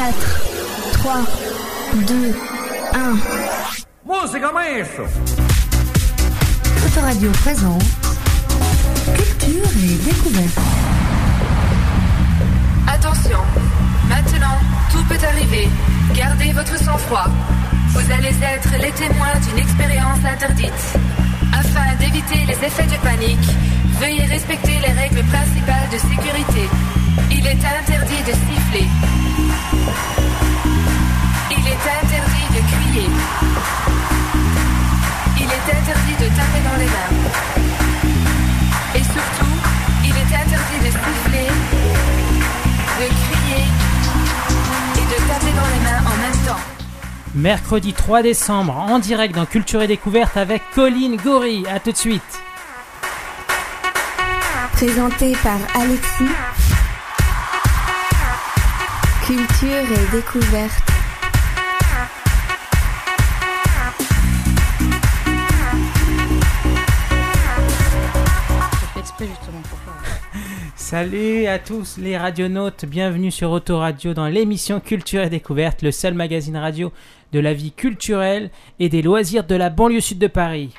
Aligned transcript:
4, 0.00 0.14
3, 0.94 1.26
2, 2.08 2.34
1. 2.94 3.18
Musica 4.06 4.50
maestro 4.50 5.04
Autoradio 6.86 7.30
présente 7.32 7.82
Culture 9.14 9.70
et 9.76 9.96
découverte. 9.96 10.58
Attention, 12.88 13.40
maintenant, 14.08 14.56
tout 14.90 15.04
peut 15.04 15.22
arriver. 15.22 15.68
Gardez 16.14 16.52
votre 16.52 16.78
sang-froid. 16.78 17.28
Vous 17.88 18.10
allez 18.10 18.34
être 18.42 18.70
les 18.80 18.92
témoins 18.92 19.38
d'une 19.46 19.58
expérience 19.58 20.24
interdite. 20.24 20.98
Afin 21.52 21.94
d'éviter 21.98 22.46
les 22.46 22.66
effets 22.66 22.86
de 22.86 22.96
panique, 23.02 23.50
veuillez 24.00 24.24
respecter 24.24 24.78
les 24.80 24.92
règles 24.92 25.22
principales 25.24 25.90
de 25.92 25.98
sécurité. 25.98 26.70
Il 27.42 27.46
est 27.46 27.52
interdit 27.52 28.22
de 28.22 28.32
siffler. 28.32 28.86
Il 31.50 31.66
est 31.66 31.84
interdit 32.02 32.46
de 32.54 32.60
crier. 32.68 33.08
Il 35.38 35.44
est 35.44 35.68
interdit 35.78 36.16
de 36.20 36.28
taper 36.36 36.60
dans 36.68 36.76
les 36.78 36.84
mains. 36.84 37.12
Et 38.94 39.02
surtout, 39.02 39.56
il 40.04 40.10
est 40.10 40.36
interdit 40.36 40.80
de 40.80 40.90
siffler, 40.90 41.48
de 42.98 43.06
crier 43.08 43.64
et 44.96 45.06
de 45.06 45.18
taper 45.26 45.52
dans 45.56 45.68
les 45.72 45.80
mains 45.82 46.02
en 46.04 46.16
même 46.20 46.38
temps. 46.46 46.60
Mercredi 47.34 47.94
3 47.94 48.22
décembre, 48.22 48.76
en 48.76 48.98
direct 48.98 49.34
dans 49.34 49.46
Culture 49.46 49.80
et 49.80 49.86
Découverte 49.86 50.36
avec 50.36 50.60
Colline 50.74 51.16
Gori. 51.16 51.64
A 51.74 51.80
tout 51.80 51.92
de 51.92 51.96
suite. 51.96 52.22
Présenté 54.74 55.32
par 55.42 55.58
Alexis. 55.74 56.59
Culture 59.30 59.68
et 59.70 60.16
découverte. 60.16 60.82
Salut 70.74 71.46
à 71.46 71.60
tous 71.60 71.96
les 71.98 72.18
radionautes, 72.18 72.84
bienvenue 72.86 73.30
sur 73.30 73.52
Autoradio 73.52 74.14
dans 74.14 74.26
l'émission 74.26 74.80
Culture 74.80 75.22
et 75.22 75.30
Découverte, 75.30 75.82
le 75.82 75.92
seul 75.92 76.14
magazine 76.14 76.56
radio 76.56 76.92
de 77.32 77.38
la 77.38 77.54
vie 77.54 77.70
culturelle 77.70 78.50
et 78.80 78.88
des 78.88 79.00
loisirs 79.00 79.44
de 79.44 79.54
la 79.54 79.70
banlieue 79.70 80.00
sud 80.00 80.18
de 80.18 80.26
Paris. 80.26 80.74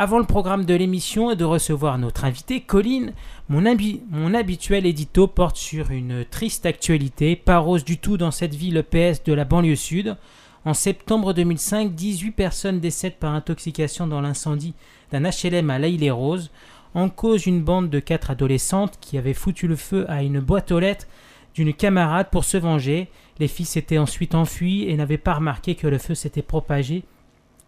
Avant 0.00 0.20
le 0.20 0.24
programme 0.24 0.64
de 0.64 0.74
l'émission 0.74 1.32
et 1.32 1.34
de 1.34 1.44
recevoir 1.44 1.98
notre 1.98 2.24
invité, 2.24 2.60
Colline, 2.60 3.14
mon, 3.48 3.64
habi- 3.64 4.00
mon 4.10 4.34
habituel 4.34 4.86
édito 4.86 5.26
porte 5.26 5.56
sur 5.56 5.90
une 5.90 6.24
triste 6.24 6.66
actualité, 6.66 7.34
pas 7.36 7.58
rose 7.58 7.84
du 7.84 7.98
tout 7.98 8.16
dans 8.16 8.30
cette 8.30 8.54
ville 8.54 8.82
PS 8.82 9.22
de 9.24 9.32
la 9.32 9.44
banlieue 9.44 9.76
sud. 9.76 10.16
En 10.64 10.74
septembre 10.74 11.32
2005, 11.32 11.94
18 11.94 12.32
personnes 12.32 12.80
décèdent 12.80 13.16
par 13.16 13.32
intoxication 13.34 14.06
dans 14.06 14.20
l'incendie 14.20 14.74
d'un 15.12 15.22
HLM 15.22 15.70
à 15.70 15.78
l'Aïle-les-Roses. 15.78 16.50
En 16.94 17.08
cause 17.08 17.46
une 17.46 17.62
bande 17.62 17.90
de 17.90 18.00
quatre 18.00 18.30
adolescentes 18.30 18.98
qui 19.00 19.16
avaient 19.18 19.34
foutu 19.34 19.66
le 19.66 19.76
feu 19.76 20.04
à 20.10 20.22
une 20.22 20.40
boîte 20.40 20.72
aux 20.72 20.80
lettres 20.80 21.06
d'une 21.54 21.72
camarade 21.72 22.28
pour 22.30 22.44
se 22.44 22.56
venger. 22.56 23.08
Les 23.38 23.48
filles 23.48 23.66
s'étaient 23.66 23.98
ensuite 23.98 24.34
enfuies 24.34 24.84
et 24.88 24.96
n'avaient 24.96 25.16
pas 25.16 25.34
remarqué 25.34 25.74
que 25.74 25.86
le 25.86 25.98
feu 25.98 26.14
s'était 26.14 26.42
propagé 26.42 27.04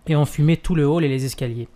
et 0.07 0.17
enfumé 0.17 0.57
tout 0.57 0.75
le 0.75 0.87
hall 0.87 1.05
et 1.05 1.09
les 1.09 1.25
escaliers. 1.25 1.69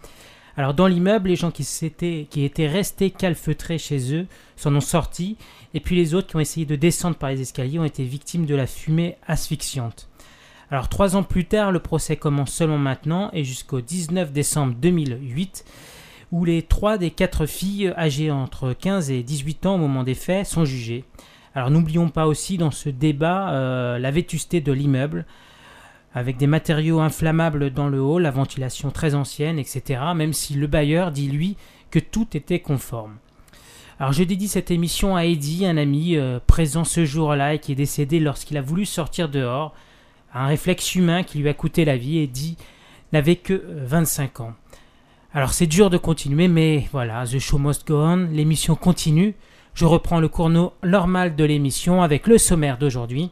Alors 0.57 0.75
dans 0.75 0.87
l'immeuble, 0.87 1.31
les 1.31 1.37
gens 1.37 1.51
qui, 1.51 1.67
étaient 1.85 2.69
restés 2.69 3.11
calfeutrés 3.11 3.79
chez 3.79 4.15
eux 4.15 4.27
s'en 4.57 4.75
ont 4.75 4.81
sortis, 4.81 5.37
et 5.75 5.81
puis 5.81 5.97
les 5.97 6.15
autres 6.15 6.29
qui 6.29 6.37
ont 6.37 6.41
essayé 6.41 6.65
de 6.65 6.77
descendre 6.77 7.17
par 7.17 7.31
les 7.31 7.41
escaliers 7.41 7.81
ont 7.81 7.85
été 7.85 8.05
victimes 8.05 8.47
de 8.47 8.55
la 8.55 8.67
fumée 8.67 9.17
asphyxiante. 9.27 10.09
Alors 10.71 10.89
trois 10.89 11.17
ans 11.17 11.25
plus 11.25 11.45
tard, 11.45 11.73
le 11.73 11.81
procès 11.81 12.17
commence 12.17 12.53
seulement 12.53 12.79
maintenant 12.79 13.31
et 13.33 13.45
jusqu'au 13.45 13.81
19 13.81 14.33
décembre 14.33 14.75
2008, 14.81 15.65
où 16.31 16.45
les 16.45 16.63
trois 16.63 16.99
des 16.99 17.11
quatre 17.11 17.47
filles 17.47 17.93
âgées 17.97 18.31
entre 18.31 18.73
15 18.73 19.11
et 19.11 19.23
18 19.23 19.67
ans 19.67 19.75
au 19.75 19.79
moment 19.79 20.05
des 20.05 20.15
faits 20.15 20.47
sont 20.47 20.65
jugées. 20.65 21.05
Alors 21.55 21.71
n'oublions 21.71 22.09
pas 22.09 22.27
aussi 22.27 22.59
dans 22.59 22.71
ce 22.71 22.89
débat 22.89 23.51
euh, 23.51 23.99
la 23.99 24.11
vétusté 24.11 24.61
de 24.61 24.73
l'immeuble, 24.73 25.27
avec 26.15 26.37
des 26.37 26.47
matériaux 26.47 27.01
inflammables 27.01 27.71
dans 27.71 27.89
le 27.89 28.01
hall, 28.01 28.23
la 28.23 28.31
ventilation 28.31 28.91
très 28.91 29.15
ancienne, 29.15 29.59
etc. 29.59 30.01
Même 30.15 30.33
si 30.33 30.55
le 30.55 30.67
bailleur 30.67 31.11
dit 31.11 31.29
lui 31.29 31.57
que 31.91 31.99
tout 31.99 32.29
était 32.37 32.61
conforme. 32.61 33.17
Alors 34.01 34.13
je 34.13 34.25
dédie 34.25 34.49
cette 34.49 34.71
émission 34.71 35.15
à 35.17 35.25
Eddie, 35.25 35.67
un 35.67 35.77
ami 35.77 36.17
euh, 36.17 36.39
présent 36.45 36.85
ce 36.85 37.05
jour-là 37.05 37.55
et 37.55 37.59
qui 37.59 37.73
est 37.73 37.77
décédé 37.77 38.19
lorsqu'il 38.21 38.57
a 38.57 38.63
voulu 38.63 38.87
sortir 38.87 39.29
dehors. 39.29 39.75
Un 40.33 40.47
réflexe 40.47 40.95
humain 40.97 41.23
qui 41.23 41.39
lui 41.39 41.49
a 41.49 41.55
coûté 41.55 41.85
la 41.85 41.97
vie. 41.97 42.19
Eddie 42.19 42.57
n'avait 43.13 43.37
que 43.37 43.53
euh, 43.55 43.85
25 43.87 44.41
ans. 44.41 44.55
Alors 45.33 45.53
c'est 45.53 45.67
dur 45.67 45.91
de 45.91 45.97
continuer, 45.99 46.47
mais 46.49 46.89
voilà, 46.93 47.25
The 47.27 47.39
Show 47.41 47.59
Must 47.59 47.87
Go 47.87 47.97
On, 47.97 48.29
l'émission 48.33 48.75
continue. 48.77 49.35
Je 49.75 49.85
reprends 49.85 50.21
le 50.21 50.29
cours 50.29 50.51
no- 50.51 50.73
normal 50.85 51.35
de 51.35 51.45
l'émission 51.45 52.03
avec 52.03 52.27
le 52.29 52.39
sommaire 52.39 52.79
d'aujourd'hui. 52.79 53.31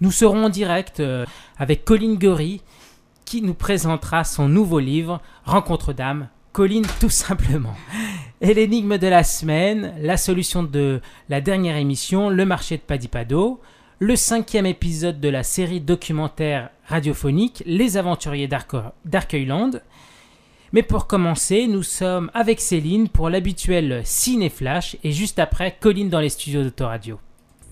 Nous 0.00 0.12
serons 0.12 0.44
en 0.44 0.48
direct 0.48 1.00
euh, 1.00 1.26
avec 1.58 1.84
Colline 1.84 2.18
Gory 2.18 2.62
qui 3.24 3.42
nous 3.42 3.54
présentera 3.54 4.24
son 4.24 4.48
nouveau 4.48 4.78
livre 4.78 5.20
Rencontre 5.44 5.92
d'âme. 5.92 6.28
Colline 6.52 6.86
tout 7.00 7.10
simplement. 7.10 7.74
Et 8.40 8.54
l'énigme 8.54 8.98
de 8.98 9.08
la 9.08 9.24
semaine, 9.24 9.94
la 10.00 10.16
solution 10.16 10.62
de 10.62 11.00
la 11.28 11.40
dernière 11.40 11.76
émission, 11.76 12.30
le 12.30 12.46
marché 12.46 12.76
de 12.76 12.82
Padipado, 12.82 13.60
le 13.98 14.14
cinquième 14.14 14.66
épisode 14.66 15.20
de 15.20 15.28
la 15.28 15.42
série 15.42 15.80
documentaire 15.80 16.70
radiophonique 16.86 17.62
Les 17.66 17.96
Aventuriers 17.96 18.48
d'Arcueilland. 19.04 19.72
Mais 20.72 20.82
pour 20.82 21.06
commencer, 21.06 21.66
nous 21.66 21.82
sommes 21.82 22.30
avec 22.34 22.60
Céline 22.60 23.08
pour 23.08 23.30
l'habituel 23.30 24.02
Ciné 24.04 24.48
Flash 24.48 24.96
et 25.02 25.12
juste 25.12 25.38
après, 25.38 25.76
Colline 25.80 26.08
dans 26.08 26.20
les 26.20 26.28
studios 26.28 26.62
d'Autoradio. 26.62 27.18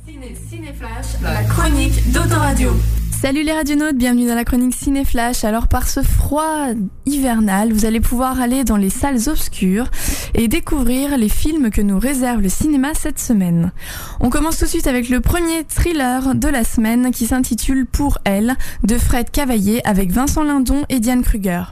Ciné, 0.07 0.37
Cinéflash, 0.49 1.21
la 1.21 1.43
chronique 1.43 2.13
d'Autoradio. 2.13 2.71
Salut 3.11 3.43
les 3.43 3.53
radionautes, 3.53 3.97
bienvenue 3.97 4.29
dans 4.29 4.37
la 4.37 4.45
chronique 4.45 4.75
Cinéflash. 4.77 5.43
Alors 5.43 5.67
par 5.67 5.89
ce 5.89 6.01
froid 6.01 6.69
hivernal, 7.07 7.73
vous 7.73 7.87
allez 7.87 8.01
pouvoir 8.01 8.41
aller 8.41 8.63
dans 8.63 8.77
les 8.77 8.91
salles 8.91 9.29
obscures 9.29 9.91
et 10.35 10.47
découvrir 10.47 11.19
les 11.19 11.29
films 11.29 11.71
que 11.71 11.81
nous 11.81 11.99
réserve 11.99 12.41
le 12.41 12.49
cinéma 12.49 12.95
cette 12.95 13.19
semaine. 13.19 13.73
On 14.21 14.31
commence 14.31 14.59
tout 14.59 14.67
de 14.67 14.71
suite 14.71 14.87
avec 14.87 15.09
le 15.09 15.21
premier 15.21 15.65
thriller 15.65 16.37
de 16.37 16.49
la 16.49 16.63
semaine 16.63 17.11
qui 17.11 17.27
s'intitule 17.27 17.85
Pour 17.85 18.19
elle 18.25 18.55
de 18.85 18.99
Fred 18.99 19.31
Cavaillé 19.33 19.85
avec 19.89 20.13
Vincent 20.13 20.45
Lindon 20.45 20.85
et 20.89 21.01
Diane 21.01 21.23
Kruger. 21.23 21.65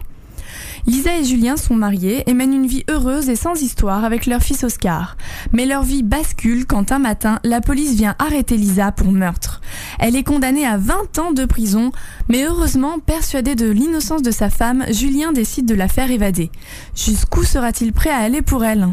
Lisa 0.86 1.16
et 1.18 1.24
Julien 1.24 1.56
sont 1.56 1.74
mariés 1.74 2.24
et 2.26 2.34
mènent 2.34 2.52
une 2.52 2.66
vie 2.66 2.84
heureuse 2.90 3.30
et 3.30 3.36
sans 3.36 3.62
histoire 3.62 4.04
avec 4.04 4.26
leur 4.26 4.42
fils 4.42 4.64
Oscar. 4.64 5.16
Mais 5.52 5.64
leur 5.64 5.82
vie 5.82 6.02
bascule 6.02 6.66
quand 6.66 6.92
un 6.92 6.98
matin, 6.98 7.38
la 7.42 7.60
police 7.60 7.94
vient 7.94 8.14
arrêter 8.18 8.56
Lisa 8.56 8.92
pour 8.92 9.10
meurtre. 9.10 9.62
Elle 9.98 10.14
est 10.14 10.22
condamnée 10.24 10.66
à 10.66 10.76
20 10.76 11.18
ans 11.18 11.32
de 11.32 11.46
prison, 11.46 11.90
mais 12.28 12.44
heureusement, 12.44 12.98
persuadé 12.98 13.54
de 13.54 13.70
l'innocence 13.70 14.22
de 14.22 14.30
sa 14.30 14.50
femme, 14.50 14.84
Julien 14.90 15.32
décide 15.32 15.66
de 15.66 15.74
la 15.74 15.88
faire 15.88 16.10
évader. 16.10 16.50
Jusqu'où 16.94 17.44
sera-t-il 17.44 17.92
prêt 17.92 18.10
à 18.10 18.18
aller 18.18 18.42
pour 18.42 18.64
elle? 18.64 18.88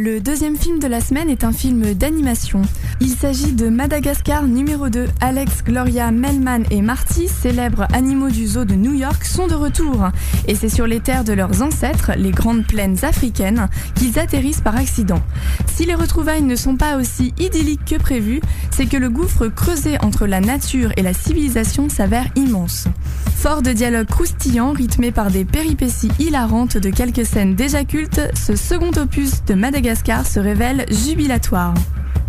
Le 0.00 0.20
deuxième 0.20 0.56
film 0.56 0.78
de 0.78 0.86
la 0.86 1.00
semaine 1.00 1.28
est 1.28 1.42
un 1.42 1.50
film 1.50 1.92
d'animation. 1.92 2.62
Il 3.00 3.08
s'agit 3.08 3.52
de 3.52 3.68
Madagascar 3.68 4.44
numéro 4.44 4.88
2. 4.88 5.06
Alex, 5.20 5.64
Gloria, 5.64 6.12
Melman 6.12 6.62
et 6.70 6.82
Marty, 6.82 7.26
célèbres 7.26 7.88
animaux 7.92 8.30
du 8.30 8.46
zoo 8.46 8.64
de 8.64 8.76
New 8.76 8.94
York, 8.94 9.24
sont 9.24 9.48
de 9.48 9.56
retour. 9.56 10.08
Et 10.46 10.54
c'est 10.54 10.68
sur 10.68 10.86
les 10.86 11.00
terres 11.00 11.24
de 11.24 11.32
leurs 11.32 11.62
ancêtres, 11.62 12.12
les 12.16 12.30
grandes 12.30 12.64
plaines 12.64 13.04
africaines, 13.04 13.68
qu'ils 13.96 14.20
atterrissent 14.20 14.60
par 14.60 14.76
accident. 14.76 15.20
Si 15.66 15.84
les 15.84 15.96
retrouvailles 15.96 16.42
ne 16.42 16.54
sont 16.54 16.76
pas 16.76 16.96
aussi 16.96 17.34
idylliques 17.36 17.84
que 17.84 17.96
prévu, 17.96 18.40
c'est 18.70 18.86
que 18.86 18.96
le 18.96 19.10
gouffre 19.10 19.48
creusé 19.48 19.98
entre 20.00 20.28
la 20.28 20.40
nature 20.40 20.92
et 20.96 21.02
la 21.02 21.12
civilisation 21.12 21.88
s'avère 21.88 22.28
immense. 22.36 22.86
Fort 23.34 23.62
de 23.62 23.72
dialogues 23.72 24.06
croustillants 24.06 24.72
rythmés 24.72 25.12
par 25.12 25.32
des 25.32 25.44
péripéties 25.44 26.10
hilarantes 26.20 26.76
de 26.76 26.90
quelques 26.90 27.26
scènes 27.26 27.56
déjà 27.56 27.84
cultes, 27.84 28.20
ce 28.34 28.54
second 28.54 28.90
opus 28.96 29.44
de 29.44 29.54
Madagascar 29.54 29.87
se 29.94 30.38
révèle 30.38 30.84
jubilatoire. 30.90 31.72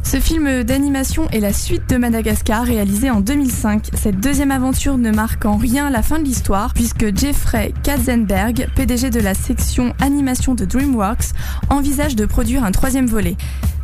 Ce 0.01 0.17
film 0.17 0.63
d'animation 0.63 1.29
est 1.31 1.41
la 1.41 1.51
suite 1.51 1.89
de 1.89 1.97
Madagascar 1.97 2.63
réalisé 2.63 3.09
en 3.09 3.19
2005. 3.19 3.89
Cette 3.95 4.21
deuxième 4.21 4.51
aventure 4.51 4.97
ne 4.97 5.11
marque 5.11 5.45
en 5.45 5.57
rien 5.57 5.89
la 5.89 6.01
fin 6.01 6.19
de 6.19 6.23
l'histoire 6.23 6.73
puisque 6.73 7.13
Jeffrey 7.13 7.73
Katzenberg, 7.83 8.69
PDG 8.75 9.09
de 9.09 9.19
la 9.19 9.33
section 9.33 9.93
animation 9.99 10.55
de 10.55 10.63
DreamWorks, 10.63 11.33
envisage 11.69 12.15
de 12.15 12.25
produire 12.25 12.63
un 12.63 12.71
troisième 12.71 13.07
volet. 13.07 13.35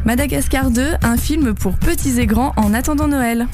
Madagascar 0.05 0.69
2, 0.69 0.97
un 1.01 1.17
film 1.17 1.55
pour 1.55 1.73
petits 1.77 2.19
et 2.19 2.27
grands 2.27 2.53
en 2.57 2.75
attendant 2.75 3.07
Noël. 3.07 3.47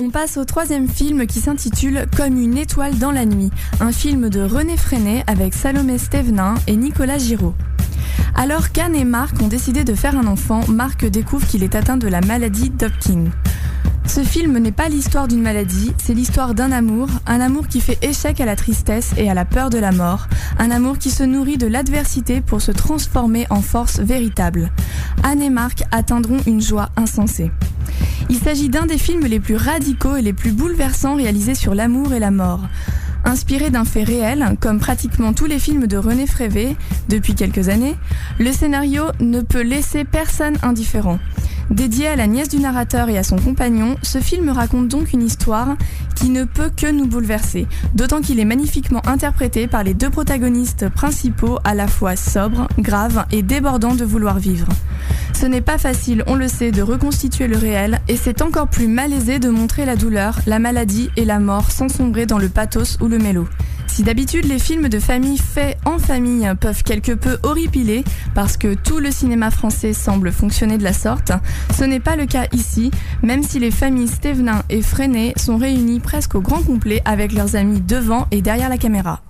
On 0.00 0.10
passe 0.10 0.36
au 0.36 0.44
troisième 0.44 0.88
film 0.88 1.26
qui 1.26 1.40
s'intitule 1.40 2.06
Comme 2.16 2.40
une 2.40 2.56
étoile 2.56 2.96
dans 2.96 3.10
la 3.10 3.24
nuit, 3.24 3.50
un 3.80 3.90
film 3.90 4.30
de 4.30 4.42
René 4.42 4.76
Freinet 4.76 5.24
avec 5.26 5.52
Salomé 5.52 5.98
Stevenin 5.98 6.54
et 6.68 6.76
Nicolas 6.76 7.18
Giraud. 7.18 7.54
Alors 8.36 8.70
qu'Anne 8.70 8.94
et 8.94 9.04
Marc 9.04 9.42
ont 9.42 9.48
décidé 9.48 9.82
de 9.82 9.94
faire 9.94 10.16
un 10.16 10.28
enfant, 10.28 10.60
Marc 10.68 11.04
découvre 11.04 11.46
qu'il 11.48 11.64
est 11.64 11.74
atteint 11.74 11.96
de 11.96 12.06
la 12.06 12.20
maladie 12.20 12.70
d'Hopkins. 12.70 13.30
Ce 14.06 14.22
film 14.22 14.58
n'est 14.58 14.72
pas 14.72 14.88
l'histoire 14.88 15.28
d'une 15.28 15.42
maladie, 15.42 15.92
c'est 15.98 16.14
l'histoire 16.14 16.54
d'un 16.54 16.72
amour, 16.72 17.08
un 17.26 17.40
amour 17.40 17.66
qui 17.66 17.80
fait 17.80 17.98
échec 18.02 18.40
à 18.40 18.46
la 18.46 18.56
tristesse 18.56 19.12
et 19.18 19.28
à 19.28 19.34
la 19.34 19.44
peur 19.44 19.68
de 19.68 19.78
la 19.78 19.92
mort, 19.92 20.28
un 20.58 20.70
amour 20.70 20.98
qui 20.98 21.10
se 21.10 21.24
nourrit 21.24 21.58
de 21.58 21.66
l'adversité 21.66 22.40
pour 22.40 22.62
se 22.62 22.72
transformer 22.72 23.46
en 23.50 23.60
force 23.60 23.98
véritable. 23.98 24.70
Anne 25.22 25.42
et 25.42 25.50
Marc 25.50 25.82
atteindront 25.90 26.38
une 26.46 26.62
joie 26.62 26.90
insensée. 26.96 27.50
Il 28.30 28.36
s'agit 28.36 28.68
d'un 28.68 28.86
des 28.86 28.98
films 28.98 29.26
les 29.26 29.40
plus 29.40 29.56
radicaux 29.56 30.16
et 30.16 30.22
les 30.22 30.32
plus 30.32 30.52
bouleversants 30.52 31.16
réalisés 31.16 31.54
sur 31.54 31.74
l'amour 31.74 32.14
et 32.14 32.20
la 32.20 32.30
mort. 32.30 32.62
Inspiré 33.24 33.70
d'un 33.70 33.84
fait 33.84 34.04
réel, 34.04 34.56
comme 34.60 34.78
pratiquement 34.78 35.32
tous 35.32 35.46
les 35.46 35.58
films 35.58 35.88
de 35.88 35.96
René 35.96 36.28
Frévé 36.28 36.76
depuis 37.08 37.34
quelques 37.34 37.68
années, 37.68 37.96
le 38.38 38.52
scénario 38.52 39.04
ne 39.20 39.40
peut 39.40 39.62
laisser 39.62 40.04
personne 40.04 40.56
indifférent. 40.62 41.18
Dédié 41.70 42.06
à 42.06 42.16
la 42.16 42.28
nièce 42.28 42.48
du 42.48 42.60
narrateur 42.60 43.08
et 43.08 43.18
à 43.18 43.24
son 43.24 43.36
compagnon, 43.36 43.96
ce 44.02 44.18
film 44.18 44.50
raconte 44.50 44.86
donc 44.86 45.12
une 45.12 45.22
histoire 45.22 45.76
qui 46.14 46.30
ne 46.30 46.44
peut 46.44 46.70
que 46.74 46.90
nous 46.90 47.06
bouleverser, 47.06 47.66
d'autant 47.94 48.20
qu'il 48.20 48.38
est 48.38 48.44
magnifiquement 48.44 49.04
interprété 49.06 49.66
par 49.66 49.82
les 49.82 49.92
deux 49.92 50.08
protagonistes 50.08 50.88
principaux 50.88 51.58
à 51.64 51.74
la 51.74 51.88
fois 51.88 52.14
sobres, 52.14 52.68
graves 52.78 53.24
et 53.32 53.42
débordants 53.42 53.96
de 53.96 54.04
vouloir 54.04 54.38
vivre. 54.38 54.68
Ce 55.32 55.44
n'est 55.44 55.60
pas 55.60 55.76
facile, 55.76 56.22
on 56.28 56.36
le 56.36 56.48
sait, 56.48 56.70
de 56.70 56.82
reconstituer 56.82 57.48
le 57.48 57.58
réel, 57.58 58.00
et 58.08 58.16
c'est 58.16 58.42
encore 58.42 58.68
plus 58.68 58.86
malaisé 58.86 59.38
de 59.38 59.50
montrer 59.50 59.84
la 59.84 59.96
douleur, 59.96 60.38
la 60.46 60.60
maladie 60.60 61.10
et 61.16 61.24
la 61.24 61.40
mort 61.40 61.72
sans 61.72 61.88
sombrer 61.88 62.26
dans 62.26 62.38
le 62.38 62.48
pathos 62.48 62.96
ou 63.00 63.08
le 63.08 63.18
mélo. 63.18 63.48
Si 63.86 64.02
d'habitude 64.02 64.46
les 64.46 64.58
films 64.58 64.88
de 64.88 64.98
famille 64.98 65.38
faits 65.38 65.78
en 65.84 65.98
famille 65.98 66.50
peuvent 66.60 66.82
quelque 66.82 67.12
peu 67.12 67.38
horripiler 67.42 68.04
parce 68.34 68.56
que 68.56 68.74
tout 68.74 68.98
le 68.98 69.10
cinéma 69.10 69.50
français 69.50 69.92
semble 69.92 70.32
fonctionner 70.32 70.78
de 70.78 70.84
la 70.84 70.92
sorte, 70.92 71.32
ce 71.76 71.84
n'est 71.84 72.00
pas 72.00 72.16
le 72.16 72.26
cas 72.26 72.46
ici, 72.52 72.90
même 73.22 73.42
si 73.42 73.58
les 73.58 73.70
familles 73.70 74.08
Stévenin 74.08 74.62
et 74.68 74.82
Freinet 74.82 75.32
sont 75.36 75.56
réunies 75.56 76.00
presque 76.00 76.34
au 76.34 76.40
grand 76.40 76.62
complet 76.62 77.02
avec 77.04 77.32
leurs 77.32 77.56
amis 77.56 77.80
devant 77.80 78.26
et 78.30 78.42
derrière 78.42 78.68
la 78.68 78.78
caméra. 78.78 79.22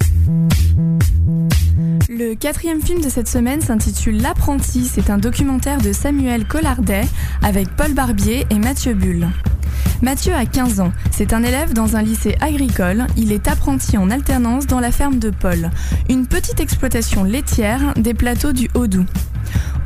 Le 2.09 2.35
quatrième 2.35 2.81
film 2.81 3.01
de 3.01 3.09
cette 3.09 3.29
semaine 3.29 3.61
s'intitule 3.61 4.23
L'apprenti. 4.23 4.85
C'est 4.85 5.11
un 5.11 5.19
documentaire 5.19 5.81
de 5.81 5.93
Samuel 5.93 6.47
Collardet 6.47 7.05
avec 7.43 7.69
Paul 7.77 7.93
Barbier 7.93 8.47
et 8.51 8.59
Mathieu 8.59 8.95
Bull. 8.95 9.29
Mathieu 10.03 10.35
a 10.35 10.45
15 10.45 10.81
ans. 10.81 10.93
C'est 11.11 11.33
un 11.33 11.43
élève 11.43 11.73
dans 11.73 11.97
un 11.97 12.03
lycée 12.03 12.37
agricole. 12.41 13.07
Il 13.17 13.33
est 13.33 13.49
apprenti 13.49 13.97
en 13.97 14.11
alternance 14.11 14.67
dans 14.67 14.81
la 14.81 14.93
ferme 14.93 15.19
de 15.19 15.31
Paul, 15.31 15.71
une 16.09 16.27
petite 16.27 16.61
exploitation 16.61 17.25
laitière 17.25 17.95
des 17.95 18.15
plateaux 18.15 18.53
du 18.53 18.69
Haut-Doubs. 18.75 19.07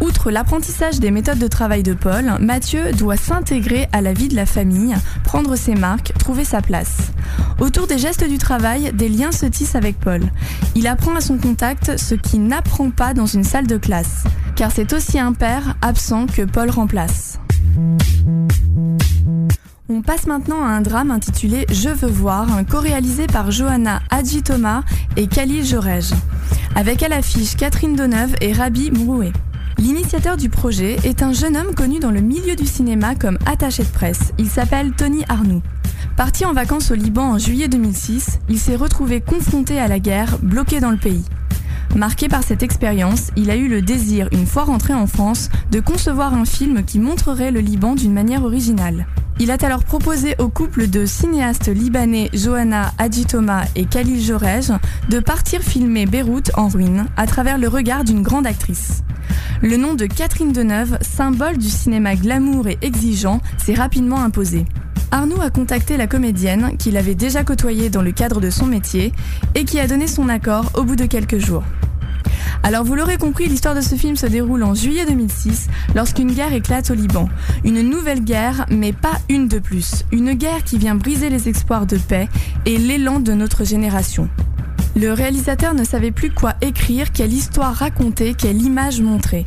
Outre 0.01 0.31
l'apprentissage 0.31 0.99
des 0.99 1.11
méthodes 1.11 1.39
de 1.39 1.47
travail 1.47 1.83
de 1.83 1.93
Paul, 1.93 2.33
Mathieu 2.41 2.93
doit 2.93 3.19
s'intégrer 3.19 3.87
à 3.93 4.01
la 4.01 4.15
vie 4.15 4.29
de 4.29 4.35
la 4.35 4.47
famille, 4.47 4.97
prendre 5.25 5.57
ses 5.57 5.75
marques, 5.75 6.13
trouver 6.19 6.45
sa 6.45 6.63
place. 6.63 6.97
Autour 7.59 7.87
des 7.87 7.99
gestes 7.99 8.27
du 8.27 8.39
travail, 8.39 8.93
des 8.95 9.11
liens 9.11 9.33
se 9.33 9.47
tissent 9.47 9.75
avec 9.75 10.01
Paul. 10.01 10.23
Il 10.75 10.87
apprend 10.87 11.15
à 11.15 11.21
son 11.21 11.37
contact 11.37 11.99
ce 11.99 12.15
qu'il 12.15 12.45
n'apprend 12.45 12.91
pas 12.91 13.13
dans 13.13 13.27
une 13.27 13.45
salle 13.45 13.67
de 13.67 13.77
classe, 13.77 14.25
car 14.57 14.73
c'est 14.73 14.93
aussi 14.95 15.19
un 15.19 15.35
père 15.35 15.77
absent 15.83 16.27
que 16.27 16.43
Paul 16.43 16.71
remplace. 16.71 17.39
On 19.93 20.03
passe 20.03 20.29
maintenant 20.29 20.63
à 20.63 20.69
un 20.69 20.83
drame 20.83 21.11
intitulé 21.11 21.67
Je 21.69 21.89
veux 21.89 22.09
voir, 22.09 22.47
co-réalisé 22.71 23.27
par 23.27 23.51
Johanna 23.51 24.01
Adjitoma 24.09 24.85
et 25.17 25.27
Khalil 25.27 25.65
Jorej, 25.65 26.15
avec 26.77 27.03
à 27.03 27.09
l'affiche 27.09 27.57
Catherine 27.57 27.97
Deneuve 27.97 28.37
et 28.41 28.53
Rabi 28.53 28.93
Mroué. 28.93 29.33
L'initiateur 29.79 30.37
du 30.37 30.49
projet 30.49 30.97
est 31.03 31.25
un 31.25 31.33
jeune 31.33 31.57
homme 31.57 31.75
connu 31.75 31.99
dans 31.99 32.13
le 32.13 32.21
milieu 32.21 32.55
du 32.55 32.67
cinéma 32.67 33.17
comme 33.17 33.37
attaché 33.47 33.83
de 33.83 33.89
presse. 33.89 34.33
Il 34.39 34.49
s'appelle 34.49 34.93
Tony 34.93 35.25
Arnoux. 35.29 35.63
Parti 36.17 36.45
en 36.45 36.53
vacances 36.53 36.93
au 36.93 36.95
Liban 36.95 37.25
en 37.25 37.39
juillet 37.39 37.67
2006, 37.67 38.39
il 38.49 38.61
s'est 38.61 38.77
retrouvé 38.77 39.21
confronté 39.21 39.81
à 39.81 39.89
la 39.89 39.99
guerre, 39.99 40.39
bloqué 40.41 40.79
dans 40.79 40.93
le 40.93 40.99
pays. 40.99 41.25
Marqué 41.97 42.29
par 42.29 42.45
cette 42.45 42.63
expérience, 42.63 43.33
il 43.35 43.51
a 43.51 43.57
eu 43.57 43.67
le 43.67 43.83
désir, 43.83 44.29
une 44.31 44.47
fois 44.47 44.63
rentré 44.63 44.95
en 44.95 45.09
France, 45.09 45.49
de 45.73 45.81
concevoir 45.81 46.33
un 46.33 46.45
film 46.45 46.85
qui 46.85 47.01
montrerait 47.01 47.51
le 47.51 47.59
Liban 47.59 47.97
d'une 47.97 48.13
manière 48.13 48.45
originale. 48.45 49.07
Il 49.43 49.51
a 49.51 49.57
alors 49.63 49.85
proposé 49.85 50.35
au 50.39 50.51
couple 50.51 50.87
de 50.87 51.07
cinéastes 51.07 51.69
libanais 51.69 52.29
Johanna 52.35 52.93
Adjitoma 52.99 53.63
et 53.75 53.87
Khalil 53.87 54.23
Jorej 54.23 54.71
de 55.09 55.19
partir 55.19 55.63
filmer 55.63 56.05
Beyrouth 56.05 56.51
en 56.59 56.69
ruine 56.69 57.07
à 57.17 57.27
travers 57.27 57.57
le 57.57 57.67
regard 57.67 58.05
d'une 58.05 58.23
grande 58.23 58.47
actrice. 58.47 59.03
Le 59.63 59.79
nom 59.79 59.95
de 59.95 60.05
Catherine 60.05 60.53
Deneuve, 60.53 60.99
symbole 61.01 61.57
du 61.57 61.71
cinéma 61.71 62.17
glamour 62.17 62.69
et 62.69 62.77
exigeant, 62.83 63.41
s'est 63.57 63.73
rapidement 63.73 64.21
imposé. 64.21 64.67
Arnaud 65.11 65.41
a 65.41 65.49
contacté 65.49 65.97
la 65.97 66.07
comédienne 66.07 66.77
qu'il 66.77 66.99
avait 66.99 67.15
déjà 67.15 67.43
côtoyée 67.43 67.89
dans 67.89 68.03
le 68.03 68.13
cadre 68.13 68.43
de 68.43 68.51
son 68.51 68.67
métier 68.67 69.11
et 69.55 69.65
qui 69.65 69.81
a 69.81 69.87
donné 69.87 70.07
son 70.07 70.29
accord 70.29 70.71
au 70.75 70.85
bout 70.85 70.97
de 70.97 71.07
quelques 71.07 71.39
jours. 71.39 71.65
Alors 72.63 72.85
vous 72.85 72.95
l'aurez 72.95 73.17
compris, 73.17 73.47
l'histoire 73.47 73.75
de 73.75 73.81
ce 73.81 73.95
film 73.95 74.17
se 74.17 74.27
déroule 74.27 74.63
en 74.63 74.75
juillet 74.75 75.07
2006 75.07 75.69
lorsqu'une 75.95 76.33
guerre 76.33 76.53
éclate 76.53 76.91
au 76.91 76.95
Liban. 76.95 77.29
Une 77.65 77.81
nouvelle 77.81 78.23
guerre, 78.23 78.67
mais 78.71 78.93
pas 78.93 79.19
une 79.29 79.49
de 79.49 79.59
plus. 79.59 80.05
Une 80.13 80.35
guerre 80.35 80.63
qui 80.65 80.79
vient 80.79 80.95
briser 80.95 81.31
les 81.31 81.49
espoirs 81.49 81.87
de 81.87 81.97
paix 81.97 82.29
et 82.67 82.77
l'élan 82.77 83.19
de 83.19 83.33
notre 83.33 83.65
génération. 83.65 84.29
Le 84.95 85.13
réalisateur 85.13 85.75
ne 85.75 85.85
savait 85.85 86.11
plus 86.11 86.31
quoi 86.31 86.55
écrire, 86.61 87.13
quelle 87.13 87.33
histoire 87.33 87.75
raconter, 87.75 88.35
quelle 88.35 88.61
image 88.61 89.01
montrer. 89.01 89.47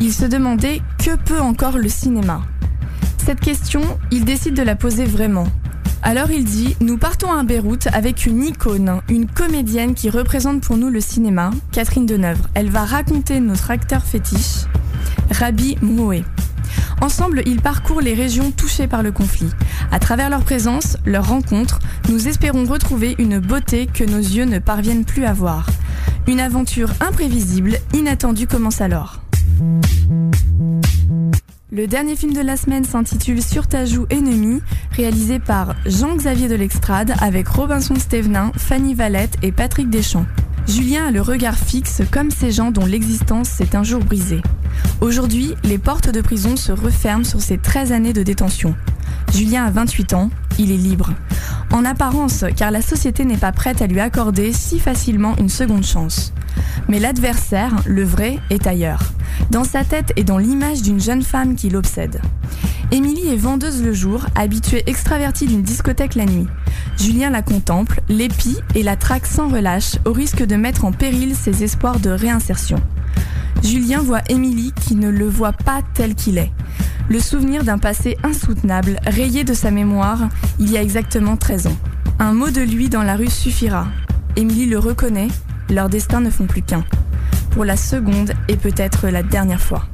Il 0.00 0.12
se 0.12 0.24
demandait 0.24 0.80
que 0.98 1.16
peut 1.16 1.40
encore 1.40 1.78
le 1.78 1.88
cinéma. 1.88 2.42
Cette 3.24 3.40
question, 3.40 3.82
il 4.10 4.24
décide 4.24 4.54
de 4.54 4.62
la 4.62 4.74
poser 4.74 5.04
vraiment. 5.04 5.46
Alors 6.06 6.30
il 6.30 6.44
dit 6.44 6.76
Nous 6.82 6.98
partons 6.98 7.32
à 7.32 7.42
Beyrouth 7.44 7.88
avec 7.94 8.26
une 8.26 8.44
icône, 8.44 9.00
une 9.08 9.26
comédienne 9.26 9.94
qui 9.94 10.10
représente 10.10 10.60
pour 10.60 10.76
nous 10.76 10.90
le 10.90 11.00
cinéma, 11.00 11.50
Catherine 11.72 12.04
Deneuve. 12.04 12.40
Elle 12.52 12.68
va 12.68 12.84
raconter 12.84 13.40
notre 13.40 13.70
acteur 13.70 14.04
fétiche, 14.04 14.66
Rabi 15.30 15.78
Moué. 15.80 16.22
Ensemble, 17.00 17.42
ils 17.46 17.62
parcourent 17.62 18.02
les 18.02 18.12
régions 18.12 18.50
touchées 18.50 18.86
par 18.86 19.02
le 19.02 19.12
conflit. 19.12 19.48
À 19.90 19.98
travers 19.98 20.28
leur 20.28 20.42
présence, 20.42 20.98
leur 21.06 21.26
rencontre, 21.26 21.78
nous 22.10 22.28
espérons 22.28 22.66
retrouver 22.66 23.14
une 23.18 23.38
beauté 23.38 23.86
que 23.86 24.04
nos 24.04 24.18
yeux 24.18 24.44
ne 24.44 24.58
parviennent 24.58 25.06
plus 25.06 25.24
à 25.24 25.32
voir. 25.32 25.66
Une 26.28 26.40
aventure 26.40 26.90
imprévisible, 27.00 27.78
inattendue 27.94 28.46
commence 28.46 28.82
alors. 28.82 29.20
Le 31.72 31.86
dernier 31.86 32.14
film 32.14 32.34
de 32.34 32.42
la 32.42 32.58
semaine 32.58 32.84
s'intitule 32.84 33.42
Sur 33.42 33.66
ta 33.66 33.86
joue 33.86 34.06
ennemi, 34.10 34.60
réalisé 34.92 35.38
par 35.38 35.74
Jean-Xavier 35.86 36.46
de 36.46 36.54
l'Extrade 36.54 37.14
avec 37.20 37.48
Robinson 37.48 37.94
Stevenin, 37.96 38.52
Fanny 38.56 38.94
Valette 38.94 39.38
et 39.42 39.50
Patrick 39.50 39.88
Deschamps. 39.88 40.26
Julien 40.68 41.06
a 41.06 41.10
le 41.10 41.22
regard 41.22 41.56
fixe 41.56 42.02
comme 42.10 42.30
ces 42.30 42.52
gens 42.52 42.70
dont 42.70 42.84
l'existence 42.84 43.48
s'est 43.48 43.74
un 43.74 43.82
jour 43.82 44.04
brisée. 44.04 44.42
Aujourd'hui, 45.00 45.54
les 45.64 45.78
portes 45.78 46.10
de 46.10 46.20
prison 46.20 46.54
se 46.56 46.70
referment 46.70 47.24
sur 47.24 47.40
ses 47.40 47.56
13 47.56 47.92
années 47.92 48.12
de 48.12 48.22
détention. 48.22 48.74
Julien 49.32 49.64
a 49.64 49.70
28 49.70 50.14
ans, 50.14 50.30
il 50.58 50.70
est 50.70 50.76
libre. 50.76 51.12
En 51.72 51.84
apparence, 51.84 52.44
car 52.56 52.70
la 52.70 52.82
société 52.82 53.24
n'est 53.24 53.36
pas 53.36 53.52
prête 53.52 53.82
à 53.82 53.86
lui 53.86 54.00
accorder 54.00 54.52
si 54.52 54.78
facilement 54.78 55.36
une 55.38 55.48
seconde 55.48 55.84
chance. 55.84 56.32
Mais 56.88 57.00
l'adversaire, 57.00 57.74
le 57.84 58.04
vrai, 58.04 58.38
est 58.50 58.66
ailleurs. 58.66 59.02
Dans 59.50 59.64
sa 59.64 59.84
tête 59.84 60.12
et 60.16 60.24
dans 60.24 60.38
l'image 60.38 60.82
d'une 60.82 61.00
jeune 61.00 61.22
femme 61.22 61.56
qui 61.56 61.70
l'obsède. 61.70 62.20
Émilie 62.90 63.28
est 63.28 63.36
vendeuse 63.36 63.82
le 63.82 63.92
jour, 63.92 64.26
habituée 64.36 64.84
extravertie 64.86 65.46
d'une 65.46 65.62
discothèque 65.62 66.14
la 66.14 66.26
nuit. 66.26 66.46
Julien 66.96 67.30
la 67.30 67.42
contemple, 67.42 68.00
l'épie 68.08 68.58
et 68.74 68.82
la 68.82 68.96
traque 68.96 69.26
sans 69.26 69.48
relâche, 69.48 69.96
au 70.04 70.12
risque 70.12 70.44
de 70.44 70.54
mettre 70.56 70.84
en 70.84 70.92
péril 70.92 71.34
ses 71.34 71.64
espoirs 71.64 71.98
de 71.98 72.10
réinsertion. 72.10 72.80
Julien 73.64 74.02
voit 74.02 74.20
Émilie 74.28 74.72
qui 74.72 74.94
ne 74.94 75.08
le 75.08 75.26
voit 75.26 75.52
pas 75.52 75.80
tel 75.94 76.14
qu'il 76.14 76.36
est. 76.36 76.52
Le 77.08 77.18
souvenir 77.18 77.64
d'un 77.64 77.78
passé 77.78 78.18
insoutenable, 78.22 79.00
rayé 79.06 79.42
de 79.42 79.54
sa 79.54 79.70
mémoire, 79.70 80.28
il 80.58 80.70
y 80.70 80.76
a 80.76 80.82
exactement 80.82 81.38
13 81.38 81.68
ans. 81.68 81.76
Un 82.18 82.34
mot 82.34 82.50
de 82.50 82.60
lui 82.60 82.90
dans 82.90 83.02
la 83.02 83.16
rue 83.16 83.30
suffira. 83.30 83.86
Émilie 84.36 84.66
le 84.66 84.78
reconnaît, 84.78 85.28
leurs 85.70 85.88
destins 85.88 86.20
ne 86.20 86.30
font 86.30 86.46
plus 86.46 86.62
qu'un. 86.62 86.84
Pour 87.52 87.64
la 87.64 87.76
seconde 87.76 88.32
et 88.48 88.56
peut-être 88.56 89.08
la 89.08 89.22
dernière 89.22 89.62
fois. 89.62 89.86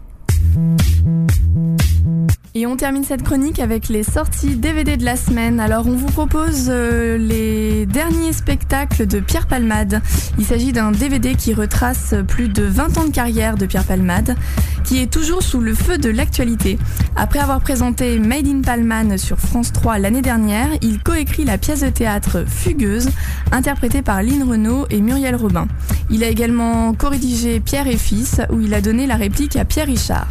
Et 2.56 2.66
on 2.66 2.76
termine 2.76 3.04
cette 3.04 3.22
chronique 3.22 3.60
avec 3.60 3.88
les 3.88 4.02
sorties 4.02 4.56
DVD 4.56 4.96
de 4.96 5.04
la 5.04 5.14
semaine. 5.14 5.60
Alors 5.60 5.86
on 5.86 5.94
vous 5.94 6.08
propose 6.08 6.66
euh, 6.68 7.16
les 7.16 7.86
derniers 7.86 8.32
spectacles 8.32 9.06
de 9.06 9.20
Pierre 9.20 9.46
Palmade. 9.46 10.02
Il 10.36 10.44
s'agit 10.44 10.72
d'un 10.72 10.90
DVD 10.90 11.36
qui 11.36 11.54
retrace 11.54 12.12
plus 12.26 12.48
de 12.48 12.64
20 12.64 12.98
ans 12.98 13.04
de 13.04 13.12
carrière 13.12 13.54
de 13.54 13.66
Pierre 13.66 13.84
Palmade, 13.84 14.34
qui 14.82 15.00
est 15.00 15.12
toujours 15.12 15.44
sous 15.44 15.60
le 15.60 15.74
feu 15.74 15.96
de 15.96 16.10
l'actualité. 16.10 16.76
Après 17.14 17.38
avoir 17.38 17.60
présenté 17.60 18.18
Made 18.18 18.48
in 18.48 18.62
Palman 18.62 19.16
sur 19.16 19.38
France 19.38 19.72
3 19.72 19.98
l'année 19.98 20.22
dernière, 20.22 20.70
il 20.82 21.00
coécrit 21.00 21.44
la 21.44 21.56
pièce 21.56 21.82
de 21.82 21.88
théâtre 21.88 22.44
Fugueuse, 22.48 23.10
interprétée 23.52 24.02
par 24.02 24.24
Lynn 24.24 24.42
Renault 24.42 24.86
et 24.90 25.00
Muriel 25.00 25.36
Robin. 25.36 25.68
Il 26.10 26.24
a 26.24 26.28
également 26.28 26.94
co-rédigé 26.94 27.60
Pierre 27.60 27.86
et 27.86 27.96
Fils, 27.96 28.40
où 28.50 28.60
il 28.60 28.74
a 28.74 28.80
donné 28.80 29.06
la 29.06 29.14
réplique 29.14 29.54
à 29.54 29.64
Pierre 29.64 29.86
Richard. 29.86 30.26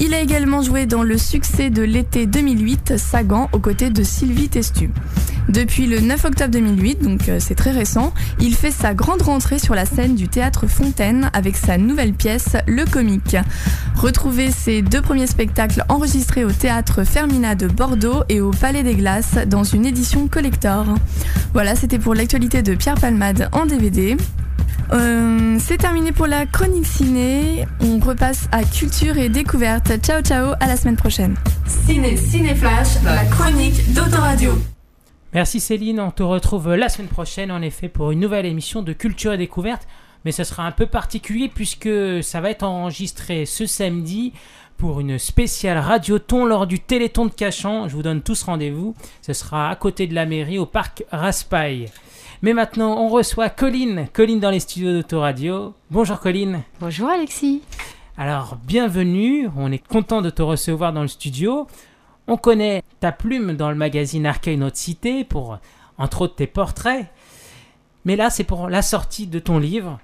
Il 0.00 0.12
a 0.12 0.20
également 0.20 0.60
joué 0.62 0.86
dans 0.86 1.02
le 1.02 1.16
succès 1.16 1.70
de 1.70 1.82
l'été 1.82 2.26
2008, 2.26 2.94
Sagan, 2.96 3.48
aux 3.52 3.58
côtés 3.58 3.90
de 3.90 4.02
Sylvie 4.02 4.48
Testu. 4.48 4.90
Depuis 5.48 5.86
le 5.86 6.00
9 6.00 6.24
octobre 6.24 6.50
2008, 6.50 7.02
donc 7.02 7.28
euh, 7.28 7.36
c'est 7.38 7.54
très 7.54 7.70
récent, 7.70 8.12
il 8.40 8.54
fait 8.54 8.70
sa 8.70 8.94
grande 8.94 9.22
rentrée 9.22 9.58
sur 9.58 9.74
la 9.74 9.84
scène 9.84 10.14
du 10.14 10.26
théâtre 10.26 10.66
Fontaine 10.66 11.30
avec 11.32 11.56
sa 11.56 11.76
nouvelle 11.76 12.14
pièce 12.14 12.56
Le 12.66 12.84
Comique. 12.86 13.36
Retrouvez 13.94 14.50
ses 14.50 14.82
deux 14.82 15.02
premiers 15.02 15.26
spectacles 15.26 15.84
enregistrés 15.88 16.44
au 16.44 16.50
théâtre 16.50 17.04
Fermina 17.04 17.54
de 17.54 17.68
Bordeaux 17.68 18.24
et 18.28 18.40
au 18.40 18.50
Palais 18.50 18.82
des 18.82 18.94
Glaces 18.94 19.36
dans 19.46 19.64
une 19.64 19.86
édition 19.86 20.28
collector. 20.28 20.86
Voilà, 21.52 21.76
c'était 21.76 21.98
pour 21.98 22.14
l'actualité 22.14 22.62
de 22.62 22.74
Pierre 22.74 22.98
Palmade 22.98 23.48
en 23.52 23.66
DVD. 23.66 24.16
Euh, 24.92 25.56
c'est 25.58 25.78
terminé 25.78 26.12
pour 26.12 26.26
la 26.26 26.46
chronique 26.46 26.86
ciné. 26.86 27.66
On 27.80 27.98
repasse 27.98 28.48
à 28.52 28.64
culture 28.64 29.16
et 29.18 29.28
découverte. 29.28 29.92
Ciao 30.02 30.22
ciao, 30.22 30.54
à 30.60 30.66
la 30.66 30.76
semaine 30.76 30.96
prochaine. 30.96 31.36
Ciné 31.66 32.16
Ciné 32.16 32.54
Flash, 32.54 33.02
la 33.04 33.24
chronique 33.24 33.92
d'Autoradio. 33.92 34.52
Merci 35.32 35.58
Céline, 35.58 35.98
on 35.98 36.12
te 36.12 36.22
retrouve 36.22 36.74
la 36.74 36.88
semaine 36.88 37.08
prochaine 37.08 37.50
en 37.50 37.60
effet 37.60 37.88
pour 37.88 38.12
une 38.12 38.20
nouvelle 38.20 38.46
émission 38.46 38.82
de 38.82 38.92
culture 38.92 39.32
et 39.32 39.38
découverte. 39.38 39.88
Mais 40.24 40.32
ce 40.32 40.44
sera 40.44 40.64
un 40.64 40.70
peu 40.70 40.86
particulier 40.86 41.50
puisque 41.52 41.90
ça 42.22 42.40
va 42.40 42.50
être 42.50 42.62
enregistré 42.62 43.44
ce 43.44 43.66
samedi 43.66 44.32
pour 44.76 45.00
une 45.00 45.18
spéciale 45.18 45.78
radioton 45.78 46.44
lors 46.46 46.66
du 46.66 46.80
Téléthon 46.80 47.26
de 47.26 47.32
Cachan. 47.32 47.88
Je 47.88 47.94
vous 47.94 48.02
donne 48.02 48.22
tous 48.22 48.42
rendez-vous. 48.42 48.94
Ce 49.22 49.32
sera 49.32 49.70
à 49.70 49.76
côté 49.76 50.06
de 50.06 50.14
la 50.14 50.26
mairie 50.26 50.58
au 50.58 50.66
parc 50.66 51.04
Raspail. 51.10 51.90
Mais 52.44 52.52
maintenant, 52.52 52.98
on 53.02 53.08
reçoit 53.08 53.48
Colline. 53.48 54.06
Colline 54.12 54.38
dans 54.38 54.50
les 54.50 54.60
studios 54.60 54.92
d'Autoradio. 54.92 55.72
Bonjour 55.90 56.20
Colline. 56.20 56.60
Bonjour 56.78 57.08
Alexis. 57.08 57.62
Alors, 58.18 58.58
bienvenue. 58.66 59.48
On 59.56 59.72
est 59.72 59.78
content 59.78 60.20
de 60.20 60.28
te 60.28 60.42
recevoir 60.42 60.92
dans 60.92 61.00
le 61.00 61.08
studio. 61.08 61.66
On 62.26 62.36
connaît 62.36 62.82
ta 63.00 63.12
plume 63.12 63.54
dans 63.54 63.70
le 63.70 63.76
magazine 63.76 64.26
Arcueil 64.26 64.58
Notre 64.58 64.76
Cité 64.76 65.24
pour, 65.24 65.56
entre 65.96 66.20
autres, 66.20 66.34
tes 66.34 66.46
portraits. 66.46 67.06
Mais 68.04 68.14
là, 68.14 68.28
c'est 68.28 68.44
pour 68.44 68.68
la 68.68 68.82
sortie 68.82 69.26
de 69.26 69.38
ton 69.38 69.58
livre, 69.58 69.98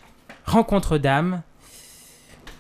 Rencontre 0.47 0.97
d'âme. 0.97 1.43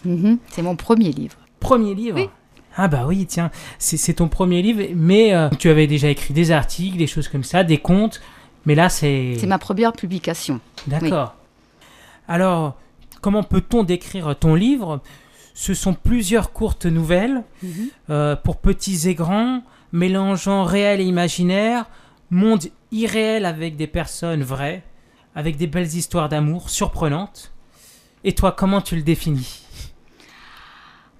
Mhm, 0.04 0.36
c'est 0.50 0.60
mon 0.60 0.76
premier 0.76 1.10
livre. 1.10 1.38
Premier 1.58 1.94
livre? 1.94 2.18
Oui. 2.18 2.28
Ah 2.76 2.86
bah 2.86 3.04
oui, 3.06 3.24
tiens, 3.24 3.50
c'est 3.78 3.96
c'est 3.96 4.14
ton 4.14 4.28
premier 4.28 4.60
livre, 4.60 4.82
mais 4.94 5.34
euh, 5.34 5.48
tu 5.58 5.70
avais 5.70 5.86
déjà 5.86 6.08
écrit 6.08 6.34
des 6.34 6.50
articles, 6.50 6.98
des 6.98 7.06
choses 7.06 7.28
comme 7.28 7.44
ça, 7.44 7.64
des 7.64 7.78
contes, 7.78 8.20
mais 8.66 8.74
là 8.74 8.88
c'est... 8.88 9.36
C'est 9.38 9.46
ma 9.46 9.58
première 9.58 9.92
publication. 9.92 10.60
D'accord. 10.86 11.34
Alors, 12.28 12.76
comment 13.20 13.42
peut-on 13.42 13.82
décrire 13.84 14.34
ton 14.38 14.54
livre? 14.54 15.00
Ce 15.54 15.74
sont 15.74 15.94
plusieurs 15.94 16.52
courtes 16.52 16.86
nouvelles 16.86 17.42
Mhm. 17.62 17.88
euh, 18.10 18.36
pour 18.36 18.58
petits 18.58 19.08
et 19.08 19.14
grands, 19.14 19.62
mélangeant 19.92 20.64
réel 20.64 21.00
et 21.00 21.04
imaginaire, 21.04 21.86
monde 22.30 22.64
irréel 22.92 23.44
avec 23.44 23.76
des 23.76 23.86
personnes 23.88 24.42
vraies, 24.42 24.82
avec 25.34 25.56
des 25.56 25.66
belles 25.66 25.94
histoires 25.94 26.28
d'amour 26.28 26.70
surprenantes. 26.70 27.52
Et 28.24 28.32
toi, 28.34 28.52
comment 28.52 28.80
tu 28.80 28.94
le 28.96 29.02
définis? 29.02 29.62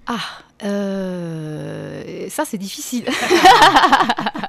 Ah, 0.07 0.19
euh, 0.63 2.27
ça 2.29 2.45
c'est 2.45 2.57
difficile. 2.57 3.05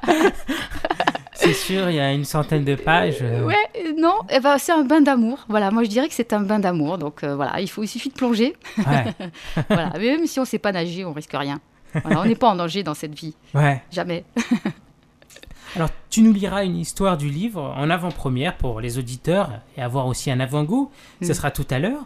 C'est 1.43 1.53
sûr, 1.53 1.89
il 1.89 1.95
y 1.95 1.99
a 1.99 2.11
une 2.13 2.25
centaine 2.25 2.63
de 2.63 2.75
pages. 2.75 3.17
euh, 3.21 3.43
ouais, 3.45 3.55
euh, 3.85 3.93
non, 3.97 4.13
eh 4.29 4.39
ben, 4.39 4.57
c'est 4.57 4.71
un 4.71 4.83
bain 4.83 5.01
d'amour. 5.01 5.39
Voilà, 5.49 5.71
moi 5.71 5.83
je 5.83 5.89
dirais 5.89 6.07
que 6.07 6.13
c'est 6.13 6.31
un 6.33 6.39
bain 6.41 6.59
d'amour. 6.59 6.97
Donc 6.97 7.23
euh, 7.23 7.35
voilà, 7.35 7.59
il, 7.59 7.69
faut, 7.69 7.83
il 7.83 7.87
suffit 7.87 8.09
de 8.09 8.13
plonger. 8.13 8.55
ouais, 8.77 9.13
voilà, 9.69 9.91
mais 9.99 10.15
même 10.17 10.25
si 10.27 10.39
on 10.39 10.43
ne 10.43 10.47
sait 10.47 10.59
pas 10.59 10.71
nager, 10.71 11.03
on 11.05 11.13
risque 11.13 11.33
rien. 11.33 11.59
Voilà, 12.03 12.21
on 12.21 12.25
n'est 12.25 12.35
pas 12.35 12.49
en 12.49 12.55
danger 12.55 12.81
dans 12.83 12.93
cette 12.95 13.13
vie, 13.13 13.35
ouais. 13.53 13.83
jamais. 13.91 14.23
Alors, 15.75 15.89
tu 16.09 16.21
nous 16.21 16.33
liras 16.33 16.63
une 16.65 16.77
histoire 16.77 17.17
du 17.17 17.29
livre 17.29 17.73
en 17.77 17.89
avant-première 17.89 18.57
pour 18.57 18.79
les 18.79 18.97
auditeurs 18.99 19.49
et 19.75 19.81
avoir 19.81 20.05
aussi 20.07 20.29
un 20.29 20.39
avant-goût. 20.39 20.91
Ce 21.21 21.31
Mm. 21.31 21.33
sera 21.33 21.51
tout 21.51 21.65
à 21.71 21.79
l'heure. 21.79 22.05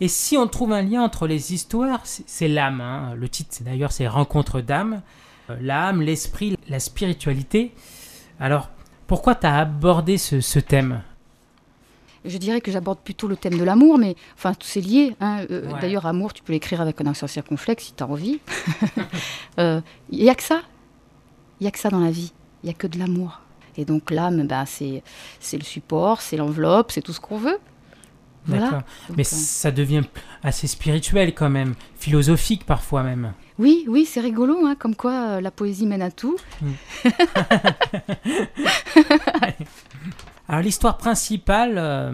Et 0.00 0.08
si 0.08 0.36
on 0.36 0.46
trouve 0.46 0.72
un 0.72 0.82
lien 0.82 1.02
entre 1.02 1.26
les 1.26 1.54
histoires, 1.54 2.00
c'est 2.04 2.48
l'âme. 2.48 2.80
hein. 2.80 3.14
Le 3.16 3.28
titre, 3.28 3.56
d'ailleurs, 3.62 3.92
c'est 3.92 4.06
Rencontre 4.08 4.60
d'âme. 4.60 5.02
L'âme, 5.60 6.02
l'esprit, 6.02 6.56
la 6.68 6.80
spiritualité. 6.80 7.72
Alors, 8.40 8.70
pourquoi 9.06 9.34
tu 9.34 9.46
as 9.46 9.58
abordé 9.58 10.18
ce, 10.18 10.40
ce 10.40 10.58
thème 10.58 11.02
Je 12.24 12.36
dirais 12.38 12.60
que 12.60 12.70
j'aborde 12.72 12.98
plutôt 12.98 13.28
le 13.28 13.36
thème 13.36 13.56
de 13.58 13.64
l'amour, 13.64 13.98
mais 13.98 14.16
enfin, 14.36 14.52
tout 14.54 14.66
c'est 14.66 14.80
lié. 14.80 15.16
hein. 15.20 15.44
Euh, 15.50 15.70
Ouais. 15.72 15.80
D'ailleurs, 15.80 16.06
amour, 16.06 16.32
tu 16.32 16.42
peux 16.42 16.52
l'écrire 16.52 16.80
avec 16.80 17.00
un 17.00 17.06
accent 17.06 17.26
circonflexe 17.26 17.84
si 17.84 17.92
tu 17.94 18.02
as 18.02 18.06
envie. 18.08 18.40
Il 19.58 19.82
n'y 20.10 20.30
a 20.30 20.34
que 20.34 20.42
ça. 20.42 20.62
Il 21.60 21.64
n'y 21.64 21.68
a 21.68 21.70
que 21.70 21.78
ça 21.78 21.88
dans 21.88 22.00
la 22.00 22.10
vie. 22.10 22.32
Il 22.62 22.66
n'y 22.66 22.70
a 22.70 22.74
que 22.74 22.86
de 22.86 22.98
l'amour. 22.98 23.40
Et 23.78 23.84
donc 23.84 24.10
l'âme, 24.10 24.46
ben, 24.46 24.64
c'est 24.66 25.02
c'est 25.38 25.58
le 25.58 25.64
support, 25.64 26.20
c'est 26.22 26.36
l'enveloppe, 26.36 26.92
c'est 26.92 27.02
tout 27.02 27.12
ce 27.12 27.20
qu'on 27.20 27.36
veut. 27.38 27.58
Voilà. 28.46 28.64
D'accord. 28.64 28.82
Donc, 29.08 29.16
Mais 29.18 29.22
euh, 29.22 29.26
ça 29.36 29.70
devient 29.70 30.02
assez 30.42 30.66
spirituel 30.66 31.34
quand 31.34 31.50
même, 31.50 31.74
philosophique 31.98 32.64
parfois 32.64 33.02
même. 33.02 33.32
Oui, 33.58 33.84
oui, 33.88 34.04
c'est 34.04 34.20
rigolo, 34.20 34.66
hein, 34.66 34.76
comme 34.78 34.94
quoi 34.94 35.12
euh, 35.12 35.40
la 35.40 35.50
poésie 35.50 35.86
mène 35.86 36.02
à 36.02 36.10
tout. 36.10 36.36
Alors 40.48 40.62
l'histoire 40.62 40.96
principale 40.96 41.74
euh, 41.76 42.12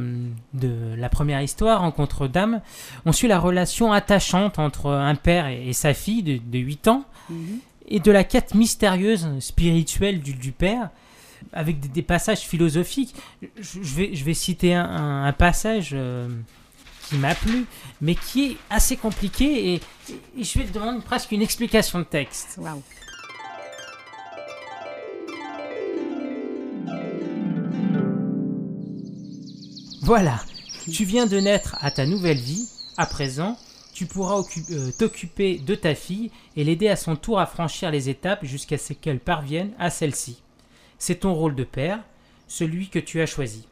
de 0.55 0.95
la 0.97 1.09
première 1.11 1.43
histoire, 1.43 1.81
Rencontre 1.81 2.29
d'âme, 2.29 2.63
on 3.05 3.13
suit 3.13 3.29
la 3.29 3.39
relation 3.39 3.93
attachante 3.93 4.59
entre 4.59 4.91
un 4.91 5.15
père 5.17 5.49
et, 5.49 5.69
et 5.69 5.73
sa 5.75 5.93
fille 5.93 6.23
de, 6.23 6.39
de 6.43 6.59
8 6.59 6.89
ans 6.89 7.05
et 7.89 8.01
de 8.01 8.11
la 8.11 8.25
quête 8.25 8.55
mystérieuse 8.55 9.29
spirituelle 9.41 10.21
du, 10.23 10.33
du 10.33 10.53
père 10.53 10.89
avec 11.53 11.79
des, 11.81 11.89
des 11.89 12.03
passages 12.03 12.41
philosophiques. 12.41 13.15
Je, 13.61 13.83
je 13.83 13.95
vais, 13.95 14.15
je 14.15 14.25
vais 14.25 14.35
citer 14.35 14.75
un, 14.75 14.85
un- 14.85 15.25
un 15.27 15.33
passage 15.33 15.91
euh, 15.93 16.27
qui 17.13 17.19
m'a 17.19 17.35
plu, 17.35 17.67
mais 18.01 18.15
qui 18.15 18.53
est 18.53 18.57
assez 18.71 18.97
compliqué 18.97 19.75
et, 19.75 19.81
et 20.39 20.45
je 20.45 20.59
vais 20.59 20.65
te 20.65 20.73
demander 20.73 21.03
presque 21.05 21.31
une 21.33 21.43
explication 21.43 21.99
de 21.99 22.05
texte. 22.05 22.59
Voilà, 30.01 30.41
tu 30.91 31.05
viens 31.05 31.27
de 31.27 31.39
naître 31.39 31.77
à 31.81 31.91
ta 31.91 32.07
nouvelle 32.07 32.39
vie. 32.39 32.67
À 32.97 33.05
présent, 33.05 33.59
tu 33.93 34.07
pourras 34.07 34.43
euh, 34.71 34.91
t'occuper 34.99 35.59
de 35.59 35.75
ta 35.75 35.95
fille 35.95 36.31
et 36.57 36.65
l'aider 36.65 36.89
à 36.89 36.97
son 36.97 37.17
tour 37.17 37.39
à 37.39 37.47
franchir 37.47 37.91
les 37.91 38.09
étapes 38.09 38.45
jusqu'à 38.45 38.79
ce 38.79 38.95
qu'elle 38.95 39.21
parvienne 39.21 39.73
à 39.79 39.91
celle-ci. 39.91 40.43
C'est 40.99 41.21
ton 41.21 41.35
rôle 41.35 41.55
de 41.57 41.65
père, 41.65 42.01
celui 42.49 42.89
que 42.89 42.99
tu 42.99 43.21
as 43.21 43.27
choisi. 43.27 43.67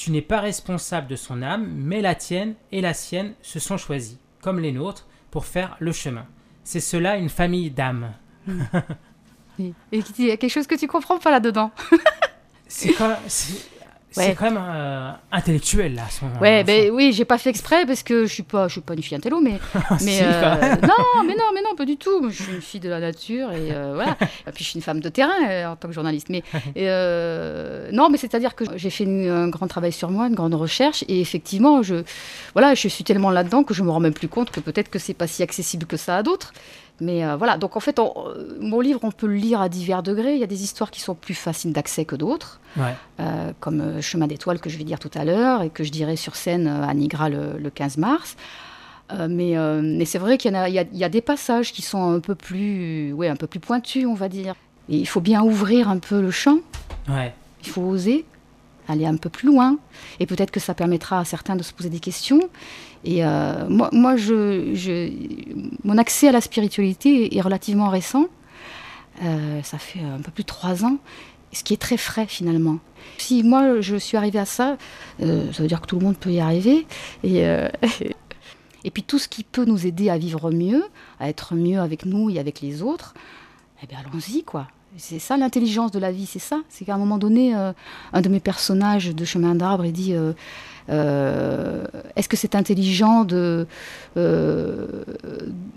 Tu 0.00 0.10
n'es 0.10 0.22
pas 0.22 0.40
responsable 0.40 1.08
de 1.08 1.14
son 1.14 1.42
âme, 1.42 1.70
mais 1.76 2.00
la 2.00 2.14
tienne 2.14 2.54
et 2.72 2.80
la 2.80 2.94
sienne 2.94 3.34
se 3.42 3.58
sont 3.58 3.76
choisies, 3.76 4.16
comme 4.40 4.58
les 4.58 4.72
nôtres, 4.72 5.06
pour 5.30 5.44
faire 5.44 5.76
le 5.78 5.92
chemin. 5.92 6.24
C'est 6.64 6.80
cela 6.80 7.18
une 7.18 7.28
famille 7.28 7.70
d'âmes. 7.70 8.14
Et 9.58 9.74
et 9.92 10.02
il 10.18 10.24
y 10.24 10.30
a 10.30 10.38
quelque 10.38 10.50
chose 10.50 10.66
que 10.66 10.74
tu 10.74 10.86
comprends 10.86 11.18
pas 11.18 11.30
là-dedans. 11.30 11.70
C'est 12.66 12.94
quand, 12.94 13.14
c'est, 14.10 14.20
Ouais. 14.28 14.34
quand 14.38 14.44
même 14.50 14.60
euh, 14.60 15.10
intellectuel 15.32 15.94
là. 15.94 16.02
Ouais, 16.40 16.64
ben 16.64 16.90
oui, 16.90 17.12
j'ai 17.12 17.24
pas 17.24 17.38
fait 17.38 17.50
exprès 17.50 17.86
parce 17.86 18.02
que 18.02 18.26
je 18.26 18.32
suis 18.32 18.42
pas, 18.42 18.66
je 18.68 18.72
suis 18.72 18.80
pas 18.80 18.94
une 18.94 19.02
fille 19.02 19.16
intello, 19.16 19.40
mais 19.40 19.58
mais 19.90 19.98
Si, 19.98 20.20
euh, 20.22 20.76
non, 20.82 21.24
mais 21.26 21.34
non, 21.34 21.44
mais 21.54 21.62
non, 21.62 21.74
pas 21.76 21.84
du 21.84 21.96
tout. 21.96 22.20
Moi, 22.20 22.30
Je 22.30 22.42
suis 22.42 22.52
une 22.54 22.60
fille 22.60 22.80
de 22.80 22.88
la 22.88 23.00
nature 23.00 23.52
et 23.52 23.70
euh, 23.72 23.92
voilà. 23.94 24.16
Et 24.46 24.52
puis 24.52 24.64
je 24.64 24.70
suis 24.70 24.78
une 24.78 24.82
femme 24.82 25.00
de 25.00 25.08
terrain 25.08 25.70
en 25.70 25.76
tant 25.76 25.88
que 25.88 25.94
journaliste. 25.94 26.28
Mais 26.28 26.42
et, 26.76 26.86
non, 27.92 28.08
mais 28.10 28.18
c'est-à-dire 28.18 28.54
que 28.54 28.64
j'ai 28.76 28.90
fait 28.90 29.04
une- 29.04 29.28
un 29.28 29.48
grand 29.48 29.66
travail 29.68 29.92
sur 29.92 30.10
moi, 30.10 30.26
une 30.26 30.34
grande 30.34 30.54
recherche, 30.54 31.04
et 31.08 31.20
effectivement, 31.20 31.82
je 31.82 31.96
voilà, 32.54 32.74
je 32.74 32.88
suis 32.88 33.04
tellement 33.04 33.30
là-dedans 33.30 33.62
que 33.64 33.74
je 33.74 33.82
me 33.82 33.90
rends 33.90 34.00
même 34.00 34.14
plus 34.14 34.28
compte 34.28 34.50
que 34.50 34.60
peut-être 34.60 34.90
que 34.90 34.98
c'est 34.98 35.14
pas 35.14 35.26
si 35.26 35.42
accessible 35.42 35.86
que 35.86 35.96
ça 35.96 36.16
à 36.16 36.22
d'autres. 36.22 36.52
Mais 37.00 37.24
euh, 37.24 37.36
voilà, 37.36 37.56
donc 37.56 37.76
en 37.76 37.80
fait, 37.80 37.98
on- 37.98 38.12
euh, 38.28 38.56
mon 38.60 38.80
livre, 38.80 39.00
on 39.02 39.10
peut 39.10 39.26
le 39.26 39.34
lire 39.34 39.60
à 39.60 39.68
divers 39.68 40.02
degrés. 40.02 40.34
Il 40.34 40.40
y 40.40 40.44
a 40.44 40.46
des 40.46 40.62
histoires 40.62 40.90
qui 40.90 41.00
sont 41.00 41.14
plus 41.14 41.34
faciles 41.34 41.72
d'accès 41.72 42.04
que 42.04 42.14
d'autres 42.16 42.60
Ouais. 42.76 42.94
euh, 43.20 43.52
comme 43.60 44.00
Chemin 44.02 44.26
d'étoiles 44.26 44.60
que 44.60 44.68
je 44.70 44.76
vais 44.78 44.84
dire 44.84 44.98
tout 44.98 45.10
à 45.14 45.24
l'heure 45.24 45.62
et 45.62 45.70
que 45.70 45.82
je 45.84 45.90
dirai 45.90 46.16
sur 46.16 46.36
scène 46.36 46.66
à 46.66 46.92
Nigra 46.94 47.28
le, 47.28 47.58
le 47.58 47.70
15 47.70 47.96
mars. 47.96 48.36
Euh, 49.12 49.26
mais 49.28 49.56
mais 49.82 50.04
c'est 50.04 50.18
vrai 50.18 50.38
qu'il 50.38 50.52
y, 50.52 50.56
a, 50.56 50.68
y, 50.68 50.86
y 50.92 51.10
des 51.10 51.20
passages 51.20 51.72
qui 51.72 51.82
sont 51.82 52.12
un 52.12 52.20
peu 52.20 52.34
plus, 52.34 53.12
ouais, 53.12 53.28
un 53.28 53.36
peu 53.36 53.46
plus 53.46 53.60
pointus, 53.60 54.06
on 54.06 54.14
va 54.14 54.28
dire. 54.28 54.54
Et 54.88 54.96
il 54.98 55.06
faut 55.06 55.20
bien 55.20 55.42
ouvrir 55.42 55.88
un 55.88 55.98
peu 55.98 56.20
le 56.20 56.30
champ. 56.30 56.58
Ouais. 57.08 57.32
Il 57.62 57.68
faut 57.70 57.82
oser 57.82 58.24
aller 58.88 59.06
un 59.06 59.16
peu 59.16 59.28
plus 59.28 59.46
loin. 59.46 59.78
Et 60.18 60.26
peut-être 60.26 60.50
que 60.50 60.58
ça 60.58 60.74
permettra 60.74 61.20
à 61.20 61.24
certains 61.24 61.54
de 61.54 61.62
se 61.62 61.72
poser 61.72 61.90
des 61.90 62.00
questions. 62.00 62.40
Et 63.04 63.24
euh, 63.24 63.68
moi, 63.68 63.88
moi 63.92 64.16
je, 64.16 64.74
je- 64.74 65.10
mon 65.84 65.96
accès 65.98 66.28
à 66.28 66.32
la 66.32 66.40
spiritualité 66.40 67.36
est 67.36 67.40
relativement 67.40 67.88
récent. 67.88 68.26
Euh, 69.22 69.62
ça 69.62 69.78
fait 69.78 70.00
un 70.00 70.20
peu 70.20 70.30
plus 70.30 70.42
de 70.44 70.48
trois 70.48 70.84
ans, 70.84 70.98
ce 71.52 71.62
qui 71.64 71.74
est 71.74 71.78
très 71.80 71.96
frais 71.96 72.26
finalement. 72.26 72.78
Si 73.18 73.42
moi 73.42 73.80
je 73.80 73.96
suis 73.96 74.16
arrivée 74.16 74.38
à 74.38 74.44
ça, 74.44 74.76
euh, 75.22 75.52
ça 75.52 75.62
veut 75.62 75.68
dire 75.68 75.80
que 75.80 75.86
tout 75.86 75.98
le 75.98 76.04
monde 76.04 76.16
peut 76.16 76.30
y 76.30 76.40
arriver. 76.40 76.86
Et, 77.24 77.42
et 78.84 78.90
puis 78.90 79.02
tout 79.02 79.18
ce 79.18 79.28
qui 79.28 79.44
peut 79.44 79.64
nous 79.64 79.86
aider 79.86 80.10
à 80.10 80.18
vivre 80.18 80.50
mieux, 80.50 80.84
à 81.18 81.28
être 81.28 81.54
mieux 81.54 81.80
avec 81.80 82.04
nous 82.06 82.30
et 82.30 82.38
avec 82.38 82.60
les 82.60 82.82
autres, 82.82 83.14
eh 83.82 83.86
bien 83.86 83.98
allons-y 83.98 84.42
quoi. 84.44 84.68
C'est 84.96 85.20
ça 85.20 85.36
l'intelligence 85.36 85.92
de 85.92 85.98
la 86.00 86.10
vie, 86.10 86.26
c'est 86.26 86.40
ça. 86.40 86.60
C'est 86.68 86.84
qu'à 86.84 86.94
un 86.94 86.98
moment 86.98 87.16
donné, 87.18 87.54
un 87.54 88.20
de 88.20 88.28
mes 88.28 88.40
personnages 88.40 89.14
de 89.14 89.24
Chemin 89.24 89.54
d'Arbre, 89.54 89.84
il 89.84 89.92
dit 89.92 90.14
Est-ce 90.90 92.28
que 92.28 92.36
c'est 92.36 92.54
intelligent 92.54 93.24
de. 93.24 93.66
euh, 94.16 94.86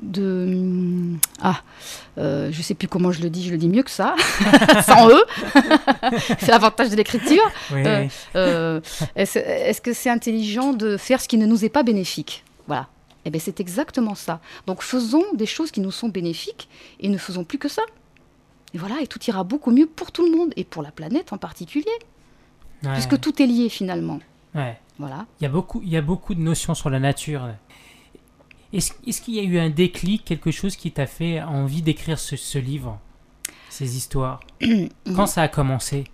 de 0.01 1.13
ah, 1.41 1.61
euh, 2.17 2.49
je 2.51 2.61
sais 2.61 2.73
plus 2.73 2.87
comment 2.87 3.11
je 3.11 3.21
le 3.21 3.29
dis, 3.29 3.45
je 3.45 3.51
le 3.51 3.57
dis 3.57 3.69
mieux 3.69 3.83
que 3.83 3.91
ça, 3.91 4.15
sans 4.85 5.09
eux. 5.09 5.23
c'est 6.39 6.47
l'avantage 6.49 6.89
de 6.89 6.95
l'écriture. 6.95 7.43
Oui, 7.71 7.83
Euh. 7.85 8.07
Euh, 8.35 8.81
Est-ce 9.15 9.39
est-ce 9.39 9.81
que 9.81 9.93
c'est 9.93 10.09
intelligent 10.09 10.73
de 10.73 10.97
faire 10.97 11.21
ce 11.21 11.27
qui 11.27 11.37
ne 11.37 11.45
nous 11.45 11.63
est 11.65 11.69
pas 11.69 11.83
bénéfique? 11.83 12.43
Voilà. 12.67 12.87
Eh 13.25 13.29
bien, 13.29 13.39
c'est 13.39 13.59
exactement 13.59 14.15
ça. 14.15 14.41
Donc, 14.67 14.81
faisons 14.81 15.23
des 15.33 15.45
choses 15.45 15.71
qui 15.71 15.79
nous 15.79 15.91
sont 15.91 16.09
bénéfiques 16.09 16.67
et 16.99 17.07
ne 17.07 17.17
faisons 17.17 17.43
plus 17.45 17.57
que 17.57 17.69
ça. 17.69 17.81
Et 18.73 18.77
voilà, 18.77 18.95
et 19.01 19.07
tout 19.07 19.19
ira 19.27 19.43
beaucoup 19.43 19.71
mieux 19.71 19.85
pour 19.85 20.11
tout 20.11 20.25
le 20.29 20.35
monde 20.35 20.51
et 20.57 20.63
pour 20.65 20.81
la 20.83 20.91
planète 20.91 21.31
en 21.31 21.37
particulier, 21.37 21.85
Ouais. 22.83 22.91
puisque 22.93 23.17
tout 23.21 23.41
est 23.41 23.45
lié 23.45 23.69
finalement. 23.69 24.19
Ouais. 24.55 24.77
Voilà. 24.99 25.25
Il 25.39 25.43
y, 25.43 25.47
a 25.47 25.49
beaucoup, 25.49 25.81
il 25.83 25.89
y 25.89 25.97
a 25.97 26.01
beaucoup 26.01 26.35
de 26.35 26.41
notions 26.41 26.73
sur 26.75 26.89
la 26.89 26.99
nature. 26.99 27.49
Est-ce 28.71 29.21
qu'il 29.21 29.35
y 29.35 29.39
a 29.39 29.43
eu 29.43 29.59
un 29.59 29.69
déclic, 29.69 30.25
quelque 30.25 30.49
chose 30.51 30.75
qui 30.75 30.91
t'a 30.91 31.05
fait 31.05 31.41
envie 31.41 31.81
d'écrire 31.83 32.17
ce, 32.17 32.35
ce 32.35 32.57
livre, 32.57 32.99
ces 33.69 33.95
histoires 33.97 34.39
Quand 35.15 35.27
ça 35.27 35.43
a 35.43 35.47
commencé 35.47 36.05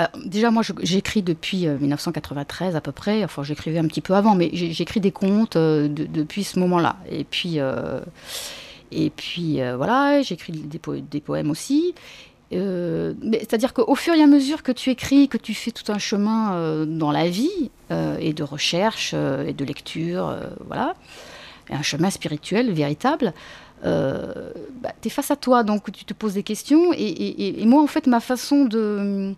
Euh, 0.00 0.06
déjà, 0.26 0.50
moi, 0.50 0.62
j'écris 0.82 1.22
depuis 1.22 1.66
euh, 1.68 1.78
1993 1.78 2.74
à 2.74 2.80
peu 2.80 2.90
près. 2.92 3.22
Enfin, 3.22 3.42
j'écrivais 3.44 3.78
un 3.78 3.86
petit 3.86 4.00
peu 4.00 4.14
avant, 4.14 4.34
mais 4.34 4.50
j'écris 4.52 5.00
des 5.00 5.12
contes 5.12 5.54
euh, 5.56 5.86
de- 5.88 6.04
depuis 6.06 6.42
ce 6.42 6.58
moment-là. 6.58 6.96
Et 7.08 7.22
puis, 7.24 7.60
euh, 7.60 8.00
et 8.90 9.10
puis 9.10 9.60
euh, 9.60 9.76
voilà, 9.76 10.20
j'écris 10.22 10.52
des, 10.52 10.78
po- 10.80 10.96
des 10.98 11.20
poèmes 11.20 11.50
aussi. 11.50 11.94
Euh, 12.52 13.14
C'est-à-dire 13.32 13.72
qu'au 13.72 13.94
fur 13.94 14.14
et 14.14 14.22
à 14.22 14.26
mesure 14.26 14.62
que 14.62 14.72
tu 14.72 14.90
écris, 14.90 15.28
que 15.28 15.38
tu 15.38 15.54
fais 15.54 15.70
tout 15.70 15.90
un 15.92 15.98
chemin 15.98 16.54
euh, 16.54 16.84
dans 16.84 17.12
la 17.12 17.28
vie, 17.28 17.70
euh, 17.90 18.16
et 18.18 18.32
de 18.32 18.42
recherche, 18.42 19.14
et 19.14 19.52
de 19.52 19.64
lecture, 19.64 20.36
voilà, 20.66 20.94
et 21.70 21.74
un 21.74 21.82
chemin 21.82 22.10
spirituel 22.10 22.72
véritable, 22.72 23.32
bah, 23.82 24.92
tu 25.00 25.08
es 25.08 25.10
face 25.10 25.30
à 25.30 25.36
toi, 25.36 25.62
donc 25.62 25.90
tu 25.92 26.04
te 26.04 26.14
poses 26.14 26.34
des 26.34 26.42
questions. 26.42 26.92
Et, 26.92 27.64
moi, 27.64 27.82
en 27.82 27.86
fait, 27.86 28.06
ma 28.06 28.20
façon 28.20 28.64
de, 28.64 29.34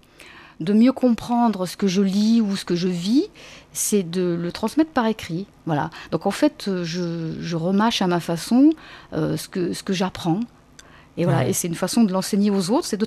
mieux 0.61 0.93
comprendre 0.93 1.67
ce 1.67 1.77
que 1.77 1.87
je 1.87 2.03
lis 2.03 2.41
ou 2.41 2.57
ce 2.57 2.65
que 2.65 2.75
je 2.75 2.89
vis, 2.89 3.29
c'est 3.73 4.03
de 4.03 4.37
le 4.41 4.53
transmettre 4.53 4.91
par 4.91 5.07
écrit. 5.07 5.47
Voilà. 5.67 5.91
Donc 6.11 6.27
en 6.27 6.31
fait, 6.31 6.71
je, 6.83 7.57
remâche 7.57 8.03
à 8.03 8.07
ma 8.07 8.21
façon 8.21 8.71
ce 9.13 9.49
que 9.49 9.93
j'apprends. 9.93 10.41
Et 11.19 11.25
voilà, 11.25 11.41
Ouais. 11.41 11.51
et 11.51 11.53
c'est 11.53 11.69
une 11.69 11.75
façon 11.75 12.05
de 12.05 12.13
l'enseigner 12.13 12.51
aux 12.51 12.71
autres, 12.71 12.87
c'est 12.87 12.97
de 12.97 13.07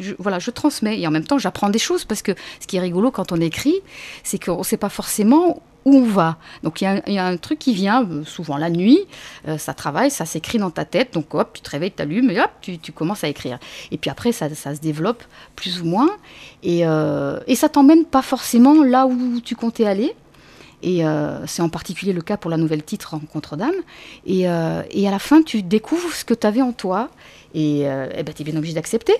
je, 0.00 0.14
voilà, 0.18 0.38
je 0.38 0.50
transmets 0.52 1.00
et 1.00 1.06
en 1.06 1.10
même 1.10 1.24
temps 1.24 1.38
j'apprends 1.38 1.68
des 1.68 1.80
choses 1.80 2.04
parce 2.04 2.22
que 2.22 2.32
ce 2.60 2.66
qui 2.68 2.76
est 2.76 2.80
rigolo 2.80 3.10
quand 3.10 3.32
on 3.32 3.40
écrit, 3.40 3.74
c'est 4.22 4.42
qu'on 4.42 4.58
ne 4.58 4.62
sait 4.62 4.76
pas 4.76 4.88
forcément 4.88 5.60
où 5.84 5.94
on 5.96 6.04
va. 6.04 6.36
Donc 6.62 6.80
il 6.80 6.84
y, 6.84 6.86
a 6.86 6.90
un- 6.92 7.00
il 7.08 7.14
y 7.14 7.18
a 7.18 7.26
un 7.26 7.36
truc 7.38 7.58
qui 7.58 7.72
vient, 7.74 8.04
euh, 8.04 8.22
souvent 8.24 8.56
la 8.56 8.70
nuit, 8.70 9.00
euh, 9.48 9.58
ça 9.58 9.74
travaille, 9.74 10.10
ça 10.12 10.26
s'écrit 10.26 10.58
dans 10.58 10.70
ta 10.70 10.84
tête, 10.84 11.14
donc 11.14 11.34
hop, 11.34 11.50
tu 11.54 11.62
te 11.62 11.70
réveilles, 11.70 11.90
tu 11.96 12.02
allumes 12.02 12.30
et 12.30 12.38
hop, 12.40 12.50
tu, 12.60 12.78
tu 12.78 12.92
commences 12.92 13.24
à 13.24 13.28
écrire. 13.28 13.58
Et 13.90 13.96
puis 13.98 14.10
après, 14.10 14.30
ça, 14.30 14.54
ça 14.54 14.74
se 14.74 14.80
développe 14.80 15.24
plus 15.56 15.80
ou 15.80 15.86
moins 15.86 16.10
et, 16.62 16.86
euh, 16.86 17.40
et 17.48 17.56
ça 17.56 17.68
t'emmène 17.68 18.04
pas 18.04 18.22
forcément 18.22 18.84
là 18.84 19.06
où 19.06 19.40
tu 19.40 19.56
comptais 19.56 19.86
aller. 19.86 20.14
Et 20.82 21.04
euh, 21.04 21.46
c'est 21.46 21.60
en 21.60 21.68
particulier 21.68 22.14
le 22.14 22.22
cas 22.22 22.38
pour 22.38 22.50
la 22.50 22.56
nouvelle 22.56 22.82
titre 22.82 23.10
Rencontre 23.10 23.56
d'âme. 23.56 23.74
Et, 24.24 24.40
et 24.44 25.08
à 25.08 25.10
la 25.10 25.18
fin, 25.18 25.42
tu 25.42 25.62
découvres 25.62 26.10
ce 26.14 26.24
que 26.24 26.32
tu 26.32 26.46
avais 26.46 26.62
en 26.62 26.72
toi. 26.72 27.10
Et, 27.54 27.88
euh, 27.88 28.08
eh 28.16 28.22
ben, 28.22 28.32
tu 28.34 28.42
es 28.42 28.44
bien 28.44 28.56
obligé 28.56 28.74
d'accepter. 28.74 29.14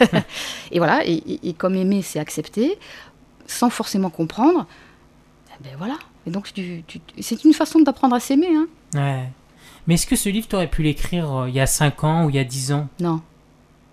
et 0.70 0.78
voilà, 0.78 1.06
et, 1.06 1.12
et- 1.14 1.48
et 1.48 1.52
comme 1.54 1.74
aimer, 1.74 2.02
c'est 2.02 2.18
accepter, 2.18 2.78
sans 3.46 3.70
forcément 3.70 4.10
comprendre. 4.10 4.66
Eh 5.60 5.64
ben 5.64 5.72
voilà. 5.78 5.96
Et 6.26 6.30
donc, 6.30 6.52
tu- 6.52 6.84
tu- 6.86 7.00
c'est 7.20 7.44
une 7.44 7.52
façon 7.52 7.80
d'apprendre 7.80 8.14
à 8.14 8.20
s'aimer. 8.20 8.54
Hein. 8.54 8.66
Ouais. 8.94 9.28
Mais 9.86 9.94
est-ce 9.94 10.06
que 10.06 10.16
ce 10.16 10.28
livre, 10.28 10.46
tu 10.48 10.54
aurais 10.54 10.68
pu 10.70 10.82
l'écrire 10.82 11.32
euh, 11.32 11.48
il 11.48 11.54
y 11.54 11.60
a 11.60 11.66
5 11.66 12.04
ans 12.04 12.24
ou 12.26 12.30
il 12.30 12.36
y 12.36 12.38
a 12.38 12.44
10 12.44 12.72
ans? 12.72 12.88
Non, 13.00 13.20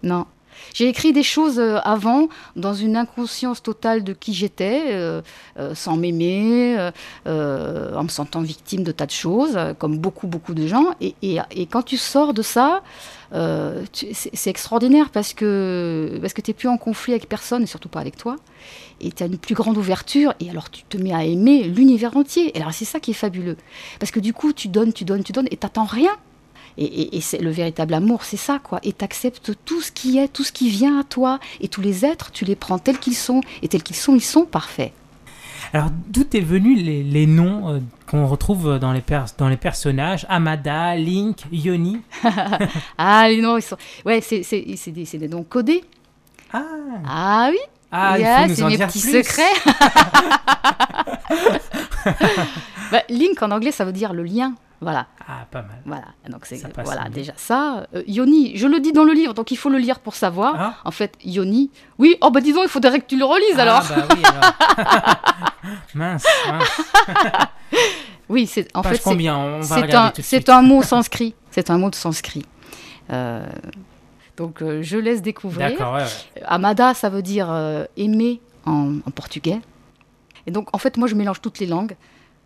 non. 0.03 0.25
J'ai 0.73 0.87
écrit 0.87 1.13
des 1.13 1.23
choses 1.23 1.59
euh, 1.59 1.79
avant 1.83 2.29
dans 2.55 2.73
une 2.73 2.95
inconscience 2.95 3.61
totale 3.61 4.03
de 4.03 4.13
qui 4.13 4.33
j'étais, 4.33 4.87
euh, 4.89 5.21
euh, 5.57 5.75
sans 5.75 5.97
m'aimer, 5.97 6.91
en 7.25 8.03
me 8.03 8.09
sentant 8.09 8.41
victime 8.41 8.83
de 8.83 8.91
tas 8.91 9.05
de 9.05 9.11
choses, 9.11 9.57
comme 9.77 9.97
beaucoup, 9.97 10.27
beaucoup 10.27 10.53
de 10.53 10.67
gens. 10.67 10.95
Et, 11.01 11.37
quand 11.69 11.83
tu 11.83 11.97
sors 11.97 12.33
de 12.33 12.41
ça, 12.41 12.81
c'est 13.31 14.49
extraordinaire 14.49 15.09
parce 15.09 15.33
que, 15.33 16.17
parce 16.21 16.33
que 16.33 16.41
tu 16.41 16.51
n'es 16.51 16.55
plus 16.55 16.67
en 16.67 16.77
conflit 16.77 17.13
avec 17.13 17.27
personne, 17.27 17.63
et 17.63 17.67
surtout 17.67 17.89
pas 17.89 17.99
avec 17.99 18.17
toi. 18.17 18.35
Et 19.01 19.11
tu 19.11 19.23
as 19.23 19.27
une 19.27 19.37
plus 19.37 19.55
grande 19.55 19.77
ouverture, 19.77 20.33
et 20.39 20.49
alors 20.49 20.69
tu 20.69 20.83
te 20.83 20.97
mets 20.97 21.13
à 21.13 21.23
aimer 21.23 21.63
l'univers 21.63 22.15
entier. 22.17 22.57
Et 22.57 22.61
alors 22.61 22.73
c'est 22.73 22.85
ça 22.85 22.99
qui 22.99 23.11
est 23.11 23.15
fabuleux. 23.15 23.57
Parce 23.99 24.11
que 24.11 24.19
du 24.19 24.33
coup, 24.33 24.53
tu 24.53 24.67
donnes, 24.67 24.93
tu 24.93 25.05
donnes, 25.05 25.23
tu 25.23 25.31
donnes, 25.31 25.47
et 25.51 25.57
t'attends 25.57 25.85
rien. 25.85 26.11
Et, 26.79 26.85
et- 26.85 27.17
et 27.17 27.21
c'est 27.21 27.39
le 27.39 27.51
véritable 27.51 27.93
amour, 27.93 28.23
c'est 28.23 28.37
ça, 28.37 28.57
quoi. 28.63 28.79
Et 28.83 28.93
t'acceptes 28.93 29.51
tout 29.65 29.81
ce 29.81 29.91
qui 29.91 30.17
est, 30.17 30.29
tout 30.29 30.43
ce 30.45 30.51
qui 30.53 30.69
vient 30.69 30.97
à 30.99 31.03
toi. 31.03 31.39
Et 31.59 31.67
tous 31.67 31.81
les 31.81 32.05
êtres, 32.05 32.31
tu 32.31 32.45
les 32.45 32.55
prends 32.55 32.79
tels 32.79 32.97
qu'ils 32.99 33.15
sont. 33.17 33.41
Et 33.61 33.67
tels 33.67 33.83
qu'ils 33.83 33.95
sont, 33.97 34.15
ils 34.15 34.21
sont 34.23 34.45
parfaits. 34.45 34.93
Alors, 35.73 35.89
d'où 36.07 36.25
est 36.33 36.39
venu 36.39 36.75
les, 36.75 37.03
les 37.03 37.25
noms 37.27 37.69
euh, 37.69 37.79
qu'on 38.07 38.25
retrouve 38.25 38.79
dans 38.79 38.91
les, 38.93 39.03
dans 39.37 39.49
les 39.49 39.57
personnages? 39.57 40.25
Amada, 40.29 40.95
Link, 40.95 41.39
Yoni? 41.51 41.99
Ah, 42.97 43.27
les 43.29 43.41
noms, 43.41 43.57
ils 43.57 43.61
sont. 43.61 43.77
Ouais, 44.05 44.21
c'est 44.21 44.41
des, 44.91 45.03
des 45.03 45.27
noms 45.27 45.43
codés. 45.43 45.83
Ah, 46.53 46.63
Ah 47.07 47.47
oui 47.51 47.57
ah 47.91 48.15
il 48.17 48.21
Yeah, 48.21 48.47
c'est 48.55 48.63
mes 48.65 48.77
petits 48.77 49.01
plus. 49.01 49.11
secrets. 49.23 49.43
Bah, 52.91 53.01
link 53.09 53.41
en 53.43 53.51
anglais, 53.51 53.71
ça 53.71 53.85
veut 53.85 53.91
dire 53.91 54.13
le 54.13 54.23
lien. 54.23 54.53
Voilà, 54.81 55.07
Ah, 55.27 55.45
pas 55.51 55.61
mal. 55.61 55.81
voilà. 55.85 56.05
Donc 56.29 56.45
c'est 56.45 56.61
voilà 56.85 57.09
déjà 57.09 57.33
ça. 57.35 57.85
Euh, 57.93 58.01
Yoni, 58.07 58.55
je 58.55 58.65
le 58.65 58.79
dis 58.79 58.93
dans 58.93 59.03
le 59.03 59.11
livre, 59.11 59.33
donc 59.33 59.51
il 59.51 59.57
faut 59.57 59.67
le 59.69 59.77
lire 59.77 59.99
pour 59.99 60.15
savoir. 60.15 60.55
Ah. 60.57 60.73
En 60.85 60.91
fait, 60.91 61.15
Yoni. 61.25 61.69
Oui, 61.97 62.15
oh 62.21 62.31
bah 62.31 62.39
disons, 62.39 62.63
il 62.63 62.69
faudrait 62.69 63.01
que 63.01 63.05
tu 63.07 63.17
le 63.17 63.25
relises 63.25 63.59
alors. 63.59 63.83
Ah, 63.91 63.95
bah 64.07 64.15
oui, 64.15 64.21
alors. 64.23 65.75
mince, 65.95 66.25
mince. 66.47 66.81
Oui, 68.29 68.45
c'est 68.45 68.67
en 68.75 68.83
Page 68.83 68.91
fait 68.93 68.97
c'est- 68.99 69.03
combien? 69.09 69.35
Un, 69.59 70.11
c'est 70.21 70.49
un 70.49 70.61
mot 70.61 70.83
sanskrit. 70.83 71.33
C'est 71.51 71.71
un 71.71 71.79
mot 71.79 71.89
de 71.89 71.95
sanskrit. 71.95 72.45
Euh, 73.11 73.43
donc 74.37 74.61
euh, 74.61 74.83
je 74.83 74.97
laisse 74.97 75.23
découvrir. 75.23 75.71
D'accord, 75.71 75.95
ouais, 75.95 76.03
ouais. 76.03 76.43
Amada, 76.45 76.93
ça 76.93 77.09
veut 77.09 77.23
dire 77.23 77.49
aimer 77.97 78.39
en, 78.67 78.97
en 79.05 79.11
portugais. 79.11 79.59
Et 80.45 80.51
donc 80.51 80.69
en 80.73 80.77
fait, 80.77 80.95
moi 80.95 81.07
je 81.07 81.15
mélange 81.15 81.41
toutes 81.41 81.57
les 81.59 81.65
langues. 81.65 81.95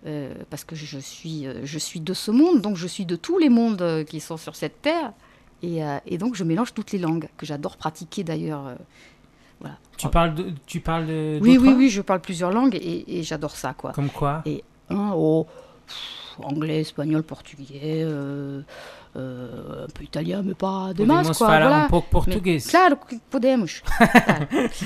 Euh, 0.05 0.33
parce 0.49 0.63
que 0.63 0.75
je 0.75 0.99
suis, 0.99 1.47
euh, 1.47 1.61
je 1.63 1.79
suis 1.79 1.99
de 2.01 2.13
ce 2.13 2.29
monde, 2.31 2.61
donc 2.61 2.75
je 2.75 2.87
suis 2.87 3.05
de 3.05 3.15
tous 3.15 3.37
les 3.37 3.49
mondes 3.49 3.81
euh, 3.81 4.03
qui 4.03 4.19
sont 4.19 4.37
sur 4.37 4.55
cette 4.55 4.81
terre. 4.81 5.13
Et, 5.61 5.79
et 6.05 6.17
donc 6.17 6.35
je 6.35 6.43
mélange 6.43 6.73
toutes 6.73 6.91
les 6.91 6.99
langues, 6.99 7.29
que 7.37 7.45
j'adore 7.45 7.77
pratiquer 7.77 8.25
d'ailleurs. 8.25 8.75
voilà. 9.61 9.77
Tu 9.95 10.09
parles 10.09 10.35
de. 10.35 10.51
Tu 10.65 10.81
parles 10.81 11.07
de 11.07 11.39
Oui, 11.41 11.57
oui, 11.57 11.73
oui, 11.77 11.89
je 11.89 12.01
parle 12.01 12.19
plusieurs 12.19 12.51
langues 12.51 12.75
et, 12.75 13.19
et 13.19 13.23
j'adore 13.23 13.55
ça, 13.55 13.73
quoi. 13.73 13.93
Comme 13.93 14.09
quoi 14.09 14.41
Et 14.45 14.61
oh, 14.91 15.47
pff, 15.87 16.39
anglais, 16.43 16.81
espagnol, 16.81 17.23
portugais, 17.23 18.03
euh, 18.03 18.61
un 19.15 19.87
peu 19.93 20.03
italien, 20.03 20.41
mais 20.43 20.53
pas 20.53 20.87
Podemos 20.87 21.13
masses, 21.13 21.37
quoi. 21.37 21.47
Voilà. 21.47 21.85
um 21.85 21.87
pouco 21.87 22.03
Mais, 22.03 22.11
português. 22.11 22.59
claro, 22.67 22.97
que 22.97 23.15
podemos. 23.29 23.81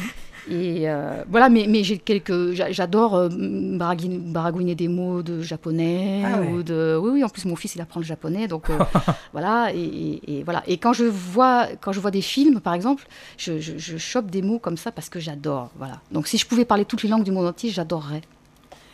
Et 0.50 0.90
euh, 0.90 1.24
voilà, 1.30 1.50
mais, 1.50 1.66
mais 1.68 1.84
j'ai 1.84 1.98
quelques. 1.98 2.52
j'a- 2.54 2.72
J'adore 2.72 3.16
euh, 3.16 3.30
baragouiner 3.32 4.76
des 4.76 4.88
mots 4.88 5.22
de 5.22 5.42
japonais. 5.42 6.24
Ah 6.26 6.40
ouais. 6.40 6.48
ou 6.52 6.64
de, 6.64 6.98
oui, 7.02 7.12
oui, 7.16 7.24
en 7.24 7.30
plus, 7.30 7.46
mon 7.46 7.56
fils, 7.56 7.76
il 7.76 7.82
apprend 7.82 8.00
le 8.00 8.06
japonais. 8.06 8.48
Donc, 8.48 8.70
euh, 8.70 8.78
voilà. 9.34 9.72
Et, 9.74 9.80
et- 9.82 10.38
et 10.40 10.44
voilà. 10.44 10.64
Et 10.68 10.78
quand 10.78 10.94
je, 10.94 11.04
vois, 11.06 11.68
quand 11.82 11.92
je 11.92 12.00
vois 12.00 12.12
des 12.12 12.22
films, 12.22 12.60
par 12.60 12.74
exemple, 12.74 13.06
je, 13.38 13.60
je, 13.60 13.78
je 13.78 13.98
chope 13.98 14.30
des 14.32 14.42
mots 14.42 14.60
comme 14.60 14.78
ça 14.78 14.92
parce 14.92 15.10
que 15.10 15.20
j'adore. 15.20 15.70
Voilà. 15.78 16.00
Donc, 16.12 16.28
si 16.28 16.38
je 16.38 16.46
pouvais 16.48 16.66
parler 16.66 16.86
toutes 16.86 17.04
les 17.04 17.10
langues 17.10 17.24
du 17.24 17.32
monde 17.32 17.46
entier, 17.48 17.70
j'adorerais. 17.70 18.22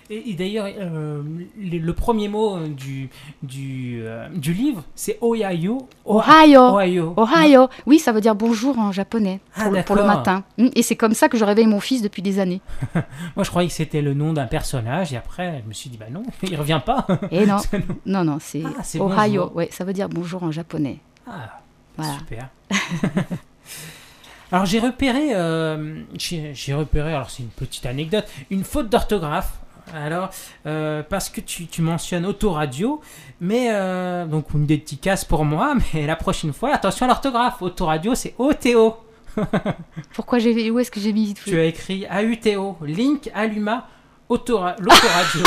Et, 0.10 0.32
et 0.32 0.34
d'ailleurs, 0.34 0.68
euh, 0.68 1.22
le, 1.58 1.78
le 1.78 1.94
premier 1.94 2.28
mot 2.28 2.60
du, 2.68 3.10
du, 3.42 4.02
euh, 4.04 4.28
du 4.30 4.54
livre, 4.54 4.84
c'est 4.96 5.18
Ohio. 5.22 5.88
Ohio. 6.06 6.76
Ohio. 6.78 7.13
Ohio. 7.18 7.70
Oui, 7.86 8.00
ça 8.00 8.12
veut 8.12 8.22
dire 8.22 8.36
bonjour 8.36 8.78
en 8.80 8.92
japonais 8.92 9.39
Ah, 9.56 9.63
pour, 9.63 9.72
le- 9.72 9.84
pour 9.84 9.96
le 9.96 10.02
d'accord. 10.02 10.18
matin. 10.18 10.44
Mm, 10.58 10.68
Et 10.76 10.84
c'est 10.84 10.96
comme 10.96 11.13
ça 11.13 11.30
que 11.30 11.38
je 11.38 11.46
réveille 11.46 11.68
mon 11.68 11.80
fils 11.80 12.02
depuis 12.02 12.22
des 12.22 12.39
années. 12.39 12.62
Moi, 13.36 13.44
je 13.44 13.50
croyais 13.50 13.68
que 13.70 13.74
c'était 13.76 14.02
le 14.02 14.13
nom 14.13 14.34
d'un 14.34 14.46
personnage, 14.46 15.13
et 15.13 15.18
après, 15.18 15.62
je 15.63 15.68
me 15.70 15.74
suis 15.74 15.89
dit, 15.89 15.98
bah 15.98 16.08
non, 16.12 16.24
il 16.44 16.56
revient 16.56 16.82
pas. 16.86 17.08
Et 17.32 17.46
non, 17.46 17.58
non, 18.06 18.24
non, 18.24 18.38
c'est 18.42 18.63
Ah, 18.66 19.02
Ohio. 19.04 19.52
Ouais, 19.56 19.70
ça 19.72 19.84
veut 19.86 19.94
dire 19.94 20.10
bonjour 20.10 20.44
en 20.44 20.52
japonais. 20.52 21.00
Ah, 21.26 21.62
Voilà. 21.98 22.18
super. 22.20 22.50
alors, 24.52 24.66
j'ai 24.66 24.80
repéré, 24.80 25.30
euh, 25.34 26.02
j'ai 26.16 26.74
repéré, 26.74 27.13
alors 27.13 27.30
c'est 27.32 27.42
une 27.44 27.50
petite 27.50 27.86
anecdote, 27.86 28.26
une 28.52 28.63
faute 28.63 28.89
d'orthographe. 28.89 29.54
Alors, 29.93 30.29
euh, 30.65 31.03
parce 31.08 31.29
que 31.29 31.39
tu, 31.39 31.67
tu 31.67 31.82
mentionnes 31.84 32.25
autoradio, 32.25 32.99
mais 33.39 33.67
euh, 33.71 34.25
donc 34.25 34.47
une 34.53 34.65
dédicace 34.65 35.23
pour 35.23 35.45
moi, 35.45 35.75
mais 35.93 36.06
la 36.08 36.15
prochaine 36.15 36.51
fois, 36.53 36.73
attention 36.73 37.06
à 37.06 37.10
l'orthographe. 37.10 37.62
Autoradio, 37.62 38.15
c'est 38.15 38.34
OTO. 38.38 38.97
Pourquoi 40.13 40.39
j'ai 40.39 40.69
où 40.71 40.79
est-ce 40.79 40.91
que 40.91 40.99
j'ai 40.99 41.13
mis 41.13 41.34
Tu 41.34 41.58
as 41.60 41.65
écrit 41.65 42.06
AUTO, 42.08 42.77
Link, 42.84 43.29
Aluma, 43.34 43.88
autora- 44.29 44.75
l'autoradio. 44.79 45.43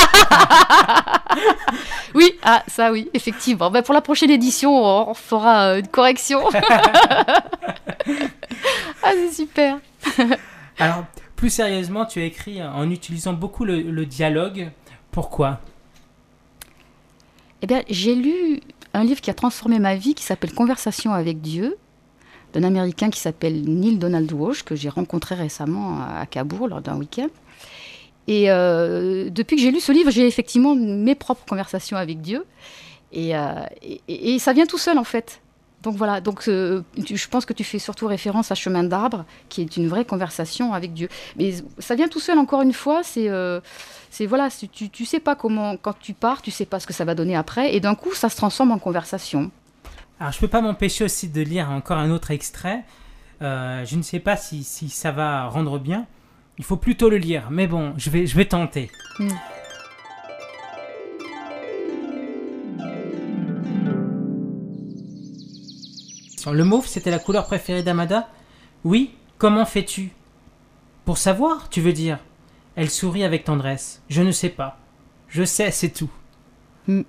Oui, 2.15 2.33
ah 2.43 2.63
ça 2.67 2.91
oui, 2.91 3.09
effectivement. 3.13 3.69
Ben, 3.69 3.81
pour 3.83 3.93
la 3.93 4.01
prochaine 4.01 4.29
édition, 4.31 4.75
on 4.75 5.13
fera 5.13 5.67
euh, 5.73 5.79
une 5.79 5.87
correction. 5.87 6.41
ah 9.03 9.11
c'est 9.13 9.33
super. 9.33 9.77
alors, 10.79 11.03
plus 11.37 11.51
sérieusement, 11.51 12.05
tu 12.05 12.19
as 12.19 12.25
écrit 12.25 12.61
en 12.61 12.89
utilisant 12.89 13.31
beaucoup 13.31 13.63
le, 13.63 14.05
dialogue. 14.05 14.71
Pourquoi? 15.11 15.61
Eh 17.61 17.67
bien, 17.67 17.83
j'ai 17.89 18.15
lu 18.15 18.59
un 18.93 19.03
livre 19.03 19.21
qui 19.21 19.29
a 19.29 19.33
transformé 19.33 19.79
ma 19.79 19.95
vie 19.95 20.15
qui 20.15 20.23
s'appelle 20.23 20.53
Conversation 20.53 21.13
avec 21.13 21.39
Dieu 21.39 21.77
d'un 22.53 22.63
Américain 22.63 23.09
qui 23.09 23.19
s'appelle 23.19 23.63
Neil 23.63 23.97
Donald 23.97 24.31
Walsh 24.31 24.63
que 24.63 24.75
j'ai 24.75 24.89
rencontré 24.89 25.35
récemment 25.35 26.01
à 26.01 26.25
Cabourg 26.25 26.67
lors 26.67 26.81
d'un 26.81 26.97
week-end. 26.97 27.27
Et 28.27 28.49
euh, 28.49 29.29
depuis 29.29 29.57
que 29.57 29.61
j'ai 29.61 29.71
lu 29.71 29.79
ce 29.79 29.91
livre, 29.91 30.09
j'ai 30.11 30.25
effectivement 30.27 30.75
mes 30.75 31.15
propres 31.15 31.45
conversations 31.45 31.97
avec 31.97 32.21
Dieu. 32.21 32.45
Et, 33.11 33.35
euh, 33.35 33.61
ça 34.39 34.53
vient 34.53 34.65
tout 34.65 34.77
seul 34.77 34.97
en 34.97 35.03
fait. 35.03 35.41
Donc 35.87 35.95
voilà, 35.95 36.19
donc 36.19 36.49
euh, 36.49 36.81
tu- 37.05 37.15
je 37.15 37.27
pense 37.29 37.45
que 37.45 37.53
tu 37.53 37.63
fais 37.63 37.79
surtout 37.79 38.07
référence 38.07 38.51
à 38.51 38.55
Chemin 38.55 38.83
d'arbre, 38.83 39.23
qui 39.47 39.61
est 39.61 39.77
une 39.77 39.87
vraie 39.87 40.03
conversation 40.03 40.73
avec 40.73 40.91
Dieu. 40.93 41.07
Mais 41.37 41.53
ça 41.79 41.95
vient 41.95 42.09
tout 42.09 42.19
seul, 42.19 42.37
encore 42.39 42.61
une 42.61 42.73
fois, 42.73 43.03
c'est 43.03 43.29
euh, 43.29 43.61
c'est 44.09 44.25
voilà, 44.25 44.49
tu, 44.73 44.89
tu 44.89 45.05
sais 45.05 45.21
pas 45.21 45.35
comment, 45.35 45.77
quand 45.77 45.97
tu 45.97 46.13
pars, 46.13 46.41
tu 46.41 46.51
sais 46.51 46.65
pas 46.65 46.81
ce 46.81 46.87
que 46.87 46.91
ça 46.91 47.05
va 47.05 47.15
donner 47.15 47.37
après, 47.37 47.73
et 47.73 47.79
d'un 47.79 47.95
coup, 47.95 48.13
ça 48.13 48.27
se 48.27 48.35
transforme 48.35 48.71
en 48.71 48.79
conversation. 48.79 49.49
Alors, 50.19 50.33
je 50.33 50.39
peux 50.39 50.49
pas 50.49 50.59
m'empêcher 50.59 51.05
aussi 51.05 51.29
de 51.29 51.39
lire 51.41 51.69
encore 51.71 51.97
un 51.99 52.11
autre 52.11 52.31
extrait. 52.31 52.83
Euh, 53.41 53.85
je 53.85 53.95
ne 53.95 54.01
sais 54.01 54.19
pas 54.19 54.35
si, 54.35 54.65
si 54.65 54.89
ça 54.89 55.11
va 55.13 55.45
rendre 55.47 55.79
bien. 55.79 56.05
Il 56.57 56.65
faut 56.65 56.75
plutôt 56.75 57.09
le 57.09 57.17
lire, 57.17 57.47
mais 57.49 57.67
bon, 57.67 57.93
je 57.95 58.09
vais, 58.09 58.27
je 58.27 58.35
vais 58.35 58.45
tenter. 58.45 58.91
Le 66.53 66.63
mauve, 66.63 66.87
c'était 66.87 67.11
la 67.11 67.19
couleur 67.19 67.45
préférée 67.45 67.83
d'Amada 67.83 68.27
Oui, 68.83 69.15
comment 69.37 69.65
fais-tu? 69.65 70.11
Pour 71.05 71.17
savoir, 71.17 71.69
tu 71.69 71.81
veux 71.81 71.93
dire 71.93 72.19
Elle 72.75 72.89
sourit 72.89 73.23
avec 73.23 73.43
tendresse. 73.43 74.01
Je 74.09 74.21
ne 74.21 74.31
sais 74.31 74.49
pas. 74.49 74.77
Je 75.27 75.43
sais, 75.43 75.71
c'est 75.71 75.89
tout. 75.89 76.09
Mm. 76.87 77.01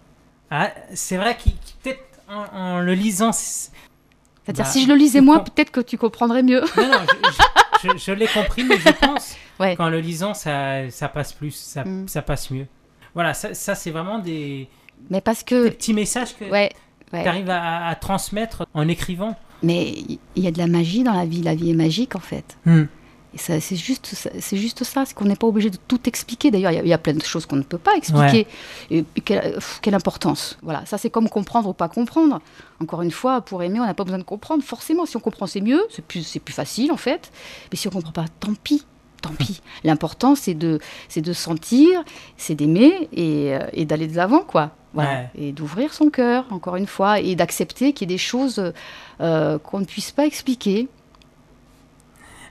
Ah, 0.51 0.70
c'est 0.94 1.16
vrai 1.16 1.37
qu'il 1.37 1.53
qu'il- 1.53 1.77
peut-être 1.83 2.01
en, 2.29 2.44
en 2.59 2.81
le 2.81 2.94
lisant, 2.94 3.33
c'est- 3.33 3.70
C'est-à-dire, 4.44 4.64
Bah, 4.64 4.70
si 4.70 4.83
je 4.83 4.88
le 4.88 4.94
lisais 4.94 5.18
je 5.18 5.24
moi, 5.24 5.38
comprends. 5.38 5.53
peut-être 5.55 5.70
que 5.70 5.81
tu 5.81 5.98
comprendrais 5.98 6.42
mieux. 6.42 6.62
non, 6.77 6.88
non, 6.88 6.98
je, 7.03 7.88
je- 7.88 7.92
je- 7.92 7.98
je 7.98 8.12
l'ai 8.12 8.27
compris, 8.29 8.64
mais 8.64 8.79
je 8.79 8.88
pense 8.90 9.37
Ouais. 9.61 9.77
qu'en 9.77 9.90
le 9.90 10.01
lisant, 10.01 10.33
ça, 10.33 10.88
ça 10.90 11.09
passe 11.09 11.33
plus, 11.35 11.51
ça, 11.51 11.85
Mm. 11.85 12.09
ça 12.09 12.22
passe 12.22 12.51
mieux. 12.51 12.66
Voilà, 13.14 13.35
ça, 13.35 13.53
ça, 13.53 13.74
c'est 13.74 13.90
vraiment 13.90 14.18
des, 14.20 14.68
Mais 15.11 15.20
parce 15.20 15.40
des 15.40 15.44
que, 15.44 15.68
petits 15.68 15.92
messages 15.92 16.35
que 16.37 16.44
ouais, 16.46 16.70
ouais. 17.12 17.23
tu 17.23 17.29
arrives 17.29 17.51
à, 17.51 17.87
à 17.88 17.94
transmettre 17.94 18.66
en 18.75 18.88
écrivant. 18.88 19.37
mais 19.62 19.92
il 20.37 20.42
y 20.44 20.47
a 20.47 20.51
de 20.53 20.59
la 20.59 20.66
magie 20.68 21.03
dans 21.03 21.12
la 21.14 21.27
vie. 21.27 21.42
La 21.42 21.55
vie 21.55 21.71
est 21.71 21.75
magique, 21.75 22.14
en 22.16 22.21
fait. 22.21 22.57
Et 23.35 23.38
ça, 23.38 23.61
c'est 23.61 23.77
juste, 23.77 24.07
ça- 24.07 24.31
c'est 24.40 24.57
juste 24.57 24.85
ça, 24.85 25.05
c'est 25.05 25.14
qu'on 25.14 25.27
n'est 25.27 25.37
pas 25.37 25.47
obligé 25.47 25.68
de 25.68 25.77
tout 25.87 26.01
expliquer. 26.09 26.51
D'ailleurs, 26.51 26.73
il 26.73 26.77
y 26.77 26.79
a- 26.79 26.83
il 26.83 26.88
y, 26.88 26.92
a 26.94 26.99
plein 26.99 27.12
de 27.12 27.23
choses 27.23 27.44
qu'on 27.44 27.57
ne 27.57 27.62
peut 27.62 27.77
pas 27.77 27.94
expliquer. 27.94 28.47
Et, 28.90 29.05
et 29.16 29.21
quelle, 29.21 29.55
pff, 29.55 29.81
quelle 29.83 29.94
importance. 29.94 30.57
Voilà, 30.62 30.87
ça 30.87 30.97
c'est 30.97 31.11
comme 31.11 31.29
comprendre 31.29 31.68
ou 31.68 31.75
pas 31.75 31.88
comprendre. 31.88 32.40
Encore 32.81 33.03
une 33.03 33.11
fois, 33.11 33.42
pour 33.42 33.62
aimer, 33.62 33.81
on 33.81 33.85
n'a 33.85 33.92
pas 33.92 34.05
besoin 34.05 34.18
de 34.18 34.23
comprendre. 34.25 34.62
Forcément, 34.64 35.05
si 35.05 35.16
on 35.18 35.21
comprend, 35.21 35.47
c'est 35.47 35.61
mieux, 35.61 35.83
c'est 35.90 36.05
plus, 36.05 36.23
c'est 36.23 36.40
plus 36.40 36.55
facile 36.55 36.90
en 36.90 36.97
fait. 36.97 37.31
Mais 37.71 37.77
si 37.77 37.87
on 37.87 37.90
comprend 37.90 38.12
pas, 38.12 38.25
tant 38.40 38.55
pis. 38.64 38.85
Tant 39.21 39.31
pis. 39.35 39.61
L'important, 39.85 40.35
c'est 40.35 40.55
de, 40.55 40.79
c'est 41.09 41.21
de 41.21 41.33
sentir, 41.35 42.03
c'est 42.38 42.55
d'aimer 42.55 43.09
et, 43.12 43.55
euh, 43.57 43.66
et 43.75 43.85
d'aller 43.85 44.07
de 44.07 44.16
l'avant, 44.16 44.40
quoi. 44.40 44.71
Voilà. 44.94 45.11
Ouais. 45.11 45.29
Et 45.37 45.53
d'ouvrir 45.53 45.92
son 45.92 46.11
cœur, 46.11 46.46
encore 46.51 46.77
une 46.77 46.87
fois, 46.87 47.20
et 47.20 47.35
d'accepter 47.37 47.92
qu'il 47.92 48.11
y 48.11 48.12
ait 48.12 48.16
des 48.16 48.18
choses 48.18 48.72
euh, 49.20 49.59
qu'on 49.59 49.81
ne 49.81 49.85
puisse 49.85 50.11
pas 50.12 50.27
expliquer. 50.27 50.88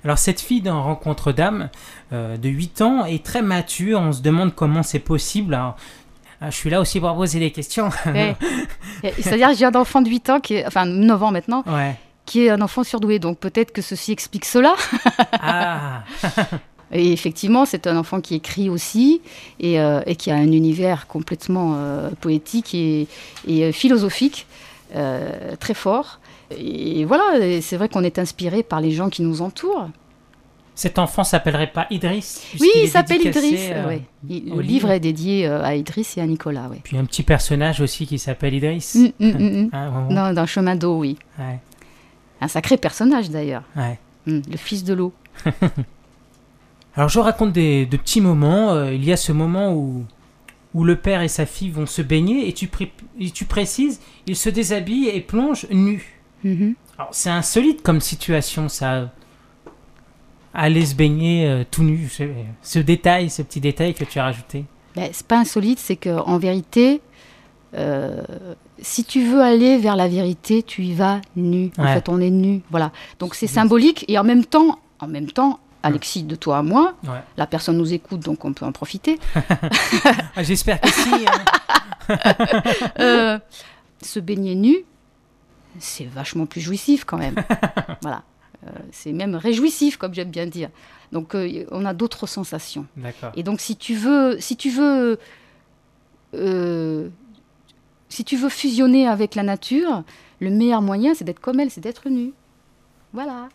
Alors, 0.04 0.17
cette 0.17 0.39
fille 0.39 0.62
dans 0.62 0.84
Rencontre 0.84 1.32
d'âme 1.32 1.69
euh, 2.13 2.38
de 2.38 2.47
8 2.50 2.82
ans 2.82 3.06
est 3.06 3.26
très 3.26 3.41
mature. 3.41 4.00
On 4.00 4.13
se 4.13 4.21
demande 4.21 4.54
comment 4.56 4.84
c'est 4.84 5.00
possible. 5.00 5.54
Alors, 5.56 5.76
ah, 6.39 6.52
je 6.52 6.56
suis 6.56 6.69
là 6.69 6.80
aussi 6.80 7.00
pour 7.00 7.13
poser 7.15 7.39
des 7.39 7.52
questions. 7.52 7.89
Ouais. 8.06 8.36
Et- 9.04 9.12
C'est-à-dire, 9.21 9.54
j'ai 9.56 9.65
un 9.65 9.76
enfant 9.76 10.02
de 10.02 10.10
8 10.10 10.30
ans, 10.30 10.39
qui 10.39 10.56
est, 10.56 10.65
enfin 10.67 10.86
9 10.86 11.23
ans 11.23 11.32
maintenant, 11.32 11.63
ouais. 11.67 11.95
qui 12.26 12.45
est 12.45 12.52
un 12.52 12.62
enfant 12.62 12.84
surdoué. 12.84 13.17
Donc 13.19 13.39
peut-être 13.39 13.71
que 13.73 13.82
ceci 13.82 14.12
explique 14.12 14.45
cela. 14.45 14.76
Ah, 15.41 16.04
Et 16.91 17.12
effectivement, 17.12 17.65
c'est 17.65 17.86
un 17.88 17.97
enfant 17.97 18.21
qui 18.21 18.36
écrit 18.36 18.69
aussi 18.69 19.21
et, 19.60 19.80
euh, 19.80 20.02
et 20.06 20.15
qui 20.15 20.32
a 20.32 20.36
un 20.36 20.52
univers 20.52 21.08
complètement 21.08 21.73
euh, 21.76 22.10
poétique 22.21 22.73
et, 22.73 23.08
et, 23.47 23.65
euh, 23.65 23.71
philosophique 23.73 24.47
euh, 24.95 25.56
très 25.60 25.73
fort. 25.73 26.19
Et 26.58 27.04
voilà, 27.04 27.60
c'est 27.62 27.76
vrai 27.76 27.89
qu'on 27.89 28.04
est 28.06 28.19
inspiré 28.19 28.63
par 28.63 28.80
les 28.80 28.91
gens 28.91 29.10
qui 29.10 29.21
nous 29.21 29.41
entourent. 29.41 29.89
cet 30.76 30.97
enfant 30.97 31.26
s'appellerait 31.26 31.71
pas 31.73 31.88
Idriss 31.89 32.41
Oui, 32.62 32.69
il 32.84 32.88
s'appelle 32.88 33.21
Idriss. 33.26 33.60
euh, 33.71 33.88
ouais. 33.88 34.02
Il- 34.30 34.54
au 34.54 34.58
le 34.58 34.62
livre. 34.62 34.89
est 34.91 35.02
dédié 35.02 35.45
à 35.47 35.76
Idriss 35.76 36.17
et 36.17 36.21
à 36.21 36.26
Nicolas. 36.26 36.69
Ouais. 36.69 36.80
Puis 36.84 36.97
un 36.97 37.04
petit 37.04 37.23
personnage 37.23 37.82
aussi 37.82 38.08
qui 38.08 38.17
s'appelle 38.17 38.54
Idriss. 38.54 38.95
Mm, 38.95 39.08
mm, 39.19 39.28
mm, 39.28 39.69
mm. 39.73 40.13
Dans, 40.15 40.34
dans 40.34 40.45
Chemin 40.45 40.76
d'eau, 40.78 41.00
oui. 41.00 41.17
Ouais, 41.38 41.60
Un 42.39 42.47
sacré 42.47 42.78
personnage 42.78 43.30
d'ailleurs. 43.30 43.63
Mm, 44.26 44.39
le 44.50 44.58
fils 44.58 44.86
de 44.86 44.93
l'eau. 44.93 45.12
Alors 46.98 47.10
je 47.10 47.20
raconte 47.20 47.54
des, 47.54 47.86
de 47.86 47.96
petits 47.96 48.22
moments. 48.22 48.72
Euh, 48.72 48.92
il 48.94 49.06
y 49.06 49.14
a 49.14 49.18
ce 49.18 49.32
moment 49.32 49.74
où, 49.74 50.04
où 50.74 50.84
le 50.84 50.96
père 50.96 51.22
et 51.22 51.28
sa 51.28 51.46
fille 51.46 51.70
vont 51.70 51.86
se 51.86 52.02
baigner 52.02 52.48
et 52.50 52.54
tu, 52.54 52.68
pré- 52.68 52.92
et 53.20 53.30
tu 53.30 53.46
précises, 53.46 54.02
ils 54.26 54.36
se 54.36 54.50
déshabillent 54.50 55.10
et 55.10 55.22
plongent 55.22 55.68
nus. 55.72 56.20
Mhm. 56.44 56.74
Alors 56.98 57.10
c'est 57.14 57.30
insolite 57.30 57.82
comme 57.84 58.02
situation 58.02 58.68
ça. 58.68 59.12
Aller 60.54 60.86
se 60.88 60.96
baigner 60.96 61.46
euh, 61.48 61.64
tout 61.70 61.84
nu. 61.84 62.08
Ce, 62.10 62.24
ce 62.64 62.80
détail, 62.80 63.30
ce 63.30 63.44
petit 63.44 63.62
détail 63.62 63.94
que 63.94 64.04
tu 64.04 64.18
as 64.18 64.24
rajouté. 64.24 64.66
Ben, 64.96 65.10
c'est 65.14 65.28
pas 65.28 65.38
insolite, 65.38 65.78
c'est 65.78 65.96
qu'en 65.98 66.40
vérité, 66.40 67.02
euh, 67.76 68.24
si 68.82 69.04
tu 69.04 69.24
veux 69.28 69.42
aller 69.42 69.78
vers 69.78 69.96
la 69.96 70.08
vérité, 70.08 70.64
tu 70.64 70.82
y 70.84 70.94
vas 70.96 71.22
nu. 71.36 71.70
En 71.78 71.86
fait, 71.94 72.10
on 72.10 72.20
est 72.20 72.32
nu. 72.32 72.62
Voilà. 72.72 72.92
Donc 73.20 73.36
c'est 73.36 73.46
symbolique 73.46 74.04
et 74.08 74.18
en 74.18 74.24
même 74.24 74.46
temps, 74.46 74.80
en 75.00 75.08
même 75.08 75.28
temps, 75.30 75.60
Alexis, 75.88 76.23
de 76.23 76.36
toi 76.36 76.60
à 76.60 76.62
moi, 76.63 76.93
Ouais. 77.04 77.21
la 77.38 77.47
personne 77.47 77.78
nous 77.78 77.93
écoute, 77.93 78.21
donc 78.21 78.45
on 78.45 78.54
peut 78.54 78.65
en 78.65 78.71
profiter. 78.71 79.19
Ah, 80.36 80.43
J'espère 80.43 80.80
que 80.82 80.89
si. 80.89 81.10
hein. 81.10 81.43
Euh, 83.00 83.38
se 84.02 84.19
baigner 84.19 84.56
nu, 84.56 84.78
c'est 85.80 86.06
vachement 86.06 86.45
plus 86.45 86.62
jouissif 86.62 87.04
quand 87.04 87.17
même. 87.17 87.36
voilà. 88.02 88.23
Euh, 88.65 88.69
c'est 88.91 89.12
même 89.12 89.36
réjouissif, 89.36 89.97
comme 89.97 90.13
j'aime 90.13 90.30
bien 90.32 90.45
dire. 90.45 90.69
Donc 91.12 91.36
euh, 91.36 91.65
on 91.71 91.86
a 91.86 91.93
d'autres 91.93 92.26
sensations. 92.28 92.86
Et 93.36 93.43
donc, 93.43 93.60
si 93.60 93.76
tu 93.76 93.93
veux, 93.95 94.39
si 94.39 94.56
tu 94.58 94.69
veux, 94.69 95.19
euh, 96.34 97.10
si 98.10 98.23
tu 98.23 98.38
veux 98.38 98.50
fusionner 98.50 99.08
avec 99.08 99.36
la 99.36 99.43
nature, 99.43 100.04
le 100.39 100.50
meilleur 100.50 100.82
moyen, 100.82 101.13
c'est 101.13 101.23
d'être 101.26 101.39
comme 101.41 101.60
elle, 101.60 101.71
c'est 101.71 101.82
d'être 101.82 102.08
nu. 102.10 102.32
Voilà. 103.13 103.50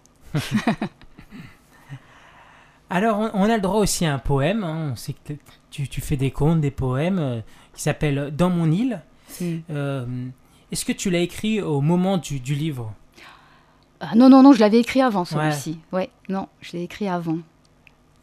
Alors, 2.94 3.18
on, 3.18 3.30
on 3.34 3.44
a 3.50 3.56
le 3.56 3.62
droit 3.62 3.80
aussi 3.80 4.04
à 4.04 4.12
un 4.14 4.18
poème. 4.18 4.64
hein. 4.64 4.90
On 4.92 4.96
sait 4.96 5.14
que 5.14 5.32
tu, 5.70 5.88
tu 5.88 6.00
fais 6.00 6.16
des 6.16 6.30
contes, 6.30 6.60
des 6.60 6.70
poèmes 6.70 7.18
euh, 7.18 7.40
qui 7.74 7.82
s'appellent 7.82 8.30
Dans 8.36 8.50
mon 8.50 8.70
île. 8.70 9.00
Euh, 9.70 10.04
Est-ce 10.70 10.84
que 10.84 10.92
tu 10.92 11.08
l'as 11.10 11.20
écrit 11.20 11.62
au 11.62 11.80
moment 11.80 12.18
du, 12.18 12.38
du 12.38 12.54
livre? 12.54 12.92
Ah, 14.00 14.14
non, 14.14 14.28
non, 14.28 14.42
non, 14.42 14.52
je 14.52 14.60
l'avais 14.60 14.78
écrit 14.80 15.00
avant 15.00 15.24
celui-ci. 15.24 15.78
Ouais. 15.92 16.10
non, 16.28 16.48
je 16.60 16.72
l'ai 16.72 16.82
écrit 16.82 17.08
avant. 17.08 17.38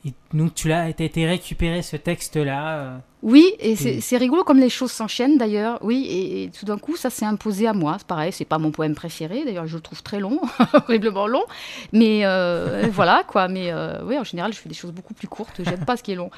Et 0.06 0.14
donc 0.34 0.56
tu 0.56 0.70
l'as, 0.70 0.88
été 0.88 1.26
récupérer 1.26 1.82
ce 1.82 1.98
texte-là. 1.98 2.78
euh, 2.78 2.98
Oui, 3.22 3.54
et 3.60 3.76
c'est 3.76 4.18
rigolo 4.18 4.46
comme 4.46 4.60
les 4.60 4.70
choses 4.70 4.92
s'enchaînent 4.92 5.38
d'ailleurs. 5.38 5.78
Oui, 5.82 6.06
et, 6.10 6.44
et 6.44 6.50
tout 6.52 6.66
d'un 6.66 6.78
coup, 6.78 6.96
ça 6.96 7.10
s'est 7.10 7.26
imposé 7.26 7.68
à 7.68 7.74
moi. 7.74 7.96
C'est 7.98 8.08
pareil, 8.08 8.32
c'est 8.32 8.46
pas 8.46 8.60
mon 8.60 8.72
poème 8.72 8.96
préféré. 8.96 9.44
D'ailleurs, 9.44 9.68
je 9.68 9.76
le 9.76 9.82
trouve 9.82 10.02
très 10.02 10.22
long, 10.22 10.40
horriblement 10.74 11.28
long. 11.28 11.44
Mais 11.92 12.22
euh, 12.24 12.88
voilà, 12.94 13.24
quoi. 13.28 13.50
Mais 13.50 13.74
euh, 13.74 14.02
oui, 14.06 14.18
en 14.18 14.24
général, 14.24 14.54
je 14.54 14.60
fais 14.60 14.70
des 14.70 14.76
choses 14.76 14.94
beaucoup 14.94 15.14
plus 15.14 15.28
courtes. 15.28 15.60
J'aime 15.66 15.84
pas 15.84 15.98
ce 15.98 16.04
qui 16.04 16.14
est 16.14 16.16
long. 16.16 16.32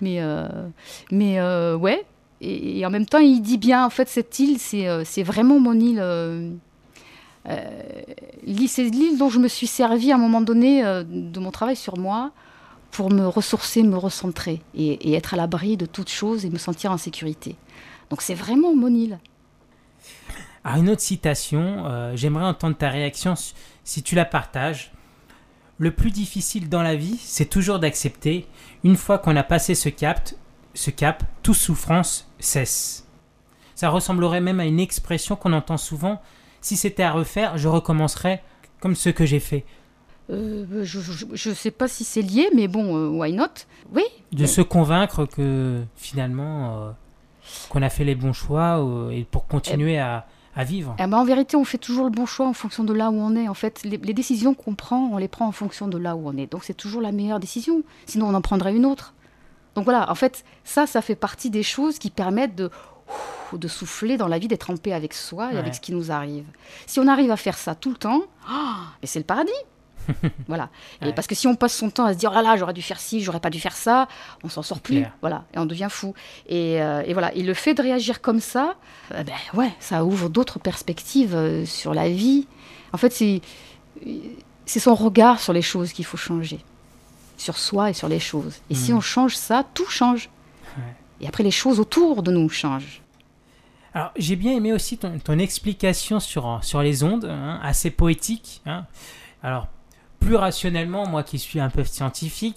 Mais, 0.00 0.18
euh, 0.20 0.46
mais 1.10 1.40
ouais. 1.74 2.04
Et, 2.40 2.78
et 2.78 2.86
en 2.86 2.90
même 2.90 3.06
temps, 3.06 3.18
il 3.18 3.40
dit 3.42 3.58
bien, 3.58 3.84
en 3.84 3.90
fait, 3.90 4.08
cette 4.08 4.38
île, 4.38 4.60
c'est 4.60 5.22
vraiment 5.24 5.58
mon 5.58 5.74
île. 5.74 6.00
c'est 7.44 8.84
l'île 8.84 9.18
dont 9.18 9.28
je 9.28 9.40
me 9.40 9.48
suis 9.48 9.66
servi 9.66 10.12
à 10.12 10.14
un 10.14 10.18
moment 10.18 10.40
donné 10.40 10.84
de 10.84 11.40
mon 11.40 11.50
travail 11.50 11.74
sur 11.74 11.98
moi 11.98 12.30
pour 12.90 13.10
me 13.10 13.26
ressourcer, 13.26 13.82
me 13.82 13.96
recentrer 13.96 14.60
et, 14.74 15.14
être 15.14 15.34
à 15.34 15.36
l'abri 15.36 15.76
de 15.76 15.86
toute 15.86 16.08
chose 16.08 16.44
et 16.44 16.50
me 16.50 16.58
sentir 16.58 16.90
en 16.92 16.98
sécurité. 16.98 17.56
Donc 18.10 18.22
c'est 18.22 18.34
vraiment 18.34 18.74
mon 18.74 18.88
île. 18.88 19.18
Alors 20.64 20.78
une 20.78 20.90
autre 20.90 21.02
citation, 21.02 21.86
euh, 21.86 22.16
j'aimerais 22.16 22.44
entendre 22.44 22.76
ta 22.76 22.88
réaction 22.88 23.34
si 23.84 24.02
tu 24.02 24.14
la 24.14 24.24
partages. 24.24 24.92
Le 25.78 25.92
plus 25.92 26.10
difficile 26.10 26.68
dans 26.68 26.82
la 26.82 26.96
vie, 26.96 27.18
c'est 27.22 27.48
toujours 27.48 27.78
d'accepter, 27.78 28.48
une 28.82 28.96
fois 28.96 29.18
qu'on 29.18 29.36
a 29.36 29.44
passé 29.44 29.76
ce 29.76 29.88
cap, 29.88 30.30
ce 30.74 30.90
cap, 30.90 31.22
toute 31.42 31.54
souffrance 31.54 32.28
cesse. 32.40 33.06
Ça 33.76 33.90
ressemblerait 33.90 34.40
même 34.40 34.58
à 34.58 34.64
une 34.64 34.80
expression 34.80 35.36
qu'on 35.36 35.52
entend 35.52 35.76
souvent. 35.76 36.20
Si 36.60 36.76
c'était 36.76 37.04
à 37.04 37.12
refaire, 37.12 37.58
je 37.58 37.68
recommencerais 37.68 38.42
comme 38.80 38.96
ce 38.96 39.08
que 39.08 39.24
j'ai 39.24 39.38
fait. 39.38 39.64
Euh, 40.30 40.84
je 40.84 41.48
ne 41.48 41.54
sais 41.54 41.70
pas 41.70 41.88
si 41.88 42.04
c'est 42.04 42.20
lié, 42.22 42.48
mais 42.54 42.68
bon, 42.68 42.96
euh, 42.96 43.08
why 43.08 43.32
not? 43.32 43.46
Oui, 43.94 44.02
De 44.32 44.44
se 44.46 44.60
convaincre 44.60 45.24
que 45.24 45.82
finalement, 45.96 46.76
euh, 46.88 46.90
qu'on 47.70 47.80
a 47.82 47.88
fait 47.88 48.04
les 48.04 48.14
bons 48.14 48.32
choix 48.34 48.78
et 49.10 49.24
pour 49.30 49.46
continuer 49.46 49.98
à, 49.98 50.26
à 50.54 50.64
vivre. 50.64 50.94
Eh 50.98 51.06
ben, 51.06 51.16
en 51.16 51.24
vérité, 51.24 51.56
on 51.56 51.64
fait 51.64 51.78
toujours 51.78 52.04
le 52.04 52.10
bon 52.10 52.26
choix 52.26 52.46
en 52.46 52.52
fonction 52.52 52.84
de 52.84 52.92
là 52.92 53.10
où 53.10 53.14
on 53.14 53.34
est. 53.36 53.48
En 53.48 53.54
fait, 53.54 53.80
les, 53.84 53.96
les 53.96 54.12
décisions 54.12 54.52
qu'on 54.52 54.74
prend, 54.74 55.08
on 55.12 55.16
les 55.16 55.28
prend 55.28 55.46
en 55.46 55.52
fonction 55.52 55.88
de 55.88 55.96
là 55.96 56.14
où 56.14 56.28
on 56.28 56.36
est. 56.36 56.46
Donc 56.50 56.64
c'est 56.64 56.74
toujours 56.74 57.00
la 57.00 57.10
meilleure 57.12 57.40
décision. 57.40 57.82
Sinon, 58.04 58.26
on 58.28 58.34
en 58.34 58.42
prendrait 58.42 58.74
une 58.76 58.84
autre. 58.84 59.14
Donc 59.76 59.84
voilà, 59.84 60.10
en 60.10 60.14
fait, 60.14 60.44
ça, 60.64 60.86
ça 60.86 61.00
fait 61.00 61.14
partie 61.14 61.48
des 61.50 61.62
choses 61.62 61.98
qui 61.98 62.10
permettent 62.10 62.54
de, 62.56 62.70
de 63.54 63.68
souffler 63.68 64.18
dans 64.18 64.28
la 64.28 64.38
vie, 64.38 64.48
d'être 64.48 64.68
en 64.70 64.76
paix 64.76 64.92
avec 64.92 65.14
soi 65.14 65.46
et 65.50 65.54
Ouais. 65.54 65.58
avec 65.60 65.74
ce 65.74 65.80
qui 65.80 65.92
nous 65.94 66.10
arrive. 66.12 66.44
Si 66.86 67.00
on 67.00 67.06
arrive 67.06 67.30
à 67.30 67.36
faire 67.36 67.56
ça 67.56 67.74
tout 67.74 67.88
le 67.90 67.96
temps, 67.96 68.22
mais 69.00 69.06
c'est 69.06 69.20
le 69.20 69.24
paradis. 69.24 69.52
voilà. 70.48 70.68
Et 71.04 71.12
parce 71.12 71.26
que 71.26 71.34
si 71.34 71.46
on 71.46 71.54
passe 71.54 71.74
son 71.74 71.90
temps 71.90 72.04
à 72.04 72.12
se 72.14 72.18
dire, 72.18 72.30
oh 72.32 72.34
là 72.36 72.42
là, 72.42 72.56
j'aurais 72.56 72.72
dû 72.72 72.82
faire 72.82 72.98
ci, 73.00 73.20
j'aurais 73.22 73.40
pas 73.40 73.50
dû 73.50 73.60
faire 73.60 73.76
ça, 73.76 74.08
on 74.44 74.48
s'en 74.48 74.62
sort 74.62 74.80
plus. 74.80 75.04
Voilà. 75.20 75.44
Et 75.54 75.58
on 75.58 75.66
devient 75.66 75.88
fou. 75.90 76.14
Et, 76.48 76.80
euh, 76.82 77.02
et 77.06 77.12
voilà. 77.12 77.34
Et 77.34 77.42
le 77.42 77.54
fait 77.54 77.74
de 77.74 77.82
réagir 77.82 78.20
comme 78.20 78.40
ça, 78.40 78.74
euh, 79.14 79.22
ben 79.22 79.34
ouais, 79.54 79.70
ça 79.80 80.04
ouvre 80.04 80.28
d'autres 80.28 80.58
perspectives 80.58 81.34
euh, 81.34 81.64
sur 81.66 81.94
la 81.94 82.08
vie. 82.08 82.46
En 82.92 82.96
fait, 82.98 83.12
c'est 83.12 83.40
c'est 84.66 84.80
son 84.80 84.94
regard 84.94 85.40
sur 85.40 85.52
les 85.52 85.62
choses 85.62 85.92
qu'il 85.92 86.04
faut 86.04 86.16
changer, 86.18 86.60
sur 87.36 87.56
soi 87.58 87.90
et 87.90 87.92
sur 87.94 88.08
les 88.08 88.20
choses. 88.20 88.56
Et 88.70 88.74
si 88.74 88.92
Mm. 88.92 88.96
on 88.96 89.00
change 89.00 89.34
ça, 89.36 89.64
tout 89.74 89.86
change. 89.88 90.28
Ouais. 90.76 90.82
Et 91.22 91.26
après, 91.28 91.42
les 91.42 91.50
choses 91.50 91.80
autour 91.80 92.22
de 92.22 92.30
nous 92.30 92.48
changent. 92.48 93.02
Alors, 93.94 94.12
j'ai 94.16 94.36
bien 94.36 94.52
aimé 94.52 94.72
aussi 94.72 94.98
ton, 94.98 95.18
ton 95.18 95.38
explication 95.38 96.20
sur, 96.20 96.60
sur 96.62 96.82
les 96.82 97.02
ondes, 97.02 97.24
hein, 97.24 97.58
assez 97.62 97.90
poétique. 97.90 98.60
hein. 98.66 98.84
Alors, 99.42 99.66
plus 100.20 100.36
rationnellement, 100.36 101.06
moi 101.06 101.22
qui 101.22 101.38
suis 101.38 101.60
un 101.60 101.70
peu 101.70 101.84
scientifique, 101.84 102.56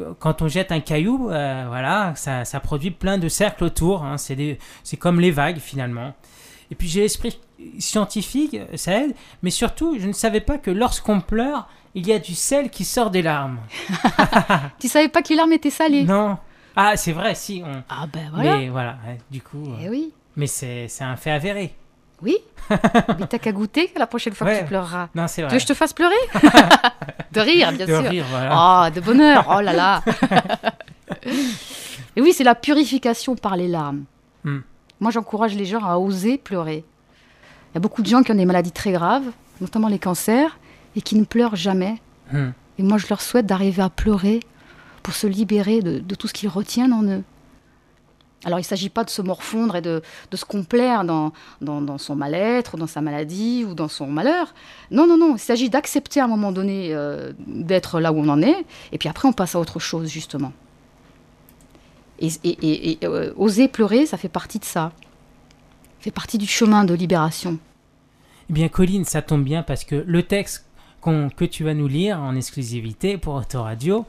euh, 0.00 0.12
quand 0.18 0.42
on 0.42 0.48
jette 0.48 0.72
un 0.72 0.80
caillou, 0.80 1.30
euh, 1.30 1.64
voilà, 1.68 2.12
ça, 2.16 2.44
ça 2.44 2.60
produit 2.60 2.90
plein 2.90 3.18
de 3.18 3.28
cercles 3.28 3.64
autour. 3.64 4.04
hein. 4.04 4.16
c'est 4.18 4.96
comme 4.98 5.20
les 5.20 5.30
vagues 5.30 5.58
finalement. 5.58 6.14
Et 6.70 6.74
puis 6.74 6.86
j'ai 6.88 7.00
l'esprit 7.00 7.38
scientifique, 7.78 8.54
euh, 8.54 8.66
ça 8.76 9.02
aide, 9.02 9.14
mais 9.42 9.50
surtout, 9.50 9.98
je 9.98 10.06
ne 10.06 10.12
savais 10.12 10.40
pas 10.40 10.58
que 10.58 10.70
lorsqu'on 10.70 11.20
pleure, 11.20 11.68
il 11.94 12.06
y 12.06 12.12
a 12.12 12.18
du 12.18 12.34
sel 12.34 12.70
qui 12.70 12.84
sort 12.84 13.10
des 13.10 13.22
larmes. 13.22 13.58
Tu 14.78 14.88
savais 14.88 15.08
pas 15.08 15.22
que 15.22 15.30
les 15.30 15.36
larmes 15.36 15.52
étaient 15.52 15.70
salées? 15.70 16.04
Non. 16.04 16.38
Ah, 16.76 16.96
c'est 16.96 17.12
vrai, 17.12 17.34
si. 17.34 17.62
On... 17.64 17.82
Ah 17.88 18.06
ben 18.12 18.30
voilà. 18.32 18.56
Mais 18.58 18.68
voilà, 18.68 18.96
du 19.30 19.40
coup. 19.40 19.64
euh, 19.66 19.76
Eh 19.82 19.88
oui. 19.88 20.12
Mais 20.36 20.46
c'est 20.46 20.86
c'est 20.88 21.02
un 21.02 21.16
fait 21.16 21.30
avéré. 21.32 21.74
Oui. 22.22 22.36
mais 22.70 23.26
t'as 23.28 23.38
qu'à 23.38 23.52
goûter 23.52 23.90
la 23.96 24.06
prochaine 24.06 24.34
fois 24.34 24.52
que 24.52 24.58
tu 24.58 24.64
pleureras. 24.66 25.08
Non, 25.14 25.26
c'est 25.28 25.42
Tu 25.42 25.48
veux 25.48 25.54
que 25.56 25.58
je 25.62 25.66
te 25.66 25.74
fasse 25.74 25.92
pleurer 25.92 26.14
De 27.32 27.40
rire, 27.40 27.72
bien 27.72 27.86
de 27.86 27.92
sûr. 27.92 28.02
rire, 28.10 28.24
voilà. 28.30 28.86
Oh, 28.88 28.90
de 28.94 29.00
bonheur. 29.00 29.46
Oh 29.56 29.60
là 29.60 29.72
là. 29.72 30.02
Et 32.16 32.20
oui, 32.20 32.32
c'est 32.32 32.44
la 32.44 32.54
purification 32.54 33.36
par 33.36 33.56
les 33.56 33.68
larmes. 33.68 34.04
Hmm. 34.44 34.58
Moi, 35.00 35.10
j'encourage 35.10 35.54
les 35.54 35.64
gens 35.64 35.84
à 35.84 35.96
oser 35.98 36.38
pleurer. 36.38 36.84
Il 37.70 37.74
y 37.74 37.78
a 37.78 37.80
beaucoup 37.80 38.02
de 38.02 38.08
gens 38.08 38.22
qui 38.22 38.32
ont 38.32 38.36
des 38.36 38.44
maladies 38.46 38.72
très 38.72 38.92
graves, 38.92 39.26
notamment 39.60 39.88
les 39.88 39.98
cancers, 39.98 40.58
et 40.96 41.00
qui 41.02 41.16
ne 41.16 41.24
pleurent 41.24 41.56
jamais. 41.56 41.96
Hmm. 42.32 42.50
Et 42.78 42.82
moi, 42.82 42.98
je 42.98 43.06
leur 43.08 43.20
souhaite 43.20 43.46
d'arriver 43.46 43.82
à 43.82 43.90
pleurer 43.90 44.40
pour 45.02 45.14
se 45.14 45.26
libérer 45.26 45.80
de, 45.80 45.98
de 46.00 46.14
tout 46.14 46.26
ce 46.28 46.32
qu'ils 46.32 46.48
retiennent 46.48 46.92
en 46.92 47.04
eux. 47.04 47.22
Alors, 48.44 48.58
il 48.58 48.62
ne 48.62 48.66
s'agit 48.66 48.88
pas 48.88 49.02
de 49.02 49.10
se 49.10 49.20
morfondre 49.20 49.76
et 49.76 49.80
de, 49.80 50.00
se 50.32 50.44
complaire 50.44 51.04
dans, 51.04 51.32
son 51.98 52.14
mal-être, 52.14 52.76
dans 52.76 52.86
sa 52.86 53.00
maladie 53.00 53.64
ou 53.68 53.74
dans 53.74 53.88
son 53.88 54.06
malheur. 54.06 54.54
Non, 54.90 55.06
non, 55.06 55.16
non, 55.16 55.34
il 55.34 55.40
s'agit 55.40 55.70
d'accepter 55.70 56.20
à 56.20 56.24
un 56.24 56.28
moment 56.28 56.52
donné 56.52 56.94
euh, 56.94 57.32
d'être 57.46 57.98
là 58.00 58.12
où 58.12 58.18
on 58.18 58.28
en 58.28 58.40
est, 58.40 58.64
et 58.92 58.98
puis 58.98 59.08
après, 59.08 59.26
on 59.26 59.32
passe 59.32 59.56
à 59.56 59.60
autre 59.60 59.80
chose, 59.80 60.08
justement. 60.08 60.52
Et, 62.20 62.98
euh, 63.04 63.32
oser 63.36 63.68
pleurer, 63.68 64.06
ça 64.06 64.16
fait 64.16 64.28
partie 64.28 64.58
de 64.58 64.64
ça. 64.64 64.92
Ça 65.98 66.04
fait 66.04 66.10
partie 66.12 66.38
du 66.38 66.46
chemin 66.46 66.84
de 66.84 66.94
libération. 66.94 67.58
Eh 68.50 68.52
bien, 68.52 68.68
Colline, 68.68 69.04
ça 69.04 69.20
tombe 69.20 69.44
bien 69.44 69.62
parce 69.62 69.84
que 69.84 69.96
le 70.06 70.22
texte 70.22 70.64
que 71.36 71.44
tu 71.44 71.64
vas 71.64 71.74
nous 71.74 71.88
lire 71.88 72.20
en 72.20 72.34
exclusivité 72.34 73.18
pour 73.18 73.34
Autoradio, 73.34 74.04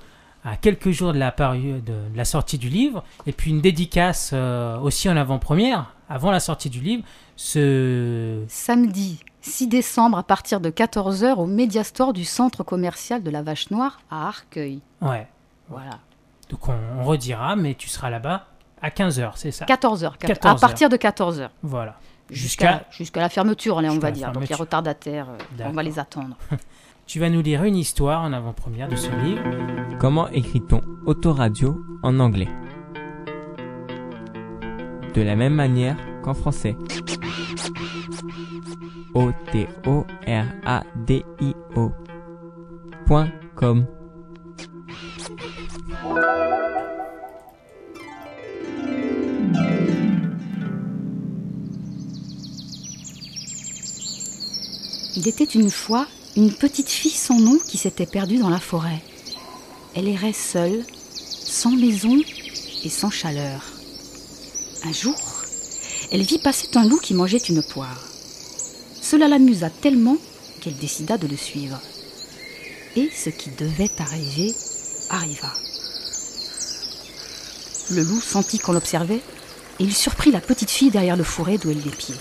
à 0.45 0.55
quelques 0.57 0.91
jours 0.91 1.13
de 1.13 1.17
la, 1.19 1.31
paru- 1.31 1.81
de 1.81 1.93
la 2.15 2.25
sortie 2.25 2.57
du 2.57 2.69
livre, 2.69 3.03
et 3.25 3.31
puis 3.33 3.51
une 3.51 3.61
dédicace 3.61 4.31
euh, 4.33 4.77
aussi 4.79 5.09
en 5.09 5.17
avant-première, 5.17 5.93
avant 6.09 6.31
la 6.31 6.39
sortie 6.39 6.69
du 6.69 6.79
livre, 6.79 7.03
ce... 7.35 8.43
Samedi 8.47 9.19
6 9.41 9.67
décembre 9.67 10.17
à 10.17 10.23
partir 10.23 10.59
de 10.59 10.69
14h 10.69 11.35
au 11.35 11.45
Mediastore 11.45 12.13
du 12.13 12.25
centre 12.25 12.63
commercial 12.63 13.23
de 13.23 13.29
la 13.31 13.41
Vache 13.41 13.69
Noire 13.71 13.99
à 14.11 14.27
Arcueil. 14.27 14.81
Ouais, 15.01 15.27
Voilà. 15.69 15.99
donc 16.49 16.67
on, 16.67 16.75
on 16.99 17.03
redira, 17.03 17.55
mais 17.55 17.73
tu 17.75 17.87
seras 17.89 18.09
là-bas 18.09 18.47
à 18.81 18.89
15h, 18.89 19.31
c'est 19.35 19.51
ça? 19.51 19.65
14h. 19.65 20.13
À 20.13 20.17
14 20.17 20.61
partir 20.61 20.89
de 20.89 20.97
14h. 20.97 21.49
Voilà. 21.63 21.95
Jusqu'à 22.29 22.83
jusqu'à 22.91 23.21
la 23.21 23.29
fermeture, 23.29 23.79
allez, 23.79 23.89
on 23.89 23.97
va 23.97 24.11
dire. 24.11 24.31
Donc 24.31 24.47
les 24.47 24.55
retardataires, 24.55 25.27
euh, 25.29 25.63
on 25.65 25.71
va 25.71 25.81
les 25.83 25.97
attendre. 25.99 26.37
Tu 27.09 27.19
vas 27.19 27.31
nous 27.31 27.41
lire 27.41 27.63
une 27.63 27.75
histoire 27.75 28.21
en 28.21 28.31
avant-première 28.33 28.87
de 28.87 28.95
ce 28.95 29.09
livre. 29.25 29.41
Comment 29.97 30.27
écrit-on 30.27 30.83
autoradio 31.07 31.83
en 32.03 32.19
anglais? 32.19 32.47
De 35.15 35.23
la 35.23 35.35
même 35.35 35.55
manière 35.55 35.97
qu'en 36.21 36.35
français. 36.35 36.77
O-T-O-R-A-D-I-O. 39.15 39.51
Point 43.07 43.31
com. 43.55 43.87
Il 55.15 55.27
était 55.27 55.43
une 55.43 55.71
fois 55.71 56.05
une 56.35 56.53
petite 56.53 56.89
fille 56.89 57.11
sans 57.11 57.39
nom 57.39 57.57
qui 57.67 57.77
s'était 57.77 58.05
perdue 58.05 58.37
dans 58.37 58.49
la 58.49 58.59
forêt. 58.59 59.01
Elle 59.95 60.07
errait 60.07 60.33
seule, 60.33 60.85
sans 61.13 61.71
maison 61.71 62.17
et 62.83 62.89
sans 62.89 63.09
chaleur. 63.09 63.61
Un 64.83 64.93
jour, 64.93 65.15
elle 66.11 66.21
vit 66.21 66.39
passer 66.39 66.67
un 66.75 66.87
loup 66.87 66.99
qui 66.99 67.13
mangeait 67.13 67.37
une 67.37 67.63
poire. 67.63 68.07
Cela 69.01 69.27
l'amusa 69.27 69.69
tellement 69.69 70.17
qu'elle 70.61 70.77
décida 70.77 71.17
de 71.17 71.27
le 71.27 71.37
suivre. 71.37 71.79
Et 72.95 73.09
ce 73.09 73.29
qui 73.29 73.49
devait 73.51 73.91
arriver 73.99 74.53
arriva. 75.09 75.53
Le 77.91 78.03
loup 78.03 78.21
sentit 78.21 78.59
qu'on 78.59 78.73
l'observait 78.73 79.21
et 79.79 79.83
il 79.83 79.95
surprit 79.95 80.31
la 80.31 80.41
petite 80.41 80.69
fille 80.69 80.91
derrière 80.91 81.17
le 81.17 81.23
fourré 81.23 81.57
d'où 81.57 81.71
elle 81.71 81.81
l'épiait. 81.81 82.15